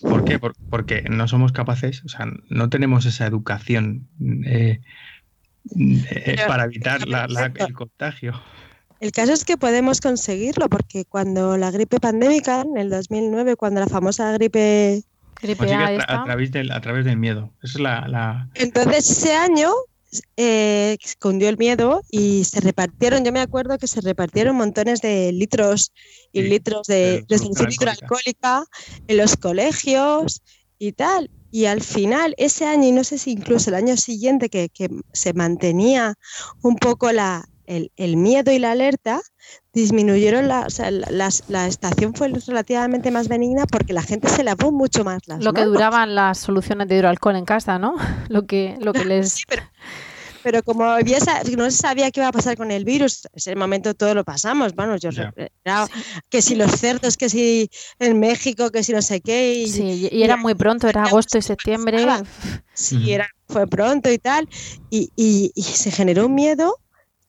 ¿Por 0.09 0.23
qué? 0.23 0.39
Por- 0.39 0.55
porque 0.69 1.03
no 1.09 1.27
somos 1.27 1.51
capaces, 1.51 2.03
o 2.05 2.09
sea, 2.09 2.27
no 2.49 2.69
tenemos 2.69 3.05
esa 3.05 3.25
educación 3.27 4.07
eh, 4.45 4.81
eh, 5.79 6.21
Pero- 6.25 6.47
para 6.47 6.63
evitar 6.65 7.07
la- 7.07 7.27
la- 7.27 7.51
el 7.55 7.73
contagio. 7.73 8.33
El 8.99 9.11
caso 9.11 9.31
es 9.33 9.45
que 9.45 9.57
podemos 9.57 10.01
conseguirlo 10.01 10.69
porque 10.69 11.05
cuando 11.05 11.55
la 11.57 11.69
gripe 11.69 11.99
pandémica, 11.99 12.61
en 12.61 12.77
el 12.77 12.89
2009, 12.89 13.55
cuando 13.55 13.79
la 13.79 13.87
famosa 13.87 14.31
gripe... 14.33 15.03
Que 15.39 15.51
a, 15.51 15.55
tra- 15.55 16.05
a 16.07 16.23
través 16.23 16.51
del, 16.51 16.71
a 16.71 16.81
través 16.81 17.05
del 17.05 17.17
miedo. 17.17 17.53
Esa 17.61 17.73
es 17.77 17.79
la, 17.79 18.07
la- 18.07 18.49
Entonces 18.55 19.07
ese 19.11 19.35
año 19.35 19.71
eh, 20.35 20.97
cundió 21.19 21.47
el 21.49 21.57
miedo 21.57 22.01
y 22.09 22.43
se 22.45 22.59
repartieron, 22.59 23.23
yo 23.23 23.31
me 23.31 23.39
acuerdo 23.41 23.77
que 23.77 23.85
se 23.85 24.01
repartieron 24.01 24.55
montones 24.55 25.01
de 25.01 25.31
litros 25.31 25.91
y 26.31 26.41
Sí, 26.41 26.47
litros 26.47 26.87
de, 26.87 27.23
de 27.27 27.37
de 27.37 27.45
hidroalcohólica 27.71 28.63
en 29.07 29.17
los 29.17 29.35
colegios 29.35 30.41
y 30.79 30.93
tal. 30.93 31.29
Y 31.57 31.65
al 31.65 31.81
final, 31.81 32.35
ese 32.37 32.67
año, 32.67 32.87
y 32.87 32.91
no 32.91 33.03
sé 33.03 33.17
si 33.17 33.31
incluso 33.31 33.71
el 33.71 33.75
año 33.75 33.97
siguiente, 33.97 34.47
que, 34.47 34.69
que 34.69 34.91
se 35.11 35.33
mantenía 35.33 36.13
un 36.61 36.75
poco 36.75 37.11
la, 37.11 37.45
el, 37.65 37.91
el 37.95 38.15
miedo 38.15 38.51
y 38.51 38.59
la 38.59 38.73
alerta, 38.73 39.21
disminuyeron 39.73 40.47
la, 40.47 40.67
o 40.67 40.69
sea, 40.69 40.91
la, 40.91 41.67
estación 41.67 42.13
fue 42.13 42.29
relativamente 42.45 43.09
más 43.09 43.27
benigna 43.27 43.65
porque 43.65 43.93
la 43.93 44.03
gente 44.03 44.29
se 44.29 44.43
lavó 44.43 44.71
mucho 44.71 45.03
más 45.03 45.27
las 45.27 45.43
Lo 45.43 45.53
que 45.53 45.65
duraban 45.65 46.13
las 46.13 46.37
soluciones 46.37 46.89
de 46.89 46.97
hidroalcohol 46.97 47.37
en 47.37 47.45
casa, 47.45 47.79
¿no? 47.79 47.95
Lo 48.29 48.45
que 48.45 48.77
lo 48.79 48.93
que 48.93 49.05
les 49.05 49.43
Pero 49.47 49.63
como 50.63 50.85
había 50.85 51.19
no 51.57 51.69
se 51.71 51.77
sabía 51.77 52.11
qué 52.11 52.19
iba 52.21 52.27
a 52.29 52.31
pasar 52.31 52.57
con 52.57 52.71
el 52.71 52.83
virus, 52.85 53.27
ese 53.33 53.55
momento 53.55 53.93
todo 53.93 54.13
lo 54.13 54.23
pasamos. 54.23 54.73
Bueno, 54.73 54.95
yo 54.97 55.09
era 55.63 55.87
que 56.29 56.41
si 56.41 56.55
los 56.55 56.71
cerdos, 56.71 57.17
que 57.17 57.29
si 57.29 57.69
en 57.99 58.19
México, 58.19 58.69
que 58.71 58.83
si 58.83 58.93
no 58.93 59.01
sé 59.01 59.21
qué. 59.21 59.53
Y, 59.55 59.67
Sí, 59.69 60.09
y 60.11 60.23
era 60.23 60.37
muy 60.37 60.55
pronto, 60.55 60.87
era 60.87 61.03
agosto 61.03 61.37
y 61.37 61.41
septiembre. 61.41 62.05
Sí, 62.73 63.11
era, 63.11 63.29
fue 63.47 63.67
pronto 63.67 64.11
y 64.11 64.17
tal. 64.17 64.47
Y, 64.89 65.11
y- 65.15 65.51
y 65.55 65.63
se 65.63 65.91
generó 65.91 66.25
un 66.27 66.35
miedo 66.35 66.77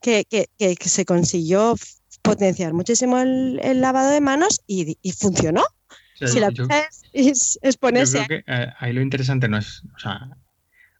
que, 0.01 0.25
que- 0.29 0.47
que- 0.59 0.77
que 0.77 0.89
se 0.89 1.05
consiguió 1.05 1.75
potenciar 2.23 2.73
muchísimo 2.75 3.19
el, 3.19 3.59
el 3.62 3.81
lavado 3.81 4.11
de 4.11 4.21
manos 4.21 4.61
y, 4.66 4.99
y 5.03 5.12
funcionó. 5.12 5.62
o 5.62 5.66
sea, 6.14 6.29
si 6.29 6.41
la 6.41 6.51
yo- 6.51 6.64
es, 6.64 7.03
es- 7.12 7.59
es 7.62 7.75
Yo 7.77 7.81
ponerse 7.81 8.25
creo 8.27 8.43
que 8.45 8.53
eh, 8.53 8.66
ahí 8.79 8.93
lo 8.93 9.01
interesante 9.01 9.49
no 9.49 9.57
es, 9.59 9.83
o 9.95 9.99
sea, 9.99 10.29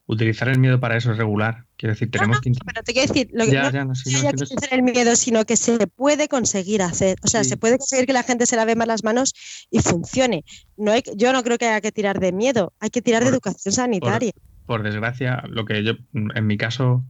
utilizar 0.09 0.49
el 0.49 0.59
miedo 0.59 0.81
para 0.81 0.97
eso 0.97 1.13
es 1.13 1.19
regular. 1.19 1.67
Quiero 1.77 1.93
decir, 1.93 2.11
tenemos 2.11 2.41
que... 2.41 2.51
Pero 2.51 2.83
te 2.83 2.93
quiero 2.95 3.13
decir, 3.13 3.29
lo 3.33 3.45
que 3.45 3.53
Ya, 3.53 3.65
no, 3.65 3.71
ya, 3.71 3.85
no, 3.85 3.95
sí, 3.95 4.11
no, 4.11 4.21
que 4.33 4.43
utilizar 4.43 4.73
el 4.73 4.83
miedo, 4.83 5.15
sino 5.17 5.45
que 5.45 5.57
se 5.57 5.87
puede 5.87 6.29
conseguir 6.29 6.81
hacer. 6.83 7.19
O 7.23 7.29
sea, 7.29 7.45
Sí. 7.45 7.51
se 7.51 7.57
puede 7.59 7.77
conseguir 7.77 8.07
que 8.07 8.15
la 8.15 8.23
gente 8.23 8.47
se 8.47 8.57
lave 8.57 8.75
más 8.75 8.89
las 8.89 9.05
manos 9.05 9.35
y 9.71 9.81
funcione. 9.81 10.45
No 10.79 10.93
hay, 10.93 11.03
yo 11.15 11.33
no 11.35 11.43
creo 11.45 11.59
que 11.59 11.67
haya 11.67 11.83
que 11.83 11.93
tirar 11.93 12.21
de 12.21 12.33
miedo, 12.33 12.73
hay 12.81 12.89
que 12.89 13.03
tirar 13.03 13.23
de 13.23 13.29
educación 13.29 13.73
sanitaria. 13.73 14.33
por 14.65 14.83
desgracia, 14.83 15.45
lo 15.49 15.65
que 15.67 15.85
yo, 15.85 15.93
en 16.13 16.47
mi 16.47 16.57
caso, 16.57 17.05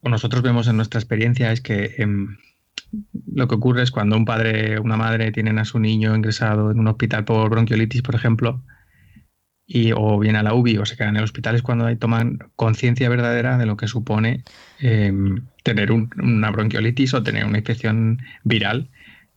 o 0.00 0.08
nosotros 0.08 0.42
vemos 0.42 0.68
en 0.68 0.76
nuestra 0.76 1.00
experiencia 1.00 1.50
es 1.52 1.60
que 1.60 1.94
em, 1.98 2.36
lo 3.32 3.48
que 3.48 3.54
ocurre 3.56 3.82
es 3.82 3.90
cuando 3.90 4.16
un 4.16 4.24
padre 4.24 4.78
o 4.78 4.82
una 4.82 4.96
madre 4.96 5.32
tienen 5.32 5.58
a 5.58 5.64
su 5.64 5.78
niño 5.80 6.14
ingresado 6.14 6.70
en 6.70 6.78
un 6.78 6.86
hospital 6.88 7.24
por 7.24 7.50
bronquiolitis, 7.50 8.02
por 8.02 8.14
ejemplo, 8.14 8.62
y, 9.66 9.92
o 9.92 10.18
viene 10.18 10.38
a 10.38 10.42
la 10.42 10.54
UBI 10.54 10.78
o 10.78 10.84
se 10.86 10.96
quedan 10.96 11.10
en 11.10 11.16
el 11.16 11.24
hospital, 11.24 11.54
es 11.54 11.62
cuando 11.62 11.86
ahí 11.86 11.96
toman 11.96 12.38
conciencia 12.56 13.08
verdadera 13.08 13.56
de 13.58 13.66
lo 13.66 13.76
que 13.76 13.88
supone 13.88 14.44
em, 14.80 15.44
tener 15.62 15.90
un- 15.92 16.10
una 16.22 16.50
bronquiolitis 16.50 17.14
o 17.14 17.22
tener 17.22 17.44
una 17.46 17.58
infección 17.58 18.20
viral 18.42 18.90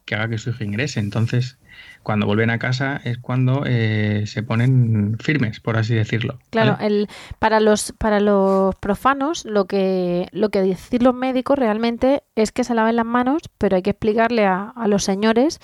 que 0.06 0.16
haga 0.16 0.30
que 0.30 0.38
su 0.38 0.50
hijo 0.52 0.64
ingrese. 0.64 1.00
Entonces, 1.00 1.58
cuando 2.04 2.26
vuelven 2.26 2.50
a 2.50 2.60
casa 2.60 3.00
es 3.04 3.18
cuando 3.18 3.64
eh, 3.66 4.24
se 4.26 4.42
ponen 4.44 5.18
firmes, 5.20 5.60
por 5.60 5.78
así 5.78 5.94
decirlo. 5.94 6.40
Claro, 6.50 6.78
el, 6.80 7.08
para 7.40 7.60
los 7.60 7.94
para 7.98 8.20
los 8.22 8.74
profanos 8.76 9.44
lo 9.46 9.66
que 9.66 10.28
lo 10.32 10.50
que 10.50 10.62
dicen 10.62 11.04
los 11.04 11.14
médicos 11.14 11.60
realmente 11.60 12.24
es 12.36 12.52
que 12.52 12.64
se 12.64 12.74
laven 12.74 12.96
las 12.96 13.06
manos, 13.06 13.44
pero 13.58 13.76
hay 13.76 13.82
que 13.82 13.90
explicarle 13.92 14.46
a, 14.46 14.70
a 14.76 14.88
los 14.88 15.04
señores 15.04 15.60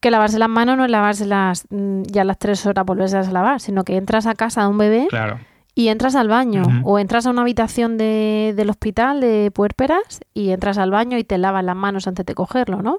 que 0.00 0.10
lavarse 0.10 0.38
las 0.38 0.48
manos 0.48 0.76
no 0.76 0.84
es 0.84 0.90
lavarse 0.90 1.26
las 1.26 1.66
mm, 1.70 2.02
ya 2.04 2.24
las 2.24 2.38
tres 2.38 2.64
horas 2.66 2.84
volverse 2.84 3.16
a 3.16 3.22
lavar, 3.30 3.60
sino 3.60 3.84
que 3.84 3.96
entras 3.96 4.26
a 4.26 4.34
casa 4.34 4.62
de 4.62 4.68
un 4.68 4.78
bebé 4.78 5.06
Claro. 5.10 5.38
y 5.74 5.88
entras 5.88 6.14
al 6.14 6.28
baño 6.28 6.62
o 6.84 6.98
entras 6.98 7.26
a 7.26 7.30
una 7.30 7.42
habitación 7.42 7.96
de, 7.98 8.52
del 8.56 8.70
hospital 8.70 9.20
de 9.20 9.50
puérperas 9.52 10.20
y 10.34 10.50
entras 10.50 10.78
al 10.78 10.90
baño 10.90 11.18
y 11.18 11.24
te 11.24 11.36
lavas 11.38 11.64
las 11.64 11.76
manos 11.76 12.06
antes 12.06 12.24
de 12.26 12.34
cogerlo, 12.34 12.80
¿no? 12.82 12.98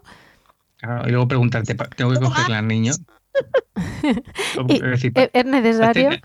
Claro, 0.78 1.08
y 1.08 1.12
luego 1.12 1.28
preguntarte, 1.28 1.76
¿pa- 1.76 1.88
¿tengo 1.90 2.12
que 2.14 2.20
cogerle 2.20 2.56
al 2.56 2.68
niño? 2.68 2.94
Y 4.68 4.74
es 4.76 4.82
decir, 4.82 5.12
¿Es, 5.16 5.30
es 5.34 5.46
necesario? 5.46 6.10
¿te- 6.10 6.22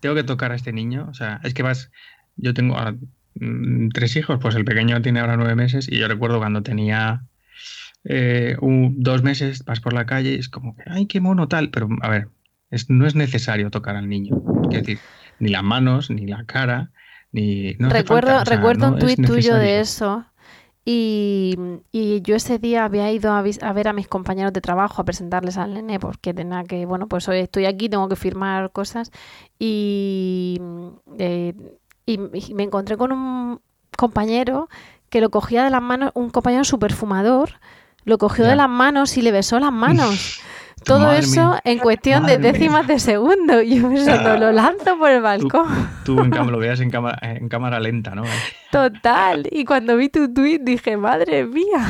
¿tengo 0.00 0.14
que 0.14 0.24
tocar 0.24 0.52
a 0.52 0.54
este 0.54 0.72
niño? 0.72 1.06
O 1.10 1.14
sea, 1.14 1.40
es 1.42 1.54
que 1.54 1.62
vas, 1.62 1.90
yo 2.36 2.52
tengo 2.54 2.76
ahora, 2.76 2.94
mm, 3.34 3.88
tres 3.90 4.16
hijos, 4.16 4.38
pues 4.40 4.54
el 4.54 4.64
pequeño 4.64 5.00
tiene 5.02 5.20
ahora 5.20 5.36
nueve 5.36 5.54
meses 5.54 5.88
y 5.90 5.98
yo 5.98 6.08
recuerdo 6.08 6.38
cuando 6.38 6.62
tenía 6.62 7.24
eh, 8.04 8.56
un- 8.60 8.96
dos 9.02 9.22
meses, 9.22 9.64
vas 9.64 9.80
por 9.80 9.92
la 9.92 10.06
calle 10.06 10.32
y 10.32 10.38
es 10.38 10.48
como 10.48 10.76
que, 10.76 10.82
ay, 10.86 11.06
qué 11.06 11.20
mono 11.20 11.48
tal, 11.48 11.70
pero 11.70 11.88
a 12.02 12.08
ver, 12.08 12.28
es, 12.70 12.90
no 12.90 13.06
es 13.06 13.14
necesario 13.14 13.70
tocar 13.70 13.96
al 13.96 14.08
niño, 14.08 14.36
es 14.70 14.78
decir, 14.80 14.98
ni 15.38 15.48
las 15.50 15.62
manos, 15.62 16.10
ni 16.10 16.26
la 16.26 16.44
cara, 16.44 16.90
ni... 17.32 17.74
No 17.78 17.88
recuerdo 17.88 18.28
falta, 18.30 18.42
o 18.42 18.46
sea, 18.46 18.56
recuerdo 18.56 18.86
no 18.88 18.92
un 18.94 18.98
tuit 19.00 19.24
tuyo 19.26 19.54
de 19.54 19.80
eso 19.80 20.26
y, 20.84 21.56
y 21.92 22.20
yo 22.20 22.36
ese 22.36 22.58
día 22.58 22.84
había 22.84 23.10
ido 23.10 23.32
a, 23.32 23.38
a 23.62 23.72
ver 23.72 23.88
a 23.88 23.92
mis 23.94 24.06
compañeros 24.06 24.52
de 24.52 24.60
trabajo 24.60 25.00
a 25.00 25.04
presentarles 25.06 25.56
al 25.56 25.72
nene 25.74 25.98
porque 25.98 26.34
tenía 26.34 26.62
que, 26.64 26.84
bueno, 26.84 27.08
pues 27.08 27.26
hoy 27.28 27.38
estoy 27.38 27.64
aquí, 27.64 27.88
tengo 27.88 28.08
que 28.08 28.16
firmar 28.16 28.70
cosas 28.70 29.10
y, 29.58 30.60
eh, 31.18 31.54
y, 32.06 32.20
y 32.50 32.54
me 32.54 32.64
encontré 32.64 32.96
con 32.98 33.12
un 33.12 33.60
compañero 33.96 34.68
que 35.08 35.20
lo 35.22 35.30
cogía 35.30 35.64
de 35.64 35.70
las 35.70 35.82
manos, 35.82 36.10
un 36.14 36.28
compañero 36.30 36.64
super 36.64 36.92
fumador, 36.92 37.52
lo 38.04 38.18
cogió 38.18 38.44
de 38.46 38.56
las 38.56 38.68
manos 38.68 39.16
y 39.16 39.22
le 39.22 39.32
besó 39.32 39.58
las 39.58 39.72
manos. 39.72 40.40
Todo 40.84 40.98
Madre 41.00 41.20
eso 41.20 41.50
mía. 41.52 41.60
en 41.64 41.78
cuestión 41.78 42.26
de 42.26 42.38
mía. 42.38 42.52
décimas 42.52 42.86
de 42.86 42.98
segundo. 42.98 43.62
Y 43.62 43.80
yo 43.80 43.88
pensando, 43.88 44.36
lo 44.36 44.52
lanzo 44.52 44.98
por 44.98 45.10
el 45.10 45.22
balcón. 45.22 45.66
Tú 46.04 46.20
en 46.20 46.30
lo 46.30 46.58
veas 46.58 46.80
en 46.80 46.90
cámara, 46.90 47.18
en 47.22 47.48
cámara 47.48 47.80
lenta, 47.80 48.14
¿no? 48.14 48.24
Total. 48.70 49.48
Y 49.50 49.64
cuando 49.64 49.96
vi 49.96 50.10
tu 50.10 50.32
tweet 50.34 50.58
dije, 50.60 50.98
madre 50.98 51.46
mía. 51.46 51.86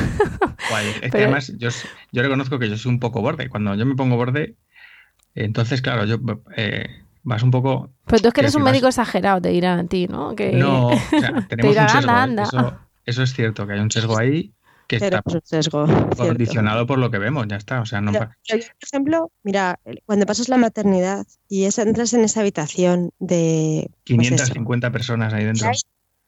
Guay. 0.69 0.87
Es 1.01 1.11
que 1.11 1.17
además 1.17 1.51
yo, 1.57 1.69
yo 2.13 2.21
reconozco 2.21 2.57
que 2.57 2.69
yo 2.69 2.77
soy 2.77 2.91
un 2.93 2.99
poco 3.01 3.21
borde. 3.21 3.49
Cuando 3.49 3.75
yo 3.75 3.85
me 3.85 3.95
pongo 3.95 4.15
borde, 4.15 4.55
entonces, 5.33 5.81
claro, 5.81 6.05
yo 6.05 6.17
eh, 6.55 6.85
vas 7.23 7.43
un 7.43 7.51
poco. 7.51 7.91
Pero 8.05 8.21
tú 8.21 8.27
es 8.29 8.33
que 8.33 8.41
eres 8.41 8.55
un 8.55 8.63
vas- 8.63 8.71
médico 8.71 8.87
exagerado, 8.87 9.41
te 9.41 9.49
dirán 9.49 9.79
a 9.79 9.85
ti, 9.87 10.07
¿no? 10.07 10.35
Que... 10.35 10.53
No, 10.53 10.87
o 10.87 10.97
sea, 11.09 11.33
te 11.49 11.57
tenemos 11.57 11.71
dirán, 11.73 11.85
un 11.85 11.89
sesgo. 11.91 12.11
anda, 12.11 12.13
¿eh? 12.13 12.23
anda. 12.23 12.43
Eso, 12.43 12.79
eso 13.05 13.23
es 13.23 13.33
cierto, 13.33 13.67
que 13.67 13.73
hay 13.73 13.79
un 13.81 13.91
sesgo 13.91 14.17
ahí. 14.17 14.53
Que 14.87 14.99
Pero 14.99 15.17
está 15.17 15.39
sesgo. 15.43 15.87
cierto. 15.87 16.15
condicionado 16.17 16.85
por 16.87 16.97
lo 16.99 17.09
que 17.11 17.17
vemos, 17.17 17.45
ya 17.47 17.55
está. 17.55 17.81
O 17.81 17.85
sea, 17.85 18.01
no 18.01 18.11
Pero- 18.11 18.25
pa- 18.27 18.37
pero 18.47 18.61
yo, 18.61 18.67
por 18.79 18.87
ejemplo, 18.87 19.31
mira, 19.43 19.79
cuando 20.05 20.25
pasas 20.25 20.49
la 20.49 20.57
maternidad 20.57 21.25
y 21.49 21.63
es- 21.65 21.77
entras 21.79 22.13
en 22.13 22.23
esa 22.23 22.41
habitación 22.41 23.11
de 23.19 23.89
pues 24.05 24.19
eso, 24.27 24.35
550 24.35 24.91
personas 24.91 25.33
ahí 25.33 25.43
dentro. 25.45 25.67
hay 25.69 25.75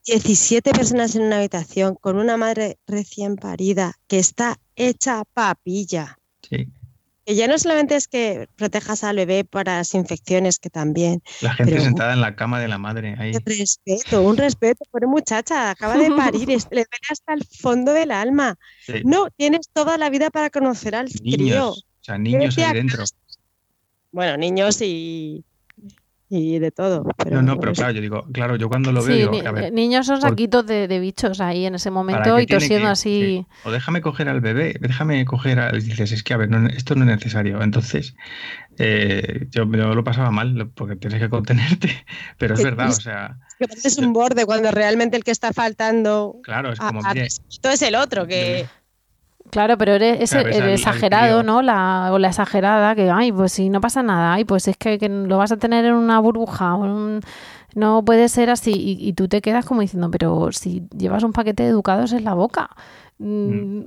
17 0.05 0.71
personas 0.71 1.15
en 1.15 1.23
una 1.23 1.37
habitación 1.37 1.95
con 1.95 2.17
una 2.17 2.37
madre 2.37 2.77
recién 2.87 3.35
parida 3.35 3.93
que 4.07 4.19
está 4.19 4.57
hecha 4.75 5.23
papilla. 5.33 6.17
Sí. 6.49 6.67
Que 7.27 7.35
ya 7.35 7.45
no 7.49 7.57
solamente 7.59 7.97
es 7.97 8.07
que 8.07 8.47
protejas 8.55 9.03
al 9.03 9.17
bebé 9.17 9.43
para 9.43 9.75
las 9.79 9.93
infecciones, 9.93 10.59
que 10.59 10.69
también. 10.69 11.21
La 11.41 11.53
gente 11.53 11.73
pero 11.73 11.83
sentada 11.83 12.13
en 12.13 12.21
la 12.21 12.37
cama 12.37 12.57
de 12.61 12.69
la 12.69 12.77
madre 12.77 13.17
ahí. 13.19 13.33
un 13.35 13.41
respeto, 13.45 14.21
un 14.23 14.37
respeto. 14.37 14.85
Pobre 14.89 15.07
muchacha, 15.07 15.69
acaba 15.71 15.97
de 15.97 16.09
parir, 16.09 16.49
es- 16.51 16.67
le 16.71 16.85
duele 16.85 17.07
hasta 17.11 17.33
el 17.33 17.43
fondo 17.45 17.91
del 17.91 18.11
alma. 18.11 18.55
Sí. 18.85 19.01
No, 19.03 19.27
tienes 19.35 19.67
toda 19.73 19.97
la 19.97 20.09
vida 20.09 20.29
para 20.29 20.49
conocer 20.49 20.95
al 20.95 21.09
crío. 21.09 21.37
Niños, 21.37 21.85
o 22.01 22.03
sea, 22.05 22.17
niños 22.17 22.57
ahí 22.57 22.73
dentro. 22.73 23.03
Bueno, 24.13 24.37
niños 24.37 24.81
y, 24.81 25.43
y 26.29 26.59
de 26.59 26.71
todo. 26.71 27.05
Pero 27.17 27.37
No, 27.37 27.41
no, 27.55 27.59
pero 27.59 27.71
es- 27.71 27.77
claro, 27.77 27.93
yo 27.93 28.01
digo, 28.01 28.25
claro, 28.33 28.55
yo 28.57 28.67
cuando 28.67 28.91
lo 28.91 29.01
veo 29.03 29.13
Sí, 29.15 29.19
digo, 29.21 29.31
ni- 29.31 29.39
a 29.47 29.51
ver, 29.51 29.71
niños 29.71 30.05
son 30.05 30.19
¿por- 30.19 30.29
saquitos 30.31 30.65
de, 30.67 30.87
de 30.87 30.99
bichos 30.99 31.39
ahí 31.39 31.65
en 31.65 31.75
ese 31.75 31.89
¿para 31.89 31.93
momento 32.03 32.39
y 32.39 32.45
tosiendo 32.45 32.87
que- 32.87 32.91
así. 32.91 33.21
sí, 33.21 33.45
O 33.63 33.71
déjame 33.71 34.01
coger 34.01 34.27
al 34.29 34.41
bebé, 34.41 34.75
déjame 34.81 35.23
coger 35.25 35.59
al... 35.59 35.81
Dices, 35.81 36.11
es 36.11 36.23
que, 36.23 36.33
a 36.33 36.37
ver, 36.37 36.49
no- 36.49 36.67
esto 36.67 36.95
no 36.95 37.03
es 37.05 37.07
necesario. 37.17 37.61
Entonces, 37.61 38.15
eh, 38.77 39.47
yo, 39.51 39.63
yo 39.71 39.93
lo 39.95 40.03
pasaba 40.03 40.31
mal, 40.31 40.69
porque 40.75 40.95
tienes 40.95 41.19
que 41.19 41.29
contenerte. 41.29 41.89
Pero 42.37 42.55
es 42.55 42.63
verdad, 42.63 42.89
o 42.89 42.93
sea, 42.93 43.37
que 43.57 43.67
pareces 43.67 43.97
un 43.97 44.13
borde 44.13 44.45
cuando 44.45 44.69
realmente 44.71 45.17
el 45.17 45.23
que 45.23 45.31
está 45.31 45.51
faltando 45.53 46.35
claro, 46.43 46.71
es 46.73 46.79
a, 46.79 46.87
como, 46.87 46.99
a 47.03 47.09
mire, 47.13 47.23
respeto 47.25 47.69
es 47.69 47.81
el 47.81 47.95
otro, 47.95 48.27
que 48.27 48.67
Claro, 49.49 49.77
pero 49.77 49.93
eres 49.93 50.29
Claro, 50.29 50.47
al 50.49 50.69
exagerado. 50.73 51.43
¿no? 51.43 51.61
La, 51.61 52.09
o 52.11 52.19
la 52.19 52.27
exagerada, 52.29 52.95
que, 52.95 53.09
ay, 53.09 53.31
pues 53.31 53.53
si 53.53 53.69
no 53.69 53.79
pasa 53.81 54.03
nada, 54.03 54.33
ay, 54.33 54.43
pues 54.45 54.67
es 54.67 54.77
que, 54.77 54.97
que 54.99 55.09
lo 55.09 55.37
vas 55.37 55.51
a 55.51 55.57
tener 55.57 55.85
en 55.85 55.93
una 55.93 56.19
burbuja, 56.19 56.75
o 56.75 56.85
en 56.85 56.91
un- 56.91 57.21
no 57.75 58.03
puede 58.03 58.27
ser 58.29 58.49
así. 58.49 58.71
Y, 58.73 59.07
y 59.07 59.13
tú 59.13 59.27
te 59.27 59.41
quedas 59.41 59.65
como 59.65 59.81
diciendo, 59.81 60.09
pero 60.11 60.51
si 60.51 60.83
llevas 60.97 61.23
un 61.23 61.31
paquete 61.33 61.63
de 61.63 61.69
educados 61.69 62.11
en 62.13 62.23
la 62.23 62.33
boca, 62.33 62.69
mm, 63.19 63.81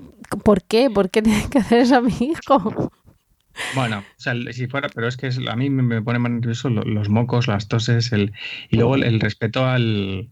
¿por 0.44 0.62
qué? 0.62 0.90
¿Por 0.90 1.10
qué 1.10 1.22
tienes 1.22 1.48
que 1.48 1.58
hacer 1.58 1.80
eso 1.80 1.96
a 1.96 2.00
mi 2.00 2.12
hijo? 2.20 2.90
Bueno, 3.74 3.98
o 3.98 4.02
sea, 4.16 4.34
si 4.52 4.66
fuera, 4.68 4.88
pero 4.94 5.08
es 5.08 5.16
que 5.16 5.26
es- 5.26 5.40
a 5.46 5.56
mí 5.56 5.70
me, 5.70 6.00
pone 6.02 6.18
más 6.18 6.32
nervioso 6.32 6.70
lo- 6.70 6.82
los 6.84 7.08
mocos, 7.08 7.48
las 7.48 7.68
toses, 7.68 8.12
el, 8.12 8.32
y 8.70 8.76
luego 8.76 8.94
el, 8.94 9.02
el 9.02 9.20
respeto 9.20 9.66
al, 9.66 10.30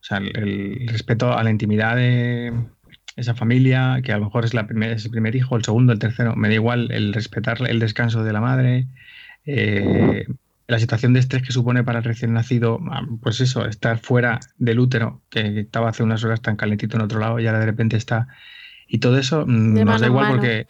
o 0.00 0.02
sea, 0.04 0.18
el, 0.18 0.36
el 0.36 0.88
respeto 0.88 1.32
a 1.32 1.42
la 1.42 1.50
intimidad 1.50 1.96
de 1.96 2.52
esa 3.16 3.34
familia, 3.34 4.00
que 4.04 4.12
a 4.12 4.18
lo 4.18 4.26
mejor 4.26 4.44
es, 4.44 4.54
la 4.54 4.66
primer, 4.66 4.92
es 4.92 5.04
el 5.06 5.10
primer 5.10 5.34
hijo, 5.34 5.56
el 5.56 5.64
segundo, 5.64 5.92
el 5.92 5.98
tercero, 5.98 6.36
me 6.36 6.48
da 6.48 6.54
igual 6.54 6.92
el 6.92 7.12
respetar 7.14 7.58
el 7.66 7.80
descanso 7.80 8.22
de 8.22 8.32
la 8.32 8.40
madre, 8.40 8.86
eh, 9.46 10.26
la 10.68 10.78
situación 10.78 11.14
de 11.14 11.20
estrés 11.20 11.42
que 11.42 11.52
supone 11.52 11.82
para 11.82 11.98
el 11.98 12.04
recién 12.04 12.34
nacido, 12.34 12.78
ah, 12.90 13.02
pues 13.22 13.40
eso, 13.40 13.66
estar 13.66 13.98
fuera 13.98 14.40
del 14.58 14.78
útero, 14.78 15.22
que 15.30 15.60
estaba 15.60 15.88
hace 15.88 16.02
unas 16.02 16.22
horas 16.24 16.42
tan 16.42 16.56
calentito 16.56 16.96
en 16.96 17.02
otro 17.02 17.18
lado 17.18 17.40
y 17.40 17.46
ahora 17.46 17.60
de 17.60 17.66
repente 17.66 17.96
está, 17.96 18.28
y 18.86 18.98
todo 18.98 19.18
eso 19.18 19.46
mm, 19.46 19.74
De 19.74 19.84
nos 19.84 20.00
da 20.00 20.06
igual 20.06 20.28
porque 20.28 20.66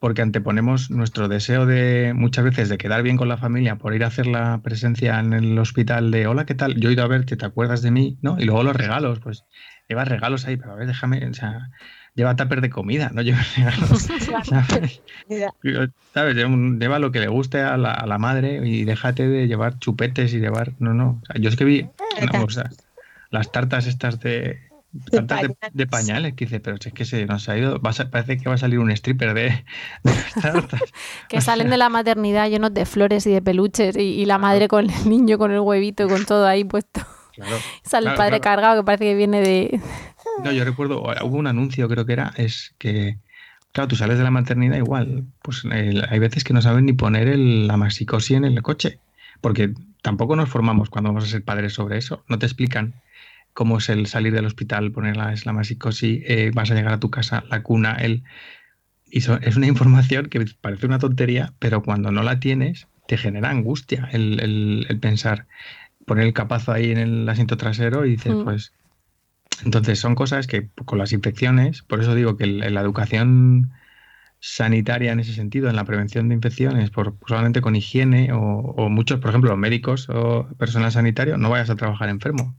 porque 0.00 0.22
anteponemos 0.22 0.90
nuestro 0.90 1.28
deseo 1.28 1.66
de 1.66 2.14
muchas 2.16 2.42
veces 2.42 2.70
de 2.70 2.78
quedar 2.78 3.02
bien 3.02 3.18
con 3.18 3.28
la 3.28 3.36
familia 3.36 3.76
por 3.76 3.94
ir 3.94 4.02
a 4.02 4.06
hacer 4.06 4.26
la 4.26 4.62
presencia 4.62 5.20
en 5.20 5.34
el 5.34 5.58
hospital 5.58 6.10
de 6.10 6.26
hola, 6.26 6.46
¿qué 6.46 6.54
tal? 6.54 6.80
Yo 6.80 6.88
he 6.88 6.94
ido 6.94 7.04
a 7.04 7.06
verte, 7.06 7.36
¿te 7.36 7.44
acuerdas 7.44 7.82
de 7.82 7.90
mí? 7.90 8.18
¿No? 8.22 8.40
Y 8.40 8.44
luego 8.44 8.62
los 8.62 8.74
regalos, 8.74 9.20
pues 9.20 9.44
llevas 9.90 10.08
regalos 10.08 10.46
ahí, 10.46 10.56
pero 10.56 10.72
a 10.72 10.76
ver, 10.76 10.86
déjame, 10.86 11.26
o 11.26 11.34
sea, 11.34 11.68
lleva 12.14 12.36
tupper 12.36 12.60
de 12.60 12.70
comida, 12.70 13.10
no 13.12 13.22
lleva 13.22 13.40
regalos. 13.56 14.08
¿sabes? 14.44 15.02
Lleva, 15.28 16.30
lleva 16.78 16.98
lo 17.00 17.10
que 17.10 17.20
le 17.20 17.28
guste 17.28 17.60
a 17.60 17.76
la, 17.76 17.92
a 17.92 18.06
la 18.06 18.18
madre 18.18 18.60
y 18.64 18.84
déjate 18.84 19.28
de 19.28 19.48
llevar 19.48 19.78
chupetes 19.80 20.32
y 20.32 20.38
llevar. 20.38 20.72
No, 20.78 20.94
no. 20.94 21.20
O 21.22 21.26
sea, 21.26 21.36
yo 21.40 21.50
es 21.50 21.56
que 21.56 21.64
vi 21.64 21.88
o 22.42 22.50
sea, 22.50 22.70
las 23.30 23.50
tartas 23.52 23.86
estas 23.86 24.20
de. 24.20 24.60
Tartas 25.10 25.42
de, 25.42 25.56
de 25.72 25.86
pañales, 25.86 26.34
que 26.34 26.46
dice, 26.46 26.58
pero 26.58 26.76
si 26.80 26.88
es 26.88 26.94
que 26.94 27.04
se 27.04 27.24
nos 27.26 27.48
ha 27.48 27.56
ido, 27.56 27.80
va 27.80 27.90
a 27.90 28.10
parece 28.10 28.38
que 28.38 28.48
va 28.48 28.56
a 28.56 28.58
salir 28.58 28.80
un 28.80 28.90
stripper 28.90 29.34
de, 29.34 29.42
de 30.04 30.12
las 30.12 30.34
tartas. 30.34 30.82
Que 31.28 31.40
salen 31.40 31.68
de 31.68 31.76
la 31.76 31.88
maternidad 31.88 32.48
llenos 32.48 32.74
de 32.74 32.86
flores 32.86 33.26
y 33.26 33.32
de 33.32 33.42
peluches 33.42 33.96
y, 33.96 34.00
y 34.00 34.24
la 34.24 34.38
madre 34.38 34.68
con 34.68 34.88
el 34.88 35.08
niño 35.08 35.36
con 35.38 35.50
el 35.50 35.60
huevito 35.60 36.04
y 36.04 36.08
con 36.08 36.24
todo 36.24 36.46
ahí 36.46 36.62
puesto. 36.62 37.02
Claro. 37.40 37.56
Sale 37.84 38.04
Claro, 38.04 38.10
el 38.14 38.16
padre 38.18 38.40
claro. 38.40 38.42
cargado 38.42 38.80
que 38.82 38.86
parece 38.86 39.04
que 39.04 39.14
viene 39.14 39.40
de... 39.40 39.80
No, 40.44 40.52
yo 40.52 40.64
recuerdo, 40.64 41.02
hubo 41.02 41.36
un 41.36 41.46
anuncio, 41.46 41.88
creo 41.88 42.06
que 42.06 42.12
era, 42.14 42.32
es 42.36 42.74
que, 42.78 43.18
claro, 43.72 43.88
tú 43.88 43.96
sales 43.96 44.18
de 44.18 44.24
la 44.24 44.30
maternidad 44.30 44.76
igual, 44.76 45.24
pues 45.42 45.64
el- 45.64 46.04
hay 46.08 46.18
veces 46.18 46.44
que 46.44 46.52
no 46.52 46.62
saben 46.62 46.86
ni 46.86 46.92
poner 46.92 47.28
el- 47.28 47.66
la 47.66 47.76
maxicosi 47.76 48.34
en 48.34 48.44
el 48.44 48.62
coche, 48.62 48.98
porque 49.40 49.72
tampoco 50.02 50.36
nos 50.36 50.48
formamos 50.48 50.88
cuando 50.90 51.10
vamos 51.10 51.24
a 51.24 51.28
ser 51.28 51.42
padres 51.44 51.74
sobre 51.74 51.98
eso, 51.98 52.24
no 52.28 52.38
te 52.38 52.46
explican 52.46 52.94
cómo 53.52 53.78
es 53.78 53.88
el 53.88 54.06
salir 54.06 54.32
del 54.32 54.46
hospital, 54.46 54.92
poner 54.92 55.16
la, 55.16 55.34
la 55.44 55.52
maxicosi, 55.52 56.22
eh, 56.26 56.50
vas 56.54 56.70
a 56.70 56.74
llegar 56.74 56.92
a 56.94 57.00
tu 57.00 57.10
casa, 57.10 57.44
la 57.50 57.62
cuna, 57.62 57.94
el... 57.94 58.22
Y 59.10 59.22
so- 59.22 59.38
es 59.42 59.56
una 59.56 59.66
información 59.74 60.26
que 60.26 60.44
parece 60.60 60.86
una 60.86 60.98
tontería, 60.98 61.52
pero 61.58 61.82
cuando 61.82 62.12
no 62.12 62.22
la 62.22 62.38
tienes, 62.40 62.86
te 63.08 63.16
genera 63.18 63.50
angustia 63.50 64.08
el, 64.12 64.40
el- 64.40 64.86
el 64.88 64.98
pensar, 65.00 65.46
poner 66.10 66.26
el 66.26 66.32
capazo 66.32 66.72
ahí 66.72 66.90
en 66.90 66.98
el 66.98 67.28
asiento 67.28 67.56
trasero 67.56 68.04
y 68.04 68.10
dices, 68.10 68.34
Mm. 68.34 68.42
pues 68.42 68.72
entonces 69.64 70.00
son 70.00 70.16
cosas 70.16 70.48
que 70.48 70.68
con 70.84 70.98
las 70.98 71.12
infecciones, 71.12 71.82
por 71.82 72.00
eso 72.00 72.16
digo 72.16 72.36
que 72.36 72.48
la 72.48 72.80
educación 72.80 73.70
sanitaria 74.40 75.12
en 75.12 75.20
ese 75.20 75.34
sentido, 75.34 75.68
en 75.68 75.76
la 75.76 75.84
prevención 75.84 76.28
de 76.28 76.34
infecciones, 76.34 76.90
por, 76.90 77.16
solamente 77.28 77.60
con 77.60 77.76
higiene 77.76 78.32
o, 78.32 78.38
o 78.40 78.88
muchos, 78.88 79.20
por 79.20 79.30
ejemplo, 79.30 79.56
médicos 79.56 80.08
o 80.08 80.48
personal 80.58 80.90
sanitario, 80.90 81.36
no 81.36 81.50
vayas 81.50 81.70
a 81.70 81.76
trabajar 81.76 82.08
enfermo. 82.08 82.56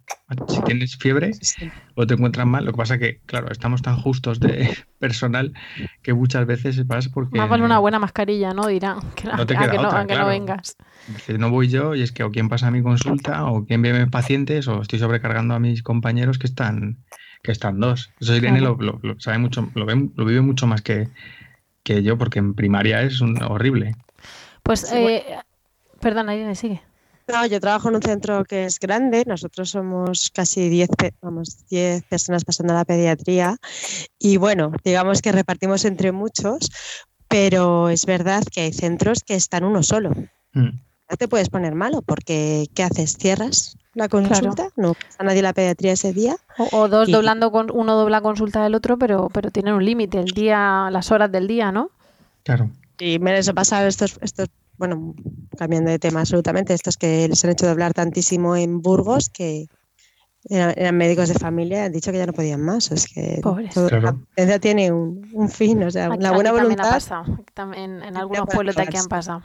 Si 0.48 0.64
tienes 0.64 0.96
fiebre 0.98 1.32
o 1.96 2.08
te 2.08 2.14
encuentras 2.14 2.48
mal, 2.48 2.64
lo 2.64 2.72
que 2.72 2.78
pasa 2.78 2.98
que, 2.98 3.20
claro, 3.26 3.52
estamos 3.52 3.82
tan 3.82 3.98
justos 3.98 4.40
de 4.40 4.70
personal 5.00 5.54
que 6.02 6.14
muchas 6.14 6.46
veces 6.46 6.88
vas 6.88 7.10
porque 7.10 7.38
Más 7.38 7.50
vale 7.50 7.64
una 7.64 7.80
buena 7.80 8.00
mascarilla, 8.00 8.54
¿no? 8.54 8.68
Dirán. 8.68 9.00
Que, 9.16 9.28
No 9.28 9.46
te 9.46 9.58
a 9.58 9.60
queda 9.60 9.72
que 9.72 9.78
no, 9.78 9.88
otra, 9.88 10.00
a 10.00 10.02
que 10.04 10.14
claro. 10.14 10.24
no 10.24 10.30
vengas. 10.30 10.78
dices, 11.08 11.38
no 11.38 11.50
voy 11.50 11.68
yo 11.68 11.96
y 11.96 12.02
es 12.02 12.12
que 12.14 12.24
o 12.24 12.32
quién 12.32 12.48
pasa 12.48 12.68
a 12.68 12.72
mi 12.72 12.82
consulta 12.82 13.46
o 13.46 13.66
quién 13.66 13.82
ve 13.82 13.90
a 13.90 14.00
mis 14.00 14.10
pacientes 14.10 14.68
o 14.70 14.82
estoy 14.82 15.00
sobrecargando 15.00 15.54
a 15.56 15.60
mis 15.60 15.84
compañeros 15.84 16.38
que 16.38 16.48
están 16.48 17.00
que 17.44 17.52
están 17.52 17.80
dos. 17.80 18.12
Eso 18.20 18.36
Irene 18.36 18.60
Claro. 18.60 18.78
lo, 18.80 18.94
lo- 18.94 19.00
lo 19.02 19.20
sabe 19.20 19.40
mucho, 19.40 19.72
lo, 19.74 19.86
ve- 19.88 20.10
lo 20.16 20.26
vive 20.26 20.42
mucho 20.42 20.68
más 20.68 20.82
que, 20.84 21.10
que 21.84 22.04
yo 22.04 22.18
porque 22.18 22.40
en 22.40 22.54
primaria 22.54 23.02
es 23.02 23.22
un, 23.22 23.42
horrible. 23.44 23.96
Pues, 24.64 24.82
Sí, 24.82 24.92
bueno. 25.00 25.08
eh, 25.10 25.24
perdona, 26.00 26.36
Irene, 26.36 26.56
sigue. 26.56 26.82
No, 27.28 27.46
yo 27.46 27.60
trabajo 27.62 27.90
en 27.90 27.96
un 27.96 28.02
centro 28.02 28.44
que 28.44 28.66
es 28.66 28.80
grande, 28.80 29.24
nosotros 29.26 29.70
somos 29.70 30.32
casi 30.34 30.68
10, 30.70 30.90
pe- 30.98 31.14
vamos, 31.22 31.66
10 31.70 32.04
personas 32.04 32.44
pasando 32.44 32.74
a 32.74 32.78
la 32.78 32.86
pediatría 32.86 33.58
y 34.20 34.38
bueno, 34.38 34.72
digamos 34.84 35.22
que 35.22 35.32
repartimos 35.32 35.86
entre 35.86 36.12
muchos, 36.12 36.70
pero 37.30 37.90
es 37.90 38.06
verdad 38.06 38.44
que 38.52 38.62
hay 38.62 38.74
centros 38.74 39.24
que 39.24 39.36
están 39.36 39.64
uno 39.64 39.82
solo. 39.84 40.12
Mm. 40.54 40.70
No 41.10 41.18
te 41.18 41.28
puedes 41.30 41.50
poner 41.50 41.74
malo 41.76 42.02
porque 42.02 42.68
¿qué 42.76 42.84
haces? 42.84 43.16
¿Cierras 43.18 43.78
la 43.94 44.08
consulta? 44.10 44.70
No 44.76 44.94
pasa 44.94 45.24
nadie 45.24 45.42
la 45.42 45.54
pediatría 45.54 45.94
ese 45.94 46.14
día. 46.14 46.36
O, 46.58 46.68
o 46.78 46.88
dos 46.88 47.10
Y- 47.10 47.12
doblando 47.12 47.52
con 47.52 47.70
uno 47.72 47.96
dobla 47.96 48.22
consulta 48.22 48.64
del 48.64 48.76
otro, 48.76 48.98
pero, 48.98 49.30
pero 49.34 49.52
tienen 49.52 49.74
un 49.74 49.84
límite, 49.86 50.20
el 50.20 50.32
día, 50.32 50.90
las 50.92 51.12
horas 51.12 51.32
del 51.32 51.48
día, 51.48 51.72
¿no? 51.72 51.90
Claro. 52.44 52.70
Y 53.00 53.20
me 53.20 53.32
les 53.34 53.50
ha 53.50 53.54
pasado 53.54 53.88
estos, 53.88 54.18
estos, 54.22 54.48
bueno, 54.78 55.14
cambiando 55.58 55.92
de 55.92 56.00
tema 56.00 56.22
absolutamente, 56.22 56.74
estos 56.74 56.98
que 56.98 57.28
les 57.28 57.44
han 57.44 57.52
hecho 57.52 57.68
doblar 57.68 57.94
tantísimo 57.94 58.56
en 58.56 58.82
Burgos 58.82 59.30
que 59.30 59.68
eran, 60.50 60.74
eran 60.76 60.98
médicos 60.98 61.30
de 61.30 61.36
familia, 61.36 61.86
han 61.86 61.92
dicho 61.92 62.12
que 62.12 62.18
ya 62.18 62.26
no 62.26 62.34
podían 62.34 62.62
más. 62.62 62.92
Es 62.92 63.08
que 63.08 63.40
Pobres. 63.44 63.74
todo- 63.74 63.88
Claro. 63.90 64.04
la 64.04 64.14
potencia 64.14 64.60
tiene 64.60 64.92
un, 64.92 65.28
un 65.34 65.50
fin, 65.50 65.84
o 65.84 65.92
sea, 65.92 66.08
Aquí- 66.08 66.24
la 66.24 66.32
buena 66.32 66.50
aquí 66.50 66.60
también 66.60 66.80
ha 66.80 66.84
voluntad. 66.84 66.90
pasado, 66.92 67.44
también 67.54 68.04
en 68.04 68.18
algunos 68.18 68.48
pueblos 68.54 68.76
de 68.76 68.82
aquí 68.84 68.98
han 68.98 69.06
pasado. 69.08 69.44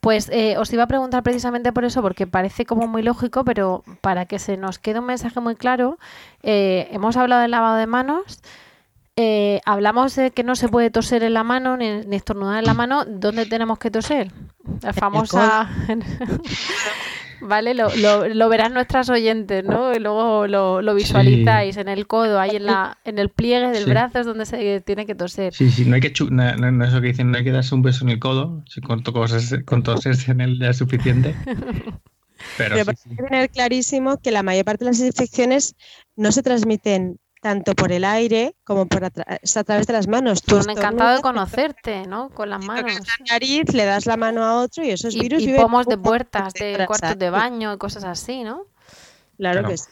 Pues 0.00 0.28
eh, 0.32 0.56
os 0.58 0.72
iba 0.72 0.84
a 0.84 0.86
preguntar 0.86 1.22
precisamente 1.24 1.72
por 1.72 1.84
eso, 1.84 2.02
porque 2.02 2.26
parece 2.26 2.64
como 2.66 2.86
muy 2.86 3.02
lógico, 3.02 3.44
pero 3.44 3.82
para 4.00 4.26
que 4.26 4.38
se 4.38 4.56
nos 4.56 4.78
quede 4.78 5.00
un 5.00 5.06
mensaje 5.06 5.40
muy 5.40 5.56
claro, 5.56 5.98
eh, 6.42 6.88
hemos 6.92 7.16
hablado 7.16 7.42
del 7.42 7.50
lavado 7.50 7.76
de 7.76 7.86
manos, 7.88 8.40
eh, 9.16 9.60
hablamos 9.64 10.14
de 10.14 10.30
que 10.30 10.44
no 10.44 10.54
se 10.54 10.68
puede 10.68 10.90
toser 10.90 11.24
en 11.24 11.34
la 11.34 11.42
mano 11.42 11.76
ni, 11.76 12.02
ni 12.06 12.14
estornudar 12.14 12.60
en 12.60 12.66
la 12.66 12.74
mano. 12.74 13.04
¿Dónde 13.04 13.46
tenemos 13.46 13.80
que 13.80 13.90
toser? 13.90 14.30
La 14.82 14.92
famosa... 14.92 15.68
Vale, 17.40 17.74
lo, 17.74 17.94
lo, 17.96 18.28
lo 18.28 18.48
verán 18.48 18.74
nuestras 18.74 19.08
oyentes, 19.10 19.64
¿no? 19.64 19.92
Y 19.94 19.98
luego 20.00 20.46
lo, 20.46 20.82
lo 20.82 20.94
visualizáis 20.94 21.76
en 21.76 21.88
el 21.88 22.06
codo, 22.06 22.40
ahí 22.40 22.56
en, 22.56 22.66
la, 22.66 22.98
en 23.04 23.18
el 23.18 23.28
pliegue 23.30 23.68
del 23.68 23.84
Sí. 23.84 23.90
brazo 23.90 24.18
es 24.20 24.26
donde 24.26 24.44
se 24.46 24.80
tiene 24.80 25.06
que 25.06 25.14
toser. 25.14 25.54
Sí, 25.54 25.70
sí, 25.70 25.84
no 25.84 25.94
hay 25.94 26.00
que 26.00 26.12
chu- 26.12 26.30
no, 26.30 26.56
no- 26.56 26.72
no 26.72 26.84
eso 26.84 27.00
que 27.00 27.08
dicen, 27.08 27.30
no 27.30 27.38
hay 27.38 27.44
que 27.44 27.52
darse 27.52 27.74
un 27.74 27.82
beso 27.82 28.04
en 28.04 28.10
el 28.10 28.18
codo, 28.18 28.64
si 28.66 28.80
con, 28.80 29.02
toserse- 29.04 29.64
con 29.64 29.82
toserse 29.82 30.32
en 30.32 30.40
él 30.40 30.58
ya 30.58 30.70
es 30.70 30.78
suficiente. 30.78 31.34
Pero 32.56 32.76
Pero 32.76 32.84
sí, 32.92 32.96
sí. 33.02 33.08
hay 33.10 33.16
que 33.16 33.22
tener 33.24 33.50
clarísimo 33.50 34.18
que 34.18 34.30
la 34.30 34.42
mayor 34.42 34.64
parte 34.64 34.84
de 34.84 34.90
las 34.92 35.00
infecciones 35.00 35.74
no 36.16 36.30
se 36.32 36.42
transmiten 36.42 37.18
tanto 37.40 37.74
por 37.74 37.92
el 37.92 38.04
aire 38.04 38.54
como 38.64 38.86
por 38.86 39.04
a, 39.04 39.10
tra 39.10 39.24
a 39.26 39.64
través 39.64 39.86
de 39.86 39.92
las 39.92 40.08
manos. 40.08 40.42
Tú 40.42 40.56
un 40.56 40.70
encantado 40.70 41.16
de 41.16 41.22
conocerte, 41.22 42.06
¿no? 42.06 42.30
Con 42.30 42.50
las 42.50 42.64
manos. 42.64 42.92
La 42.94 43.32
nariz, 43.32 43.72
le 43.72 43.84
das 43.84 44.06
la 44.06 44.16
mano 44.16 44.44
a 44.44 44.60
otro 44.60 44.84
y 44.84 44.90
esos 44.90 45.14
y, 45.14 45.20
virus 45.20 45.42
y 45.42 45.54
pomos 45.54 45.86
de 45.86 45.98
puertas, 45.98 46.52
de 46.54 46.84
cuartos 46.86 47.18
de 47.18 47.30
baño 47.30 47.72
y 47.72 47.78
cosas 47.78 48.04
así, 48.04 48.42
¿no? 48.42 48.66
Claro, 49.36 49.60
claro. 49.60 49.68
que 49.68 49.78
sí. 49.78 49.90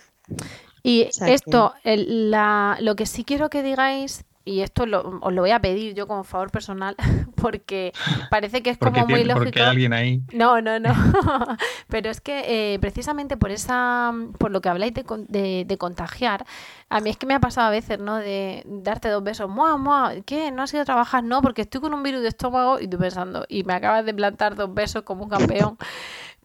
Y 0.83 1.05
o 1.09 1.13
sea, 1.13 1.29
esto, 1.29 1.75
el, 1.83 2.31
la, 2.31 2.79
lo 2.81 2.95
que 2.95 3.07
sí 3.07 3.25
quiero 3.25 3.51
que 3.51 3.63
digáis 3.63 4.25
y 4.47 4.61
esto 4.61 4.87
lo, 4.87 5.19
os 5.21 5.35
lo 5.35 5.43
voy 5.43 5.51
a 5.51 5.61
pedir 5.61 5.95
yo 5.95 6.07
como 6.07 6.23
favor 6.23 6.53
personal, 6.53 6.95
porque 7.35 7.93
parece 8.31 8.63
que 8.63 8.71
es 8.71 8.79
como 8.79 9.05
muy 9.07 9.25
lógico. 9.25 9.45
Porque 9.45 9.61
hay 9.61 9.69
alguien 9.69 9.93
ahí. 9.93 10.23
No, 10.33 10.61
no, 10.61 10.79
no. 10.79 10.95
Pero 11.89 12.11
es 12.11 12.21
que 12.21 12.75
eh, 12.75 12.79
precisamente 12.79 13.37
por 13.37 13.51
esa, 13.51 14.15
por 14.39 14.53
lo 14.53 14.61
que 14.61 14.69
habláis 14.69 14.95
de, 14.95 15.05
de, 15.29 15.65
de, 15.67 15.79
contagiar, 15.79 16.47
a 16.89 17.01
mí 17.01 17.11
es 17.11 17.17
que 17.17 17.27
me 17.27 17.35
ha 17.35 17.41
pasado 17.41 17.67
a 17.67 17.71
veces, 17.71 17.99
¿no? 17.99 18.17
De 18.17 18.63
darte 18.67 19.09
dos 19.09 19.25
besos, 19.25 19.51
¡mua, 19.51 19.77
mua! 19.77 20.13
¿Qué? 20.25 20.53
¿No 20.53 20.63
has 20.63 20.73
ido 20.73 20.83
a 20.83 20.87
trabajar? 20.87 21.25
No, 21.25 21.43
porque 21.43 21.63
estoy 21.63 21.81
con 21.81 21.93
un 21.93 22.05
virus 22.05 22.23
de 22.23 22.29
estómago 22.29 22.79
y 22.79 22.87
tú 22.87 22.99
pensando, 22.99 23.45
y 23.49 23.65
me 23.65 23.75
acabas 23.75 24.07
de 24.07 24.15
plantar 24.15 24.55
dos 24.55 24.73
besos 24.73 25.03
como 25.03 25.25
un 25.25 25.31
campeón. 25.31 25.77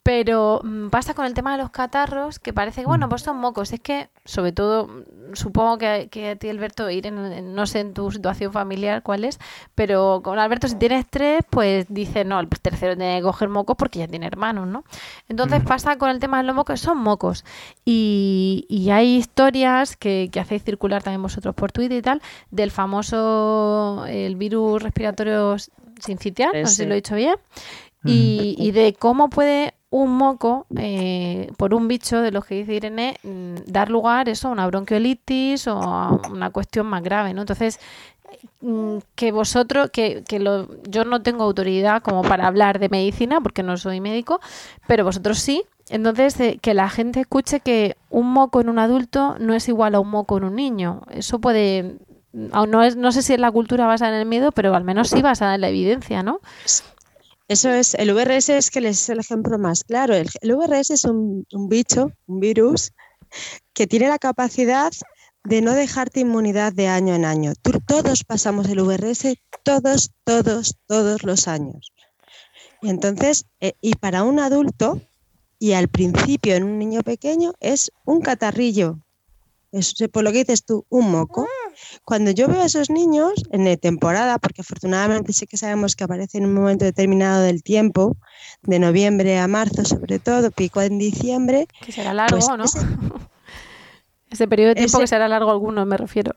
Pero 0.03 0.61
mmm, 0.63 0.89
pasa 0.89 1.13
con 1.13 1.25
el 1.25 1.35
tema 1.35 1.51
de 1.51 1.59
los 1.61 1.69
catarros, 1.69 2.39
que 2.39 2.53
parece 2.53 2.81
que, 2.81 2.87
bueno, 2.87 3.07
pues 3.07 3.21
son 3.21 3.37
mocos. 3.37 3.71
Es 3.71 3.79
que, 3.79 4.09
sobre 4.25 4.51
todo, 4.51 4.89
supongo 5.33 5.77
que, 5.77 6.07
que 6.09 6.31
a 6.31 6.35
ti, 6.35 6.49
Alberto, 6.49 6.89
ir 6.89 7.05
en, 7.05 7.19
en, 7.19 7.53
no 7.53 7.67
sé 7.67 7.81
en 7.81 7.93
tu 7.93 8.11
situación 8.11 8.51
familiar 8.51 9.03
cuál 9.03 9.25
es, 9.25 9.39
pero 9.75 10.21
con 10.23 10.39
Alberto, 10.39 10.67
si 10.67 10.75
tienes 10.75 11.05
tres, 11.07 11.43
pues 11.49 11.85
dice, 11.89 12.25
no, 12.25 12.39
el 12.39 12.49
tercero 12.49 12.97
tiene 12.97 13.17
que 13.17 13.23
coger 13.23 13.49
mocos 13.49 13.75
porque 13.77 13.99
ya 13.99 14.07
tiene 14.07 14.25
hermanos, 14.25 14.67
¿no? 14.67 14.83
Entonces 15.29 15.63
mm. 15.63 15.67
pasa 15.67 15.97
con 15.97 16.09
el 16.09 16.19
tema 16.19 16.37
de 16.37 16.43
los 16.43 16.55
mocos, 16.55 16.79
son 16.79 16.97
mocos. 16.97 17.45
Y, 17.85 18.65
y 18.69 18.89
hay 18.89 19.17
historias 19.17 19.97
que, 19.97 20.29
que, 20.31 20.39
hacéis 20.39 20.63
circular 20.63 21.03
también 21.03 21.21
vosotros 21.21 21.53
por 21.53 21.71
Twitter 21.71 21.99
y 21.99 22.01
tal, 22.01 22.21
del 22.49 22.71
famoso, 22.71 24.05
el 24.07 24.35
virus 24.35 24.81
respiratorio 24.81 25.57
sincitial, 25.99 26.51
no 26.59 26.67
sé 26.67 26.75
si 26.75 26.85
lo 26.85 26.93
he 26.93 26.95
dicho 26.95 27.15
bien, 27.15 27.35
y, 28.03 28.55
y, 28.57 28.71
de 28.71 28.93
cómo 28.93 29.29
puede 29.29 29.75
un 29.91 30.15
moco 30.15 30.65
eh, 30.77 31.51
por 31.57 31.73
un 31.73 31.87
bicho 31.89 32.21
de 32.21 32.31
los 32.31 32.45
que 32.45 32.55
dice 32.55 32.73
Irene 32.73 33.17
mm, 33.23 33.55
dar 33.67 33.89
lugar 33.89 34.29
eso 34.29 34.47
a 34.47 34.51
una 34.51 34.65
bronquiolitis 34.65 35.67
o 35.67 35.73
a 35.73 36.11
una 36.31 36.49
cuestión 36.49 36.87
más 36.87 37.03
grave, 37.03 37.33
¿no? 37.33 37.41
Entonces 37.41 37.77
mm, 38.61 38.97
que 39.15 39.33
vosotros, 39.33 39.91
que, 39.91 40.23
que 40.25 40.39
lo, 40.39 40.69
yo 40.83 41.03
no 41.03 41.21
tengo 41.21 41.43
autoridad 41.43 42.01
como 42.01 42.21
para 42.21 42.47
hablar 42.47 42.79
de 42.79 42.87
medicina 42.87 43.41
porque 43.41 43.63
no 43.63 43.75
soy 43.75 43.99
médico, 43.99 44.39
pero 44.87 45.03
vosotros 45.03 45.37
sí. 45.39 45.63
Entonces, 45.89 46.39
eh, 46.39 46.57
que 46.61 46.73
la 46.73 46.89
gente 46.89 47.19
escuche 47.19 47.59
que 47.59 47.97
un 48.09 48.31
moco 48.31 48.61
en 48.61 48.69
un 48.69 48.79
adulto 48.79 49.35
no 49.39 49.53
es 49.53 49.67
igual 49.67 49.93
a 49.93 49.99
un 49.99 50.07
moco 50.07 50.37
en 50.37 50.45
un 50.45 50.55
niño. 50.55 51.01
Eso 51.11 51.39
puede, 51.39 51.97
aún 52.53 52.71
no, 52.71 52.81
es, 52.81 52.95
no 52.95 53.11
sé 53.11 53.21
si 53.21 53.33
es 53.33 53.39
la 53.41 53.51
cultura 53.51 53.87
basada 53.87 54.13
en 54.13 54.21
el 54.21 54.25
miedo, 54.25 54.53
pero 54.53 54.73
al 54.73 54.85
menos 54.85 55.09
sí 55.09 55.21
basada 55.21 55.55
en 55.55 55.61
la 55.61 55.67
evidencia, 55.67 56.23
¿no? 56.23 56.39
Eso 57.51 57.69
es, 57.69 57.95
el 57.95 58.13
VRS 58.13 58.47
es 58.47 58.71
que 58.71 58.79
es 58.79 59.09
el 59.09 59.19
ejemplo 59.19 59.59
más 59.59 59.83
claro. 59.83 60.15
El, 60.15 60.29
el 60.39 60.55
VRS 60.55 60.91
es 60.91 61.03
un, 61.03 61.45
un, 61.51 61.67
bicho, 61.67 62.13
un 62.25 62.39
virus, 62.39 62.93
que 63.73 63.87
tiene 63.87 64.07
la 64.07 64.19
capacidad 64.19 64.93
de 65.43 65.61
no 65.61 65.73
dejarte 65.73 66.21
inmunidad 66.21 66.71
de 66.71 66.87
año 66.87 67.13
en 67.13 67.25
año. 67.25 67.51
Todos 67.85 68.23
pasamos 68.23 68.69
el 68.69 68.79
VRS, 68.79 69.35
todos, 69.63 70.11
todos, 70.23 70.77
todos 70.87 71.23
los 71.23 71.49
años. 71.49 71.91
Y 72.81 72.89
entonces, 72.89 73.43
eh, 73.59 73.73
y 73.81 73.95
para 73.95 74.23
un 74.23 74.39
adulto, 74.39 75.01
y 75.59 75.73
al 75.73 75.89
principio 75.89 76.55
en 76.55 76.63
un 76.63 76.79
niño 76.79 77.01
pequeño, 77.01 77.51
es 77.59 77.91
un 78.05 78.21
catarrillo. 78.21 78.97
Es, 79.73 79.93
por 80.09 80.23
lo 80.23 80.31
que 80.31 80.45
dices 80.45 80.63
tú, 80.63 80.85
un 80.87 81.11
moco. 81.11 81.45
Cuando 82.05 82.31
yo 82.31 82.47
veo 82.47 82.61
a 82.61 82.65
esos 82.65 82.89
niños 82.89 83.33
en 83.51 83.77
temporada, 83.77 84.37
porque 84.39 84.61
afortunadamente 84.61 85.33
sí 85.33 85.47
que 85.47 85.57
sabemos 85.57 85.95
que 85.95 86.03
aparecen 86.03 86.43
en 86.43 86.49
un 86.49 86.55
momento 86.55 86.85
determinado 86.85 87.41
del 87.41 87.63
tiempo, 87.63 88.17
de 88.63 88.79
noviembre 88.79 89.37
a 89.39 89.47
marzo 89.47 89.85
sobre 89.85 90.19
todo, 90.19 90.51
pico 90.51 90.81
en 90.81 90.97
diciembre. 90.97 91.67
Que 91.85 91.91
será 91.91 92.13
largo, 92.13 92.37
pues 92.37 92.47
¿no? 92.47 92.63
Ese, 92.63 92.79
ese, 94.29 94.47
periodo 94.47 94.69
de 94.69 94.75
tiempo 94.75 94.97
ese, 94.97 95.03
que 95.03 95.07
será 95.07 95.27
largo 95.27 95.51
alguno, 95.51 95.85
me 95.85 95.97
refiero. 95.97 96.33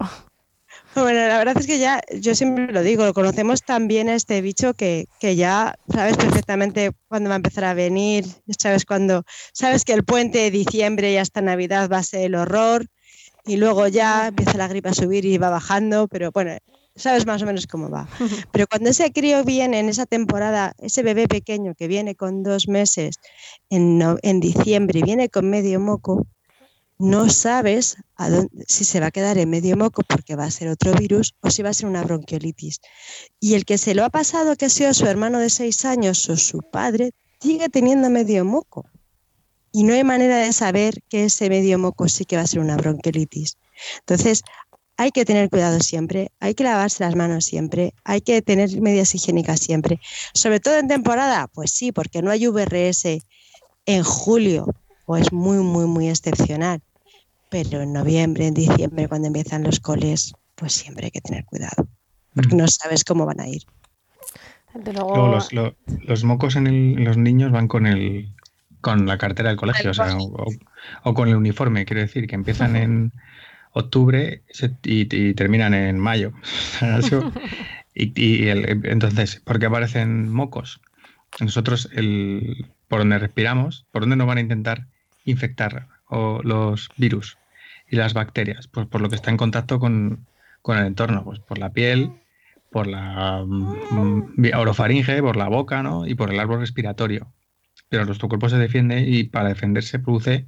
Bueno, 0.94 1.26
la 1.26 1.38
verdad 1.38 1.58
es 1.58 1.66
que 1.66 1.80
ya, 1.80 2.00
yo 2.20 2.36
siempre 2.36 2.72
lo 2.72 2.82
digo, 2.82 3.12
conocemos 3.14 3.62
tan 3.62 3.88
bien 3.88 4.08
a 4.08 4.14
este 4.14 4.40
bicho 4.40 4.74
que, 4.74 5.08
que 5.18 5.34
ya 5.34 5.76
sabes 5.92 6.16
perfectamente 6.16 6.92
cuándo 7.08 7.30
va 7.30 7.34
a 7.34 7.36
empezar 7.36 7.64
a 7.64 7.74
venir, 7.74 8.24
sabes 8.58 8.84
cuándo, 8.84 9.24
sabes 9.52 9.84
que 9.84 9.92
el 9.92 10.04
puente 10.04 10.38
de 10.38 10.50
diciembre 10.52 11.12
y 11.12 11.16
hasta 11.16 11.40
Navidad 11.40 11.90
va 11.90 11.98
a 11.98 12.02
ser 12.04 12.20
el 12.20 12.36
horror, 12.36 12.86
y 13.46 13.56
luego 13.56 13.86
ya 13.88 14.28
empieza 14.28 14.56
la 14.56 14.68
gripe 14.68 14.88
a 14.88 14.94
subir 14.94 15.24
y 15.24 15.38
va 15.38 15.50
bajando, 15.50 16.08
pero 16.08 16.30
bueno, 16.32 16.56
sabes 16.96 17.26
más 17.26 17.42
o 17.42 17.46
menos 17.46 17.66
cómo 17.66 17.90
va. 17.90 18.08
Pero 18.52 18.66
cuando 18.66 18.90
ese 18.90 19.12
crío 19.12 19.44
viene 19.44 19.80
en 19.80 19.88
esa 19.88 20.06
temporada, 20.06 20.74
ese 20.78 21.02
bebé 21.02 21.28
pequeño 21.28 21.74
que 21.74 21.88
viene 21.88 22.14
con 22.14 22.42
dos 22.42 22.68
meses 22.68 23.16
en, 23.70 23.98
no, 23.98 24.16
en 24.22 24.40
diciembre 24.40 25.00
y 25.00 25.02
viene 25.02 25.28
con 25.28 25.50
medio 25.50 25.80
moco, 25.80 26.26
no 26.98 27.28
sabes 27.28 27.96
a 28.16 28.30
dónde, 28.30 28.64
si 28.68 28.84
se 28.84 29.00
va 29.00 29.06
a 29.06 29.10
quedar 29.10 29.36
en 29.36 29.50
medio 29.50 29.76
moco 29.76 30.02
porque 30.06 30.36
va 30.36 30.44
a 30.44 30.50
ser 30.50 30.68
otro 30.68 30.94
virus 30.94 31.34
o 31.40 31.50
si 31.50 31.62
va 31.62 31.70
a 31.70 31.74
ser 31.74 31.86
una 31.86 32.04
bronquiolitis. 32.04 32.80
Y 33.40 33.54
el 33.54 33.64
que 33.64 33.78
se 33.78 33.94
lo 33.94 34.04
ha 34.04 34.10
pasado, 34.10 34.56
que 34.56 34.66
ha 34.66 34.70
sido 34.70 34.94
su 34.94 35.06
hermano 35.06 35.40
de 35.40 35.50
seis 35.50 35.84
años 35.84 36.28
o 36.28 36.36
su 36.36 36.60
padre, 36.60 37.10
sigue 37.40 37.68
teniendo 37.68 38.08
medio 38.10 38.44
moco 38.44 38.86
y 39.74 39.82
no 39.82 39.92
hay 39.92 40.04
manera 40.04 40.36
de 40.38 40.52
saber 40.52 41.02
que 41.08 41.24
ese 41.24 41.50
medio 41.50 41.80
moco 41.80 42.08
sí 42.08 42.24
que 42.24 42.36
va 42.36 42.42
a 42.42 42.46
ser 42.46 42.60
una 42.60 42.76
bronquiolitis. 42.76 43.58
Entonces, 43.98 44.44
hay 44.96 45.10
que 45.10 45.24
tener 45.24 45.50
cuidado 45.50 45.80
siempre, 45.80 46.30
hay 46.38 46.54
que 46.54 46.62
lavarse 46.62 47.02
las 47.02 47.16
manos 47.16 47.44
siempre, 47.44 47.92
hay 48.04 48.20
que 48.20 48.40
tener 48.40 48.80
medidas 48.80 49.12
higiénicas 49.16 49.58
siempre. 49.58 49.98
Sobre 50.32 50.60
todo 50.60 50.78
en 50.78 50.86
temporada, 50.86 51.48
pues 51.48 51.72
sí, 51.72 51.90
porque 51.90 52.22
no 52.22 52.30
hay 52.30 52.46
VRS 52.46 53.18
en 53.86 54.04
julio, 54.04 54.68
o 55.06 55.16
es 55.16 55.32
muy, 55.32 55.58
muy, 55.58 55.86
muy 55.86 56.08
excepcional. 56.08 56.80
Pero 57.48 57.82
en 57.82 57.92
noviembre, 57.92 58.46
en 58.46 58.54
diciembre, 58.54 59.08
cuando 59.08 59.26
empiezan 59.26 59.64
los 59.64 59.80
coles, 59.80 60.34
pues 60.54 60.72
siempre 60.72 61.06
hay 61.06 61.10
que 61.10 61.20
tener 61.20 61.44
cuidado, 61.46 61.88
porque 62.32 62.54
no 62.54 62.68
sabes 62.68 63.02
cómo 63.02 63.26
van 63.26 63.40
a 63.40 63.48
ir. 63.48 63.64
Luego... 64.72 65.16
Luego 65.16 65.28
los, 65.32 65.52
los, 65.52 65.72
los, 65.86 66.22
mocos 66.22 66.54
en, 66.54 66.68
el, 66.68 66.98
en 66.98 67.04
los 67.04 67.16
niños 67.16 67.50
van 67.50 67.66
con 67.66 67.86
el, 67.86 68.34
con 68.84 69.06
la 69.06 69.16
cartera 69.16 69.48
del 69.48 69.56
colegio, 69.56 69.92
o, 69.92 69.94
sea, 69.94 70.14
o, 70.18 70.46
o, 71.04 71.14
con 71.14 71.28
el 71.28 71.36
uniforme, 71.36 71.86
quiero 71.86 72.02
decir, 72.02 72.26
que 72.26 72.34
empiezan 72.34 72.76
en 72.76 73.12
octubre 73.72 74.42
y, 74.82 75.08
y 75.10 75.32
terminan 75.32 75.72
en 75.72 75.98
mayo. 75.98 76.32
y, 77.94 78.12
y 78.14 78.48
el, 78.48 78.84
entonces, 78.84 79.40
¿por 79.42 79.58
qué 79.58 79.66
aparecen 79.66 80.28
mocos? 80.28 80.82
Nosotros, 81.40 81.88
el, 81.94 82.66
por 82.86 82.98
donde 82.98 83.18
respiramos, 83.18 83.86
por 83.90 84.02
donde 84.02 84.16
nos 84.16 84.26
van 84.26 84.36
a 84.36 84.42
intentar 84.42 84.86
infectar 85.24 85.88
o 86.10 86.42
los 86.44 86.90
virus 86.98 87.38
y 87.88 87.96
las 87.96 88.12
bacterias, 88.12 88.68
pues 88.68 88.86
por 88.86 89.00
lo 89.00 89.08
que 89.08 89.16
está 89.16 89.30
en 89.30 89.38
contacto 89.38 89.80
con, 89.80 90.26
con 90.60 90.76
el 90.76 90.84
entorno, 90.84 91.24
pues 91.24 91.40
por 91.40 91.56
la 91.56 91.72
piel, 91.72 92.12
por 92.70 92.86
la 92.86 93.42
mm, 93.46 94.54
orofaringe, 94.54 95.22
por 95.22 95.36
la 95.36 95.48
boca, 95.48 95.82
¿no? 95.82 96.06
Y 96.06 96.14
por 96.14 96.30
el 96.30 96.38
árbol 96.38 96.60
respiratorio 96.60 97.32
pero 97.88 98.04
nuestro 98.04 98.28
cuerpo 98.28 98.48
se 98.48 98.58
defiende 98.58 99.00
y 99.02 99.24
para 99.24 99.48
defenderse 99.48 99.98
produce 99.98 100.46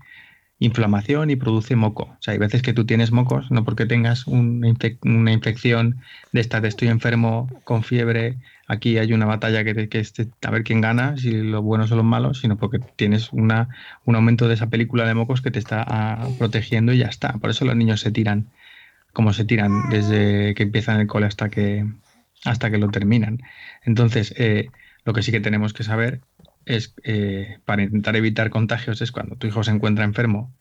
inflamación 0.59 1.31
y 1.31 1.37
produce 1.37 1.77
moco. 1.77 2.05
O 2.05 2.17
sea, 2.21 2.33
hay 2.33 2.39
veces 2.39 2.63
que 2.63 2.73
tú 2.73 2.87
tienes 2.87 3.13
mocos, 3.13 3.51
no 3.51 3.65
porque 3.65 3.87
tengas 3.87 4.27
una, 4.27 4.69
una 5.03 5.33
infección 5.33 6.01
de 6.33 6.41
esta 6.41 6.61
de 6.61 6.69
estoy 6.69 6.89
enfermo 6.89 7.49
con 7.65 7.83
fiebre, 7.83 8.39
aquí 8.67 8.99
hay 8.99 9.13
una 9.13 9.27
batalla 9.27 9.65
que, 9.65 9.89
que 9.89 9.99
este, 9.99 10.29
a 10.43 10.51
ver 10.51 10.65
quién 10.65 10.81
gana, 10.81 11.17
si 11.19 11.31
los 11.33 11.63
buenos 11.63 11.93
o 11.93 11.97
los 11.97 12.05
malos, 12.05 12.41
sino 12.41 12.57
porque 12.57 12.79
tienes 12.97 13.33
una, 13.33 13.69
un 14.05 14.17
aumento 14.17 14.49
de 14.49 14.55
esa 14.55 14.69
película 14.69 15.07
de 15.07 15.15
mocos 15.15 15.43
que 15.43 15.51
te 15.51 15.59
está 15.59 15.85
ah, 15.87 16.29
protegiendo 16.39 16.93
y 16.93 16.99
ya 16.99 17.07
está. 17.07 17.35
Por 17.35 17.51
eso 17.51 17.65
los 17.65 17.77
niños 17.77 18.01
se 18.01 18.11
tiran, 18.11 18.47
como 19.13 19.33
se 19.33 19.45
tiran 19.45 19.91
desde 19.91 20.55
que 20.55 20.65
empiezan 20.65 21.01
el 21.01 21.07
cole 21.07 21.27
hasta 21.27 21.51
que, 21.51 21.87
hasta 22.45 22.71
que 22.71 22.79
lo 22.79 22.91
terminan. 22.91 23.41
Entonces, 23.85 24.35
eh, 24.39 24.71
lo 25.05 25.13
que 25.13 25.23
sí 25.23 25.33
que 25.33 25.41
tenemos 25.41 25.73
que 25.73 25.85
saber 25.85 26.21
es 26.67 26.95
eh, 27.05 27.59
para 27.65 27.85
intentar 27.85 28.17
evitar 28.17 28.51
contagios 28.51 29.01
es 29.01 29.13
cuando 29.13 29.37
tu 29.37 29.47
hijo 29.47 29.65
se 29.65 29.71
encuentra 29.71 30.05
enfermo 30.05 30.53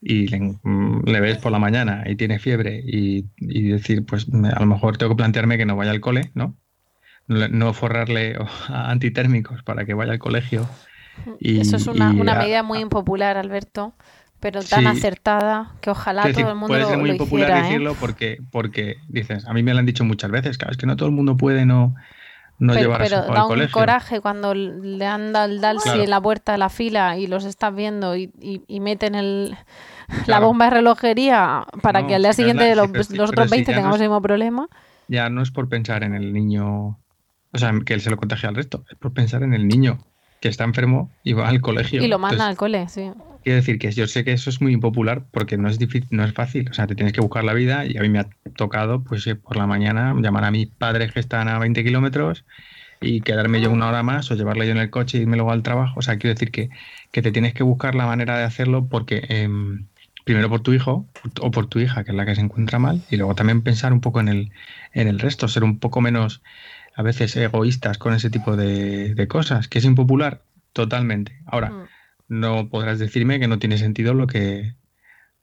y 0.00 0.28
le, 0.28 0.38
mm, 0.62 1.02
le 1.06 1.20
ves 1.20 1.38
por 1.38 1.50
la 1.50 1.58
mañana 1.58 2.04
y 2.06 2.16
tiene 2.16 2.38
fiebre 2.38 2.80
y, 2.84 3.26
y, 3.38 3.68
decir, 3.68 4.06
pues 4.06 4.26
a 4.32 4.60
lo 4.60 4.66
mejor 4.66 4.96
tengo 4.96 5.12
que 5.12 5.16
plantearme 5.16 5.58
que 5.58 5.66
no 5.66 5.76
vaya 5.76 5.90
al 5.90 6.00
cole, 6.00 6.30
¿no? 6.34 6.56
No 7.26 7.72
forrarle 7.72 8.36
antitérmicos 8.68 9.62
para 9.62 9.84
que 9.84 9.94
vaya 9.94 10.12
al 10.12 10.18
colegio. 10.18 10.68
Y, 11.40 11.60
Eso 11.60 11.76
es 11.76 11.86
una, 11.86 12.10
una 12.10 12.34
medida 12.34 12.62
muy 12.62 12.80
impopular, 12.80 13.36
Alberto, 13.36 13.94
pero 14.40 14.62
tan 14.62 14.80
sí, 14.80 14.86
acertada 14.86 15.72
que 15.80 15.90
ojalá 15.90 16.24
decir, 16.26 16.42
todo 16.42 16.52
el 16.52 16.58
mundo 16.58 16.74
puede 16.74 16.84
ser 16.84 16.98
muy 16.98 17.08
lo 17.08 17.14
impopular 17.14 17.48
hiciera, 17.48 17.66
decirlo 17.66 17.92
¿eh? 17.92 17.96
porque, 17.98 18.38
porque 18.50 18.96
dices, 19.08 19.46
a 19.46 19.54
mí 19.54 19.62
me 19.62 19.72
lo 19.72 19.78
han 19.78 19.86
dicho 19.86 20.04
muchas 20.04 20.30
veces, 20.30 20.58
claro, 20.58 20.72
es 20.72 20.76
que 20.76 20.86
no 20.86 20.96
todo 20.96 21.08
el 21.08 21.14
mundo 21.14 21.36
puede, 21.36 21.64
no 21.64 21.94
no 22.58 22.72
pero, 22.72 22.82
llevar 22.84 23.02
a 23.02 23.06
su 23.08 23.14
al 23.16 23.26
da 23.34 23.42
un 23.42 23.48
colegio. 23.48 23.72
coraje 23.72 24.20
cuando 24.20 24.54
le 24.54 25.06
han 25.06 25.32
dado 25.32 25.50
el 25.50 25.60
Dalsi 25.60 25.84
Claro. 25.84 26.02
en 26.02 26.10
la 26.10 26.20
puerta 26.20 26.52
de 26.52 26.58
la 26.58 26.68
fila 26.68 27.16
y 27.18 27.26
los 27.26 27.44
estás 27.44 27.74
viendo 27.74 28.16
y, 28.16 28.30
y- 28.40 28.62
y 28.68 28.80
meten 28.80 29.14
el, 29.14 29.56
la 30.26 30.38
bomba 30.40 30.66
de 30.66 30.70
relojería 30.72 31.64
para 31.82 32.02
No, 32.02 32.06
que 32.08 32.14
al 32.14 32.22
día 32.22 32.28
la- 32.28 32.34
siguiente 32.34 32.70
sí, 32.70 32.76
los, 32.76 33.06
sí, 33.06 33.16
los 33.16 33.30
pero 33.30 33.42
otros 33.42 33.50
sí, 33.50 33.56
20 33.56 33.70
ya 33.70 33.74
no 33.74 33.78
tengamos 33.78 33.96
es- 33.96 34.02
el 34.02 34.08
mismo 34.08 34.22
problema. 34.22 34.68
Ya 35.08 35.28
no 35.30 35.42
es 35.42 35.50
por 35.50 35.68
pensar 35.68 36.02
en 36.04 36.14
el 36.14 36.32
niño, 36.32 36.98
o 37.52 37.58
sea, 37.58 37.72
que 37.84 37.92
él 37.94 38.00
se 38.00 38.10
lo 38.10 38.16
contagia 38.16 38.48
al 38.48 38.54
resto, 38.54 38.84
es 38.90 38.96
por 38.96 39.12
pensar 39.12 39.42
en 39.42 39.52
el 39.54 39.66
niño 39.68 39.98
que 40.44 40.50
está 40.50 40.64
enfermo 40.64 41.10
y 41.22 41.32
va 41.32 41.48
al 41.48 41.62
colegio. 41.62 42.02
Y 42.02 42.06
lo 42.06 42.16
Entonces, 42.16 42.40
al 42.42 42.56
cole, 42.58 42.86
sí. 42.90 43.10
Quiero 43.44 43.56
decir 43.56 43.78
que 43.78 43.90
yo 43.92 44.06
sé 44.06 44.24
que 44.24 44.32
eso 44.32 44.50
es 44.50 44.60
muy 44.60 44.74
impopular 44.74 45.22
porque 45.30 45.56
no 45.56 45.70
es 45.70 45.78
difícil, 45.78 46.06
no 46.10 46.22
es 46.22 46.34
fácil. 46.34 46.68
O 46.68 46.74
sea, 46.74 46.86
te 46.86 46.94
tienes 46.94 47.14
que 47.14 47.22
buscar 47.22 47.44
la 47.44 47.54
vida 47.54 47.86
y 47.86 47.96
a 47.96 48.02
mí 48.02 48.10
me 48.10 48.18
ha 48.18 48.28
tocado, 48.54 49.02
pues 49.02 49.26
eh, 49.26 49.36
por 49.36 49.56
la 49.56 49.66
mañana, 49.66 50.14
llamar 50.20 50.44
a 50.44 50.50
mis 50.50 50.66
padres 50.66 51.12
que 51.12 51.20
están 51.20 51.48
a 51.48 51.58
20 51.58 51.82
kilómetros 51.82 52.44
y 53.00 53.22
quedarme 53.22 53.62
yo 53.62 53.70
una 53.70 53.88
hora 53.88 54.02
más 54.02 54.30
o 54.30 54.34
llevarle 54.34 54.66
yo 54.66 54.72
en 54.72 54.78
el 54.78 54.90
coche 54.90 55.16
y 55.16 55.22
irme 55.22 55.38
luego 55.38 55.50
al 55.50 55.62
trabajo. 55.62 55.98
O 55.98 56.02
sea, 56.02 56.18
quiero 56.18 56.34
decir 56.34 56.50
que, 56.50 56.68
que 57.10 57.22
te 57.22 57.32
tienes 57.32 57.54
que 57.54 57.62
buscar 57.62 57.94
la 57.94 58.04
manera 58.04 58.36
de 58.36 58.44
hacerlo 58.44 58.86
porque 58.86 59.22
em, 59.30 59.86
primero 60.24 60.50
por 60.50 60.60
tu 60.60 60.74
hijo 60.74 61.06
o 61.40 61.50
por 61.50 61.68
tu 61.68 61.78
hija, 61.78 62.04
que 62.04 62.10
es 62.10 62.16
la 62.18 62.26
que 62.26 62.34
se 62.34 62.42
encuentra 62.42 62.78
mal, 62.78 63.00
y 63.08 63.16
luego 63.16 63.34
también 63.34 63.62
pensar 63.62 63.94
un 63.94 64.02
poco 64.02 64.20
en 64.20 64.28
el, 64.28 64.52
en 64.92 65.08
el 65.08 65.20
resto, 65.20 65.48
ser 65.48 65.64
un 65.64 65.78
poco 65.78 66.02
menos 66.02 66.42
a 66.96 67.02
veces 67.02 67.34
egoístas 67.36 67.98
con 67.98 68.14
ese 68.14 68.30
tipo 68.30 68.56
de, 68.56 69.14
de 69.14 69.28
cosas, 69.28 69.68
que 69.68 69.78
es 69.78 69.84
impopular 69.84 70.42
totalmente. 70.72 71.40
Ahora, 71.46 71.70
Mm. 71.70 71.84
no 72.28 72.68
podrás 72.68 72.98
decirme 72.98 73.38
que 73.40 73.48
no 73.48 73.58
tiene 73.58 73.78
sentido 73.78 74.14
lo 74.14 74.26
que 74.26 74.74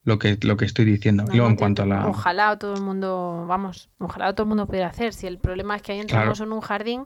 lo 0.04 0.18
que 0.18 0.38
lo 0.42 0.58
que 0.58 0.66
estoy 0.66 0.86
diciendo. 0.86 1.26
No, 1.26 1.34
y 1.34 1.38
luego 1.38 1.50
no, 1.50 1.52
en 1.52 1.58
cuanto 1.58 1.84
a 1.84 1.86
la 1.86 2.08
Ojalá 2.08 2.58
todo 2.58 2.74
el 2.74 2.82
mundo, 2.82 3.46
vamos, 3.48 3.90
ojalá 4.00 4.34
todo 4.34 4.46
el 4.46 4.50
mundo 4.50 4.66
pudiera 4.66 4.88
hacer. 4.88 5.14
Si 5.14 5.28
el 5.28 5.38
problema 5.38 5.76
es 5.76 5.84
que 5.84 5.92
ahí 5.92 6.00
entramos 6.00 6.40
en 6.40 6.52
un 6.52 6.62
jardín 6.62 7.06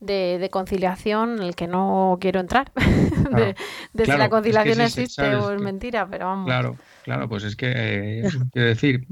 de, 0.00 0.36
de 0.38 0.50
conciliación 0.50 1.38
en 1.38 1.42
el 1.42 1.54
que 1.54 1.66
no 1.68 2.18
quiero 2.20 2.40
entrar. 2.40 2.70
de, 2.76 3.54
de 3.94 4.04
si 4.04 4.04
Claro, 4.04 4.18
la 4.18 4.24
es 4.24 4.28
que 4.28 4.30
conciliación 4.30 4.74
sí, 4.76 4.82
existe 4.82 5.14
sabes 5.22 5.38
o 5.40 5.52
es 5.52 5.56
que- 5.58 5.64
mentira, 5.64 6.06
pero 6.10 6.26
vamos. 6.26 6.44
Claro, 6.46 6.76
claro, 7.04 7.28
pues 7.30 7.44
es 7.44 7.56
que 7.56 7.72
eh, 7.74 8.28
quiero 8.52 8.68
decir, 8.68 9.06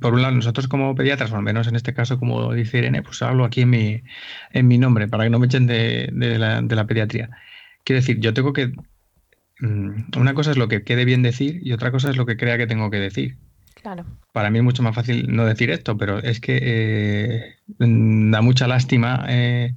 por 0.00 0.14
un 0.14 0.22
lado, 0.22 0.34
nosotros 0.34 0.68
como 0.68 0.94
pediatras, 0.94 1.32
o 1.32 1.36
al 1.36 1.42
menos 1.42 1.66
en 1.66 1.76
este 1.76 1.94
caso, 1.94 2.18
como 2.18 2.52
dice 2.52 2.78
Irene, 2.78 3.02
pues 3.02 3.22
hablo 3.22 3.44
aquí 3.44 3.62
en 3.62 3.70
mi, 3.70 4.02
en 4.52 4.68
mi 4.68 4.78
nombre, 4.78 5.08
para 5.08 5.24
que 5.24 5.30
no 5.30 5.38
me 5.38 5.46
echen 5.46 5.66
de, 5.66 6.10
de 6.12 6.38
la, 6.38 6.60
de 6.62 6.76
la 6.76 6.86
pediatría. 6.86 7.30
Quiero 7.84 8.00
decir, 8.00 8.20
yo 8.20 8.34
tengo 8.34 8.52
que. 8.52 8.72
mm, 9.60 10.18
Una 10.18 10.34
cosa 10.34 10.50
es 10.50 10.56
lo 10.56 10.68
que 10.68 10.82
quede 10.82 11.04
bien 11.04 11.22
decir 11.22 11.60
y 11.62 11.72
otra 11.72 11.90
cosa 11.90 12.10
es 12.10 12.16
lo 12.16 12.26
que 12.26 12.36
crea 12.36 12.58
que 12.58 12.66
tengo 12.66 12.90
que 12.90 12.98
decir. 12.98 13.36
Claro. 13.82 14.04
Para 14.32 14.50
mí 14.50 14.58
es 14.58 14.64
mucho 14.64 14.82
más 14.82 14.94
fácil 14.94 15.34
no 15.34 15.46
decir 15.46 15.70
esto, 15.70 15.96
pero 15.96 16.18
es 16.18 16.40
que 16.40 16.58
eh, 16.62 17.54
mm, 17.78 18.30
da 18.30 18.42
mucha 18.42 18.68
lástima 18.68 19.24
eh, 19.28 19.74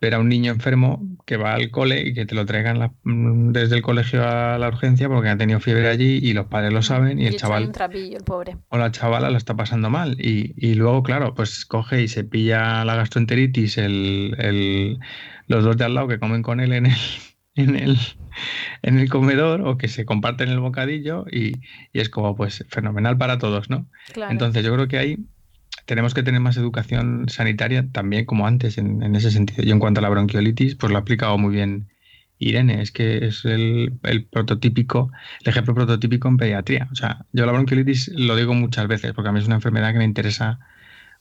ver 0.00 0.14
a 0.14 0.18
un 0.18 0.28
niño 0.28 0.52
enfermo 0.52 1.02
que 1.26 1.36
va 1.36 1.54
al 1.54 1.70
cole 1.70 2.00
y 2.06 2.14
que 2.14 2.24
te 2.24 2.34
lo 2.34 2.46
traigan 2.46 2.78
la- 2.78 2.92
mm, 3.02 3.50
desde 3.52 3.76
el 3.76 3.82
colegio 3.82 4.26
a 4.26 4.56
la 4.58 4.68
urgencia 4.68 5.08
porque 5.08 5.28
ha 5.28 5.36
tenido 5.36 5.60
fiebre 5.60 5.88
allí 5.88 6.18
y 6.22 6.32
los 6.32 6.46
padres 6.46 6.72
lo 6.72 6.82
saben 6.82 7.18
y 7.20 7.26
el 7.26 7.36
chaval 7.36 7.64
un 7.64 7.72
trapillo, 7.72 8.16
el 8.16 8.24
pobre. 8.24 8.56
o 8.68 8.78
la 8.78 8.90
chavala 8.92 9.30
lo 9.30 9.36
está 9.36 9.54
pasando 9.56 9.90
mal. 9.90 10.16
Y, 10.20 10.54
y 10.56 10.74
luego, 10.74 11.02
claro, 11.02 11.34
pues 11.34 11.64
coge 11.66 12.02
y 12.02 12.08
se 12.08 12.24
pilla 12.24 12.84
la 12.84 12.94
gastroenteritis 12.96 13.78
el, 13.78 14.34
el- 14.38 14.98
los 15.48 15.64
dos 15.64 15.76
de 15.76 15.84
al 15.84 15.94
lado 15.94 16.08
que 16.08 16.18
comen 16.18 16.42
con 16.42 16.60
él 16.60 16.72
en 16.72 16.86
el, 16.86 16.96
en 17.56 17.74
el, 17.76 17.98
en 18.82 18.98
el 18.98 19.08
comedor 19.08 19.62
o 19.62 19.76
que 19.78 19.88
se 19.88 20.04
comparten 20.04 20.48
el 20.48 20.60
bocadillo 20.60 21.24
y, 21.30 21.54
y 21.92 22.00
es 22.00 22.08
como 22.08 22.36
pues 22.36 22.64
fenomenal 22.68 23.18
para 23.18 23.38
todos, 23.38 23.68
¿no? 23.70 23.88
Claro. 24.12 24.30
Entonces 24.32 24.64
yo 24.64 24.72
creo 24.74 24.86
que 24.88 24.98
ahí 24.98 25.18
tenemos 25.88 26.12
que 26.12 26.22
tener 26.22 26.42
más 26.42 26.58
educación 26.58 27.30
sanitaria 27.30 27.88
también 27.90 28.26
como 28.26 28.46
antes 28.46 28.76
en, 28.76 29.16
ese 29.16 29.30
sentido. 29.30 29.64
Y 29.64 29.70
en 29.70 29.78
cuanto 29.78 30.00
a 30.00 30.02
la 30.02 30.10
bronquiolitis, 30.10 30.74
pues 30.74 30.90
lo 30.90 30.98
ha 30.98 31.00
explicado 31.00 31.38
muy 31.38 31.54
bien 31.54 31.88
Irene, 32.36 32.82
es 32.82 32.92
que 32.92 33.24
es 33.26 33.46
el, 33.46 33.98
prototípico, 34.30 35.10
el 35.40 35.48
ejemplo 35.48 35.74
prototípico 35.74 36.28
en 36.28 36.36
pediatría. 36.36 36.88
O 36.92 36.94
sea, 36.94 37.24
yo 37.32 37.46
la 37.46 37.52
bronquiolitis 37.52 38.08
lo 38.08 38.36
digo 38.36 38.52
muchas 38.52 38.86
veces 38.86 39.14
porque 39.14 39.30
a 39.30 39.32
mí 39.32 39.38
es 39.38 39.46
una 39.46 39.54
enfermedad 39.54 39.92
que 39.92 39.98
me 39.98 40.04
interesa 40.04 40.60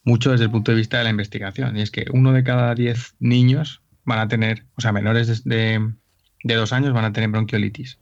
mucho 0.03 0.31
desde 0.31 0.43
el 0.43 0.51
punto 0.51 0.73
de 0.73 0.77
vista 0.77 0.97
de 0.97 1.05
la 1.05 1.11
investigación. 1.11 1.77
Y 1.77 1.81
es 1.81 1.89
que 1.89 2.05
uno 2.11 2.33
de 2.33 2.43
cada 2.43 2.75
diez 2.75 3.15
niños 3.19 3.81
van 4.03 4.19
a 4.19 4.27
tener, 4.27 4.65
o 4.75 4.81
sea, 4.81 4.91
menores 4.91 5.45
de, 5.45 5.55
de, 5.55 5.93
de 6.43 6.55
dos 6.55 6.73
años 6.73 6.91
van 6.91 7.05
a 7.05 7.13
tener 7.13 7.29
bronquiolitis. 7.29 7.99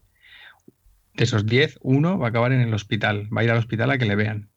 De 1.14 1.26
esos 1.26 1.46
10, 1.46 1.78
uno 1.84 2.18
va 2.18 2.26
a 2.26 2.30
acabar 2.30 2.54
en 2.54 2.62
el 2.62 2.74
hospital, 2.74 3.30
va 3.32 3.42
a 3.42 3.44
ir 3.44 3.52
al 3.52 3.60
hospital 3.60 3.92
a 3.92 4.00
que 4.00 4.06
le 4.06 4.16
vean. 4.16 4.50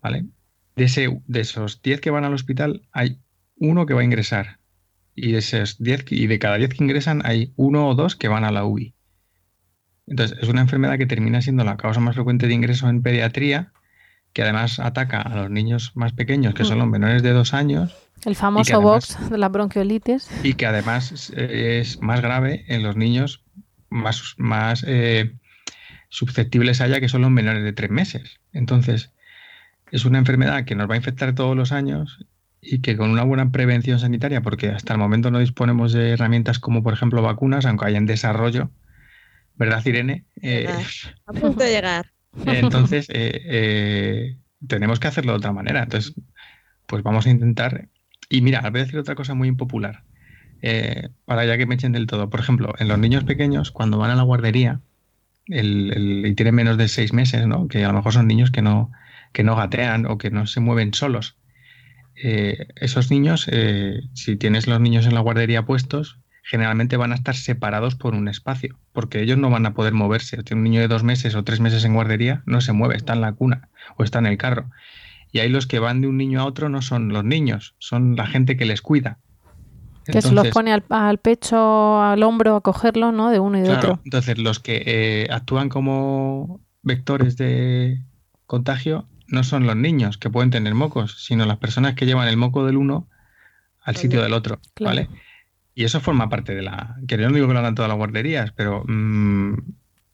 ¿Vale? 0.00 0.24
De, 0.78 0.84
ese, 0.84 1.20
de 1.26 1.40
esos 1.40 1.82
10 1.82 2.00
que 2.00 2.10
van 2.10 2.24
al 2.24 2.32
hospital, 2.34 2.82
hay 2.92 3.18
uno 3.56 3.84
que 3.86 3.94
va 3.94 4.00
a 4.00 4.04
ingresar. 4.04 4.58
Y 5.14 5.32
de, 5.32 5.38
esos 5.38 5.82
10, 5.82 6.04
y 6.10 6.26
de 6.28 6.38
cada 6.38 6.56
10 6.56 6.70
que 6.74 6.84
ingresan, 6.84 7.22
hay 7.24 7.52
uno 7.56 7.88
o 7.88 7.94
dos 7.94 8.16
que 8.16 8.28
van 8.28 8.44
a 8.44 8.52
la 8.52 8.64
UBI. 8.64 8.94
Entonces, 10.06 10.38
es 10.40 10.48
una 10.48 10.60
enfermedad 10.60 10.96
que 10.96 11.06
termina 11.06 11.42
siendo 11.42 11.64
la 11.64 11.76
causa 11.76 12.00
más 12.00 12.14
frecuente 12.14 12.46
de 12.46 12.54
ingreso 12.54 12.88
en 12.88 13.02
pediatría, 13.02 13.72
que 14.32 14.42
además 14.42 14.78
ataca 14.78 15.20
a 15.20 15.34
los 15.34 15.50
niños 15.50 15.92
más 15.94 16.12
pequeños, 16.12 16.54
que 16.54 16.64
son 16.64 16.78
los 16.78 16.86
menores 16.86 17.22
de 17.22 17.32
dos 17.32 17.52
años, 17.54 17.94
El 18.24 18.36
famoso 18.36 18.76
además- 18.76 19.16
box 19.18 19.30
de 19.30 19.38
la 19.38 19.48
bronquiolitis. 19.48 20.28
y 20.44 20.54
que 20.54 20.66
además 20.66 21.30
es 21.36 22.00
más 22.00 22.20
grave 22.20 22.64
en 22.68 22.82
los 22.82 22.96
niños 22.96 23.42
más, 23.90 24.34
más 24.36 24.84
eh, 24.86 25.32
susceptibles 26.08 26.80
a 26.80 26.86
ella, 26.86 27.00
que 27.00 27.08
son 27.08 27.22
los 27.22 27.30
menores 27.30 27.64
de 27.64 27.72
tres 27.72 27.90
meses. 27.90 28.38
Entonces, 28.52 29.12
es 29.92 30.04
una 30.04 30.18
enfermedad 30.18 30.64
que 30.64 30.74
nos 30.74 30.88
va 30.88 30.94
a 30.94 30.98
infectar 30.98 31.34
todos 31.34 31.56
los 31.56 31.72
años 31.72 32.24
y 32.60 32.80
que 32.80 32.96
con 32.96 33.10
una 33.10 33.22
buena 33.22 33.50
prevención 33.50 33.98
sanitaria, 33.98 34.40
porque 34.42 34.68
hasta 34.70 34.92
el 34.92 34.98
momento 34.98 35.30
no 35.30 35.38
disponemos 35.38 35.92
de 35.92 36.10
herramientas 36.10 36.58
como, 36.58 36.82
por 36.82 36.92
ejemplo, 36.92 37.22
vacunas, 37.22 37.66
aunque 37.66 37.86
haya 37.86 37.98
en 37.98 38.06
desarrollo, 38.06 38.70
¿verdad, 39.54 39.84
Irene? 39.86 40.24
Eh, 40.42 40.68
A 41.26 41.32
punto 41.32 41.64
de 41.64 41.70
llegar. 41.70 42.06
entonces, 42.44 43.06
eh, 43.10 43.40
eh, 43.44 44.38
tenemos 44.66 44.98
que 45.00 45.08
hacerlo 45.08 45.32
de 45.32 45.38
otra 45.38 45.52
manera. 45.52 45.82
Entonces, 45.82 46.14
pues 46.86 47.02
vamos 47.02 47.26
a 47.26 47.30
intentar. 47.30 47.88
Y 48.28 48.40
mira, 48.40 48.60
voy 48.70 48.80
a 48.80 48.84
decir 48.84 48.98
otra 48.98 49.14
cosa 49.14 49.34
muy 49.34 49.48
impopular, 49.48 50.02
para 51.24 51.44
ya 51.46 51.56
que 51.56 51.66
me 51.66 51.74
echen 51.76 51.92
del 51.92 52.06
todo. 52.06 52.28
Por 52.30 52.40
ejemplo, 52.40 52.74
en 52.78 52.88
los 52.88 52.98
niños 52.98 53.24
pequeños, 53.24 53.70
cuando 53.70 53.98
van 53.98 54.10
a 54.10 54.16
la 54.16 54.22
guardería 54.22 54.80
el- 55.46 55.92
el- 55.94 56.26
y 56.26 56.34
tienen 56.34 56.54
menos 56.54 56.76
de 56.76 56.88
seis 56.88 57.12
meses, 57.12 57.46
¿no? 57.46 57.68
que 57.68 57.84
a 57.84 57.88
lo 57.88 57.94
mejor 57.94 58.12
son 58.12 58.26
niños 58.26 58.50
que 58.50 58.62
no, 58.62 58.90
que 59.32 59.44
no 59.44 59.56
gatean 59.56 60.06
o 60.06 60.18
que 60.18 60.30
no 60.30 60.46
se 60.46 60.60
mueven 60.60 60.94
solos. 60.94 61.36
eh, 62.20 62.66
esos 62.76 63.10
niños, 63.10 63.48
eh, 63.52 64.00
si 64.14 64.36
tienes 64.36 64.66
los 64.66 64.80
niños 64.80 65.06
en 65.06 65.14
la 65.14 65.20
guardería 65.20 65.64
puestos, 65.64 66.18
generalmente 66.42 66.96
van 66.96 67.12
a 67.12 67.14
estar 67.14 67.36
separados 67.36 67.94
por 67.94 68.14
un 68.14 68.26
espacio, 68.28 68.78
porque 68.92 69.20
ellos 69.22 69.38
no 69.38 69.50
van 69.50 69.66
a 69.66 69.74
poder 69.74 69.92
moverse. 69.92 70.38
Un 70.52 70.62
niño 70.64 70.80
de 70.80 70.88
dos 70.88 71.04
meses 71.04 71.34
o 71.36 71.44
tres 71.44 71.60
meses 71.60 71.84
en 71.84 71.94
guardería 71.94 72.42
no 72.46 72.60
se 72.60 72.72
mueve, 72.72 72.96
está 72.96 73.12
en 73.12 73.20
la 73.20 73.32
cuna 73.34 73.68
o 73.96 74.02
está 74.04 74.18
en 74.18 74.26
el 74.26 74.38
carro. 74.38 74.70
Y 75.30 75.40
ahí 75.40 75.48
los 75.50 75.66
que 75.66 75.78
van 75.78 76.00
de 76.00 76.08
un 76.08 76.16
niño 76.16 76.40
a 76.40 76.46
otro 76.46 76.68
no 76.68 76.82
son 76.82 77.10
los 77.10 77.24
niños, 77.24 77.74
son 77.78 78.16
la 78.16 78.26
gente 78.26 78.56
que 78.56 78.64
les 78.64 78.82
cuida. 78.82 79.20
Que 80.10 80.22
se 80.22 80.32
los 80.32 80.48
pone 80.48 80.72
al, 80.72 80.84
al 80.88 81.18
pecho, 81.18 82.00
al 82.02 82.22
hombro, 82.22 82.56
a 82.56 82.62
cogerlo, 82.62 83.12
¿no? 83.12 83.30
De 83.30 83.38
uno 83.40 83.58
y 83.58 83.60
de 83.60 83.66
Claro, 83.68 83.92
otro. 83.92 84.00
entonces 84.04 84.38
los 84.38 84.58
que 84.58 84.82
eh, 84.86 85.28
actúan 85.30 85.68
como 85.68 86.62
vectores 86.82 87.36
de 87.36 88.02
contagio 88.46 89.10
no 89.28 89.44
son 89.44 89.66
los 89.66 89.76
niños 89.76 90.18
que 90.18 90.30
pueden 90.30 90.50
tener 90.50 90.74
mocos, 90.74 91.24
sino 91.24 91.46
las 91.46 91.58
personas 91.58 91.94
que 91.94 92.06
llevan 92.06 92.28
el 92.28 92.36
moco 92.36 92.66
del 92.66 92.76
uno 92.76 93.08
al 93.82 93.96
sitio 93.96 94.22
del 94.22 94.32
otro, 94.32 94.60
Claro. 94.74 94.90
¿vale? 94.90 95.08
Y 95.74 95.84
eso 95.84 96.00
forma 96.00 96.28
parte 96.28 96.54
de 96.54 96.62
la... 96.62 96.96
Que 97.06 97.16
yo 97.16 97.28
no 97.28 97.34
digo 97.34 97.46
que 97.46 97.52
lo 97.52 97.60
hagan 97.60 97.74
todas 97.74 97.88
las 97.88 97.96
guarderías, 97.96 98.52
pero 98.52 98.84
mm, 98.86 99.54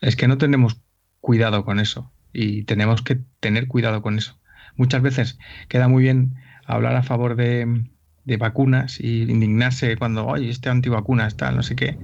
es 0.01 0.17
que 0.17 0.29
no 0.29 0.37
tenemos 0.37 0.77
cuidado 1.21 1.65
con 1.65 1.81
eso 1.81 2.13
y 2.33 2.65
tenemos 2.65 3.03
que 3.03 3.21
tener 3.41 3.67
cuidado 3.67 4.03
con 4.03 4.19
eso. 4.19 4.39
Muchas 4.77 5.01
veces 5.01 5.39
queda 5.69 5.89
muy 5.89 6.03
bien 6.03 6.35
hablar 6.67 6.97
a 6.97 7.03
favor 7.03 7.37
de, 7.37 7.85
de 8.25 8.37
vacunas 8.37 9.01
y 9.01 9.23
indignarse 9.23 9.97
cuando, 9.97 10.27
oye, 10.27 10.51
este 10.51 10.69
antivacunas, 10.69 11.37
tal, 11.37 11.57
no 11.57 11.63
sé 11.63 11.77
qué, 11.77 11.97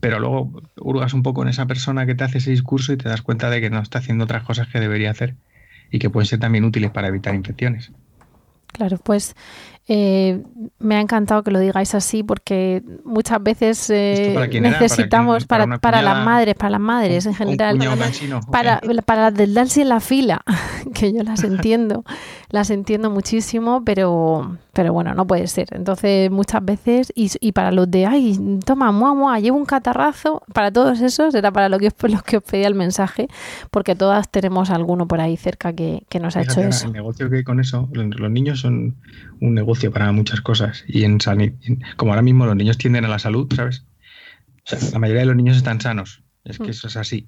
pero 0.00 0.18
luego 0.18 0.62
hurgas 0.76 1.14
un 1.14 1.22
poco 1.22 1.42
en 1.42 1.48
esa 1.48 1.66
persona 1.66 2.06
que 2.06 2.14
te 2.14 2.24
hace 2.24 2.38
ese 2.38 2.50
discurso 2.50 2.92
y 2.92 2.96
te 2.96 3.08
das 3.08 3.22
cuenta 3.22 3.48
de 3.48 3.60
que 3.60 3.70
no 3.70 3.80
está 3.80 3.98
haciendo 3.98 4.24
otras 4.24 4.42
cosas 4.42 4.68
que 4.68 4.80
debería 4.80 5.10
hacer 5.10 5.36
y 5.90 5.98
que 5.98 6.10
pueden 6.10 6.26
ser 6.26 6.40
también 6.40 6.64
útiles 6.64 6.90
para 6.90 7.08
evitar 7.08 7.34
infecciones. 7.34 7.92
Claro, 8.68 8.98
pues 8.98 9.36
eh, 9.86 10.42
me 10.78 10.96
ha 10.96 11.00
encantado 11.00 11.42
que 11.42 11.50
lo 11.50 11.58
digáis 11.58 11.94
así 11.94 12.22
porque 12.22 12.82
muchas 13.04 13.42
veces 13.42 13.90
eh, 13.90 14.34
necesitamos? 14.60 15.44
¿Para 15.44 15.78
para, 15.78 16.00
las 16.00 16.24
madres, 16.24 16.54
para 16.54 16.70
las 16.70 16.80
madres 16.80 17.26
en 17.26 17.34
general, 17.34 17.76
cuñado 17.76 17.98
cansino, 17.98 18.40
¿o 18.46 18.50
para, 18.50 18.80
para 19.04 19.22
las 19.24 19.34
del 19.34 19.52
darse 19.52 19.82
en 19.82 19.90
la 19.90 20.00
fila, 20.00 20.42
que 20.94 21.12
yo 21.12 21.22
las 21.22 21.44
entiendo. 21.44 22.02
las 22.48 22.70
entiendo 22.70 23.10
muchísimo, 23.10 23.84
pero, 23.84 24.56
pero 24.72 24.94
bueno, 24.94 25.14
no 25.14 25.26
puede 25.26 25.46
ser. 25.48 25.68
Entonces, 25.72 26.30
muchas 26.30 26.64
veces, 26.64 27.12
y, 27.14 27.30
y 27.40 27.52
para 27.52 27.70
los 27.70 27.90
de, 27.90 28.06
ay, 28.06 28.38
toma, 28.64 28.90
mua, 28.90 29.12
mua, 29.12 29.38
llevo 29.38 29.58
un 29.58 29.66
catarrazo, 29.66 30.42
para 30.54 30.70
todos 30.70 31.02
esos 31.02 31.34
era 31.34 31.50
para 31.50 31.68
lo 31.68 31.78
que, 31.78 31.92
los 32.08 32.22
que 32.24 32.38
os 32.38 32.42
pedía 32.42 32.68
el 32.68 32.74
mensaje, 32.74 33.28
porque 33.70 33.94
todas 33.94 34.30
tenemos 34.30 34.70
alguno 34.70 35.06
por 35.06 35.20
ahí 35.20 35.36
cerca 35.36 35.74
que, 35.74 36.04
que 36.08 36.20
nos 36.20 36.36
ha 36.36 36.42
hecho 36.42 36.62
eso. 36.62 36.86
El 36.86 36.94
negocio 36.94 37.28
que 37.28 37.36
hay 37.36 37.44
con 37.44 37.60
eso, 37.60 37.86
los 37.92 38.30
niños 38.30 38.60
son 38.60 38.94
un 39.40 39.54
negocio 39.54 39.73
para 39.92 40.12
muchas 40.12 40.40
cosas, 40.40 40.84
y 40.86 41.04
en, 41.04 41.18
como 41.96 42.12
ahora 42.12 42.22
mismo 42.22 42.46
los 42.46 42.56
niños 42.56 42.78
tienden 42.78 43.04
a 43.04 43.08
la 43.08 43.18
salud, 43.18 43.52
¿sabes? 43.54 43.84
O 44.64 44.76
sea, 44.76 44.78
la 44.92 44.98
mayoría 44.98 45.20
de 45.20 45.26
los 45.26 45.36
niños 45.36 45.56
están 45.56 45.80
sanos, 45.80 46.22
es 46.44 46.58
que 46.58 46.68
mm. 46.68 46.70
eso 46.70 46.88
es 46.88 46.96
así. 46.96 47.26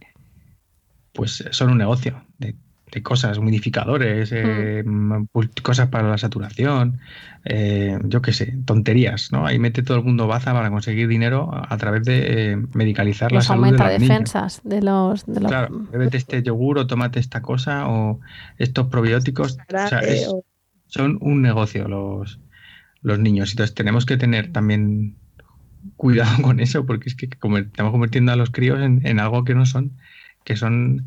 Pues 1.12 1.44
son 1.50 1.70
un 1.70 1.78
negocio 1.78 2.22
de 2.38 2.56
de 2.92 3.02
cosas, 3.02 3.38
humidificadores, 3.38 4.30
eh, 4.32 4.82
mm, 4.84 5.26
cosas 5.62 5.88
para 5.88 6.08
la 6.08 6.18
saturación, 6.18 7.00
eh, 7.44 7.98
yo 8.04 8.22
qué 8.22 8.32
sé, 8.32 8.56
tonterías, 8.64 9.32
¿no? 9.32 9.46
Ahí 9.46 9.58
mete 9.58 9.82
todo 9.82 9.98
el 9.98 10.04
mundo 10.04 10.26
baza 10.26 10.52
para 10.52 10.70
conseguir 10.70 11.08
dinero 11.08 11.50
a 11.52 11.76
través 11.78 12.04
de 12.04 12.52
eh, 12.52 12.56
medicalizar 12.74 13.32
la 13.32 13.40
salud 13.40 13.64
aumenta 13.64 13.88
de 13.88 13.98
los 13.98 14.08
defensas 14.08 14.60
de 14.62 14.82
los, 14.82 15.26
de 15.26 15.40
los... 15.40 15.50
Claro, 15.50 15.68
bébete 15.92 16.16
este 16.16 16.42
yogur 16.42 16.78
o 16.78 16.86
tómate 16.86 17.18
esta 17.18 17.42
cosa 17.42 17.88
o 17.88 18.20
estos 18.56 18.86
probióticos. 18.86 19.58
O 19.58 19.88
sea, 19.88 20.00
son 20.86 21.18
un 21.20 21.42
negocio 21.42 21.88
los, 21.88 22.40
los 23.02 23.18
niños. 23.18 23.50
Entonces 23.50 23.74
tenemos 23.74 24.06
que 24.06 24.16
tener 24.16 24.52
también 24.52 25.16
cuidado 25.96 26.36
con 26.42 26.60
eso 26.60 26.86
porque 26.86 27.08
es 27.08 27.14
que 27.14 27.26
estamos 27.26 27.92
convirtiendo 27.92 28.32
a 28.32 28.36
los 28.36 28.50
críos 28.50 28.80
en, 28.80 29.06
en 29.06 29.20
algo 29.20 29.44
que 29.44 29.54
no 29.54 29.66
son, 29.66 29.92
que 30.44 30.56
son 30.56 31.06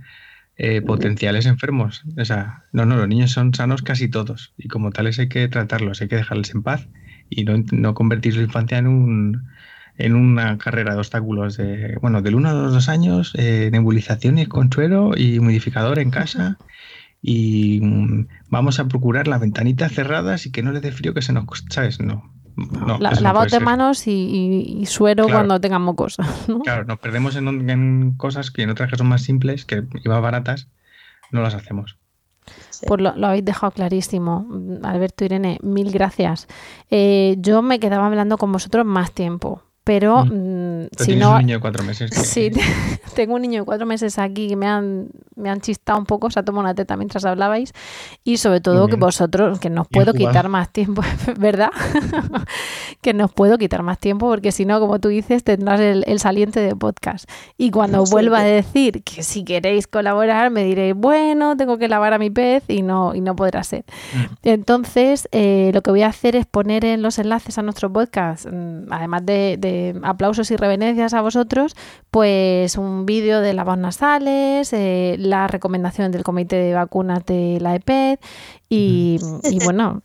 eh, 0.58 0.82
potenciales 0.82 1.46
enfermos. 1.46 2.04
O 2.18 2.26
sea, 2.26 2.66
no, 2.74 2.86
no, 2.86 2.98
los 2.98 3.08
niños 3.08 3.32
son 3.32 3.54
sanos 3.54 3.82
casi 3.82 4.10
todos 4.10 4.54
y 4.58 4.68
como 4.68 4.92
tales 4.92 5.18
hay 5.20 5.30
que 5.30 5.48
tratarlos, 5.48 6.02
hay 6.02 6.10
que 6.10 6.18
dejarles 6.18 6.54
en 6.54 6.64
paz 6.64 6.88
y 7.30 7.46
no, 7.46 7.64
no 7.72 7.94
convertir 7.94 8.34
su 8.34 8.42
infancia 8.42 8.78
en 8.78 8.88
un 8.88 9.50
en 9.98 10.16
una 10.16 10.58
carrera 10.58 10.94
de 10.94 11.00
obstáculos 11.00 11.58
de, 11.58 11.98
bueno, 12.02 12.22
del 12.22 12.36
1 12.36 12.50
a 12.50 12.54
los 12.54 12.74
2 12.74 12.90
años, 12.90 13.34
eh, 13.36 13.70
nebulización 13.72 14.38
y 14.40 14.46
consuelo 14.46 15.12
y 15.16 15.38
humidificador 15.38 16.00
en 16.00 16.10
casa 16.10 16.58
y 17.22 17.80
mm, 17.82 18.28
vamos 18.50 18.80
a 18.80 18.88
procurar 18.88 19.28
las 19.28 19.42
ventanitas 19.42 19.92
cerradas 19.92 20.46
y 20.46 20.52
que 20.52 20.64
no 20.64 20.72
le 20.72 20.82
dé 20.82 20.92
frío 20.92 21.14
que 21.14 21.22
se 21.22 21.34
nos... 21.34 21.46
¿Sabes? 21.70 22.00
No, 22.00 22.32
no, 22.56 22.98
de 23.46 23.60
manos 23.60 24.08
y, 24.08 24.84
suero 24.86 25.28
cuando 25.28 25.60
tengan 25.60 25.82
mocos. 25.82 26.18
Claro, 26.64 26.86
nos 26.86 27.00
perdemos 27.00 27.36
en, 27.36 28.14
cosas 28.18 28.52
que 28.52 28.64
en 28.64 28.70
otras 28.70 28.90
que 28.90 28.98
son 28.98 29.08
más 29.08 29.22
simples, 29.22 29.66
que 29.66 29.84
iban 30.04 30.22
baratas, 30.22 30.68
no 31.32 31.42
las 31.42 31.56
hacemos. 31.56 31.98
Pues 32.88 33.02
lo, 33.02 33.26
habéis 33.26 33.46
dejado 33.46 33.72
clarísimo. 33.72 34.48
Alberto 34.84 35.26
Irene, 35.26 35.60
mil 35.62 35.92
gracias. 35.92 36.48
Eh, 36.90 37.36
yo 37.40 37.62
me 37.62 37.80
quedaba 37.80 38.08
hablando 38.08 38.38
con 38.38 38.52
vosotros 38.52 38.86
más 38.86 39.12
tiempo, 39.12 39.64
pero 39.90 40.24
mm. 40.24 40.84
mm, 40.84 40.88
si 41.00 41.16
no... 41.16 41.32
un 41.32 41.38
niño 41.40 41.56
de 41.56 41.62
cuatro 41.62 41.84
meses. 41.84 42.12
Sí, 42.12 42.52
tengo 43.16 43.34
un 43.34 43.42
niño 43.42 43.62
de 43.62 43.66
cuatro 43.66 43.88
meses 43.88 44.20
aquí 44.20 44.48
que 44.48 44.56
me 44.56 44.68
han, 44.68 45.10
me 45.36 45.50
han 45.50 45.62
chistado 45.62 45.98
un 45.98 46.06
poco, 46.06 46.30
se 46.30 46.40
ha 46.40 46.44
tomado 46.44 46.62
una 46.62 46.76
teta 46.76 46.96
mientras 46.96 47.26
hablabais 47.26 47.74
y 48.24 48.38
sobre 48.38 48.62
todo 48.62 48.88
que 48.88 48.98
vosotros, 48.98 49.60
que 49.60 49.72
nos 49.72 49.88
puedo 49.88 50.14
quitar 50.14 50.48
más 50.48 50.72
tiempo, 50.72 51.02
¿verdad? 51.40 51.72
que 53.02 53.16
nos 53.16 53.32
puedo 53.32 53.58
quitar 53.58 53.82
más 53.82 53.98
tiempo 53.98 54.28
porque 54.28 54.52
si 54.52 54.64
no, 54.64 54.80
como 54.80 55.00
tú 55.00 55.08
dices, 55.08 55.44
tendrás 55.44 55.80
el, 55.80 56.20
saliente 56.20 56.60
de 56.60 56.76
podcast. 56.76 57.28
Y 57.58 57.72
cuando 57.72 58.04
vuelva 58.04 58.42
a 58.42 58.44
decir 58.44 59.02
que 59.04 59.24
si 59.24 59.44
queréis 59.44 59.88
colaborar, 59.88 60.52
me 60.52 60.66
diréis, 60.66 60.94
bueno, 60.94 61.58
tengo 61.58 61.80
que 61.80 61.88
lavar 61.88 62.14
a 62.14 62.20
mi 62.20 62.30
pez 62.30 62.64
y 62.68 62.84
no, 62.84 63.16
y 63.16 63.22
no 63.22 63.36
podrá 63.36 63.64
ser. 63.64 63.86
Mm. 64.14 64.34
Entonces, 64.44 65.28
eh, 65.32 65.72
lo 65.74 65.82
que 65.82 65.90
voy 65.90 66.04
a 66.04 66.10
hacer 66.10 66.36
es 66.36 66.46
poner 66.46 66.86
en 66.86 67.02
los 67.02 67.18
enlaces 67.18 67.58
a 67.58 67.64
nuestro 67.64 67.92
podcast, 67.92 68.46
además 68.92 69.26
de 69.26 69.58
aplausos 70.04 70.52
y 70.52 70.56
reverencias 70.56 71.14
a 71.14 71.22
vosotros, 71.22 71.76
pues 72.12 72.78
un 72.78 73.06
vídeo 73.06 73.42
de 73.42 73.54
lavas 73.54 73.78
nasales, 73.78 74.74
eh, 74.74 75.16
las 75.20 75.50
recomendaciones 75.50 76.12
del 76.12 76.24
comité 76.24 76.58
de 76.58 76.74
vacunas 76.74 77.26
de 77.26 77.60
la 77.62 77.76
EPED 77.76 78.20
y, 78.70 79.20
y 79.44 79.64
bueno, 79.64 80.02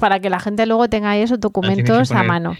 para 0.00 0.20
que 0.20 0.30
la 0.30 0.40
gente 0.40 0.66
luego 0.66 0.88
tenga 0.88 1.16
esos 1.16 1.40
documentos 1.40 2.12
a 2.12 2.22
mano 2.22 2.54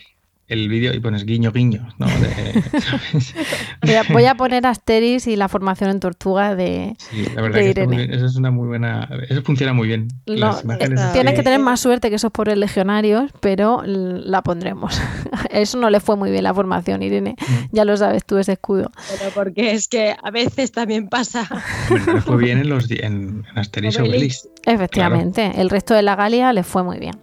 el 0.47 0.69
vídeo 0.69 0.93
y 0.93 1.01
pones 1.01 1.25
guiño 1.25 1.53
guiño. 1.53 1.89
¿no? 1.99 2.07
voy, 4.13 4.25
a, 4.25 4.35
poner 4.35 4.67
Asteris 4.67 5.27
y 5.27 5.37
la 5.37 5.49
formación 5.49 5.91
en 5.91 6.01
tortuga 6.01 6.55
de, 6.55 6.97
sí, 6.99 7.27
la 7.35 7.43
verdad 7.43 7.61
que 7.61 8.09
eso 8.13 8.27
es 8.27 8.37
una 8.37 8.51
muy 8.51 8.69
buena. 8.69 9.09
Eso 9.29 9.43
funciona 9.43 9.73
muy 9.73 9.89
bien. 9.89 10.09
tienes 10.25 11.35
que 11.35 11.43
tener 11.43 11.61
más 11.61 11.81
suerte 11.81 12.11
que 12.11 12.17
esos 12.17 12.31
pobres 12.31 12.59
legionarios, 12.59 13.31
pero 13.41 13.83
la 13.85 14.43
pondremos. 14.43 15.01
Eso 15.51 15.79
no 15.79 15.89
le 15.89 16.01
fue 16.01 16.17
muy 16.17 16.33
bien 16.33 16.43
la 16.43 16.53
formación, 16.53 17.03
Irene. 17.03 17.37
Mm. 17.39 17.55
Ya 17.73 17.85
lo 17.85 17.97
sabes 17.97 18.25
tú, 18.25 18.39
ese 18.39 18.53
escudo. 18.53 18.91
Pero 19.11 19.31
porque 19.35 19.73
es 19.73 19.87
que 19.87 20.17
a 20.21 20.31
veces 20.31 20.73
también 20.73 21.09
pasa. 21.09 21.49
Bueno, 21.89 22.15
le 22.15 22.21
fue 22.21 22.37
bien 22.39 22.59
en, 22.59 22.69
los, 22.69 22.91
en, 22.91 23.45
Asteris 23.55 23.99
Obelix. 23.99 24.49
Efectivamente, 24.67 25.53
el 25.57 25.71
resto 25.71 25.95
de 25.95 26.03
la 26.03 26.17
Galia 26.17 26.53
le 26.53 26.65
fue 26.65 26.83
muy 26.83 26.99
bien. 26.99 27.15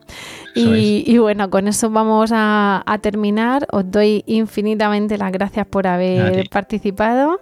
Y, 0.56 1.18
bueno, 1.18 1.50
con 1.50 1.68
eso 1.68 1.90
vamos 1.90 2.32
a, 2.34 3.00
terminar. 3.02 3.68
Os 3.72 3.90
doy 3.90 4.24
infinitamente 4.28 5.18
las 5.18 5.32
gracias 5.32 5.66
por 5.68 5.88
haber 5.88 6.50
participado. 6.50 7.40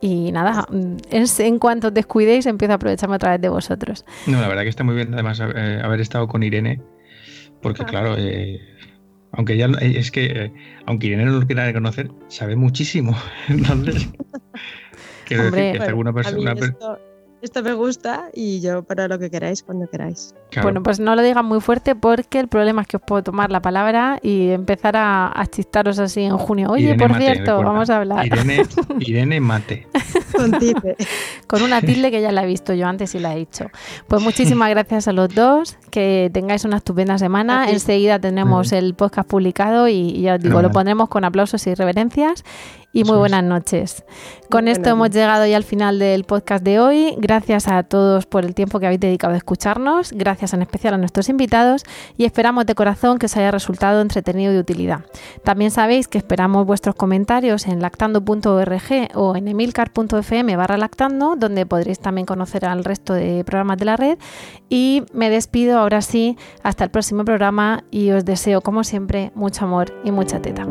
Y 0.00 0.32
nada, 0.32 0.66
en 1.10 1.58
cuanto 1.58 1.88
os 1.88 1.94
descuidéis, 1.94 2.46
empiezo 2.46 2.72
a 2.72 2.76
aprovecharme 2.76 3.16
otra 3.16 3.32
vez 3.32 3.40
de 3.40 3.48
vosotros. 3.48 4.04
No, 4.26 4.40
la 4.40 4.48
verdad 4.48 4.62
que 4.64 4.68
está 4.68 4.82
muy 4.82 4.96
bien, 4.96 5.14
además, 5.14 5.40
eh, 5.40 5.80
haber 5.82 6.00
estado 6.00 6.26
con 6.26 6.42
Irene, 6.42 6.82
porque 7.60 7.84
ah. 7.84 7.86
claro, 7.86 8.16
eh, 8.18 8.60
aunque 9.30 9.56
ya 9.56 9.66
eh, 9.66 9.94
es 9.96 10.10
que, 10.10 10.52
aunque 10.86 11.06
Irene 11.06 11.26
no 11.26 11.38
lo 11.38 11.46
quiera 11.46 11.66
reconocer, 11.66 12.10
sabe 12.26 12.56
muchísimo. 12.56 13.16
Entonces, 13.48 14.08
quiero 15.24 15.50
decir 15.50 15.80
que 15.80 15.86
alguna 15.86 16.12
persona 16.12 16.54
esto 17.42 17.62
me 17.62 17.74
gusta 17.74 18.28
y 18.32 18.60
yo 18.60 18.84
para 18.84 19.08
lo 19.08 19.18
que 19.18 19.28
queráis, 19.28 19.64
cuando 19.64 19.88
queráis. 19.88 20.34
Bueno, 20.62 20.82
pues 20.82 21.00
no 21.00 21.16
lo 21.16 21.22
digan 21.22 21.44
muy 21.44 21.60
fuerte 21.60 21.96
porque 21.96 22.38
el 22.38 22.46
problema 22.46 22.82
es 22.82 22.88
que 22.88 22.98
os 22.98 23.02
puedo 23.02 23.22
tomar 23.22 23.50
la 23.50 23.60
palabra 23.60 24.18
y 24.22 24.50
empezar 24.50 24.94
a, 24.96 25.44
chistaros 25.50 25.98
así 25.98 26.22
en 26.22 26.38
junio. 26.38 26.70
Oye, 26.70 26.94
por 26.94 27.16
cierto, 27.16 27.60
vamos 27.62 27.90
a 27.90 27.98
hablar. 27.98 28.24
Irene, 28.26 28.62
Irene 29.00 29.40
Mate. 29.40 29.88
Con 30.36 30.52
tilde. 30.58 30.96
Con 31.48 31.62
una 31.62 31.80
tilde 31.80 32.10
que 32.10 32.22
ya 32.22 32.30
la 32.30 32.44
he 32.44 32.46
visto 32.46 32.74
yo 32.74 32.86
antes 32.86 33.14
y 33.14 33.18
la 33.18 33.34
he 33.34 33.38
dicho. 33.38 33.66
Pues 34.06 34.22
muchísimas 34.22 34.70
gracias 34.70 35.08
a 35.08 35.12
los 35.12 35.34
dos, 35.34 35.78
que 35.90 36.30
tengáis 36.32 36.64
una 36.64 36.76
estupenda 36.76 37.18
semana. 37.18 37.70
Enseguida 37.70 38.20
tendremos 38.20 38.72
el 38.72 38.94
podcast 38.94 39.28
publicado 39.28 39.88
y, 39.88 40.20
ya 40.20 40.36
os 40.36 40.40
digo, 40.40 40.62
lo 40.62 40.70
pondremos 40.70 41.08
con 41.08 41.24
aplausos 41.24 41.66
y 41.66 41.74
reverencias 41.74 42.44
y 42.92 43.04
muy 43.04 43.16
buenas 43.16 43.42
noches. 43.42 44.04
Con 44.50 44.68
esto 44.68 44.90
hemos 44.90 45.10
llegado 45.10 45.46
ya 45.46 45.56
al 45.56 45.64
final 45.64 45.98
del 45.98 46.24
podcast 46.24 46.62
de 46.62 46.78
hoy. 46.78 47.14
Gracias 47.18 47.66
a 47.68 47.82
todos 47.84 48.26
por 48.26 48.44
el 48.44 48.54
tiempo 48.54 48.78
que 48.78 48.86
habéis 48.86 49.00
dedicado 49.00 49.32
a 49.32 49.36
escucharnos. 49.38 50.12
Gracias 50.12 50.52
en 50.52 50.60
especial 50.60 50.94
a 50.94 50.98
nuestros 50.98 51.30
invitados 51.30 51.84
y 52.18 52.24
esperamos 52.24 52.66
de 52.66 52.74
corazón 52.74 53.18
que 53.18 53.26
os 53.26 53.36
haya 53.36 53.50
resultado 53.50 54.02
entretenido 54.02 54.52
y 54.52 54.54
de 54.54 54.60
utilidad. 54.60 55.00
También 55.42 55.70
sabéis 55.70 56.06
que 56.06 56.18
esperamos 56.18 56.66
vuestros 56.66 56.94
comentarios 56.94 57.66
en 57.66 57.80
lactando.org 57.80 59.08
o 59.14 59.36
en 59.36 59.48
emilcar.fm 59.48 60.56
barra 60.56 60.76
lactando, 60.76 61.36
donde 61.36 61.64
podréis 61.64 61.98
también 61.98 62.26
conocer 62.26 62.66
al 62.66 62.84
resto 62.84 63.14
de 63.14 63.42
programas 63.44 63.78
de 63.78 63.84
la 63.86 63.96
red. 63.96 64.18
Y 64.68 65.04
me 65.14 65.30
despido 65.30 65.78
ahora 65.78 66.02
sí, 66.02 66.36
hasta 66.62 66.84
el 66.84 66.90
próximo 66.90 67.24
programa 67.24 67.84
y 67.90 68.10
os 68.10 68.24
deseo 68.24 68.60
como 68.60 68.84
siempre 68.84 69.32
mucho 69.34 69.64
amor 69.64 69.94
y 70.04 70.10
mucha 70.10 70.42
teta. 70.42 70.66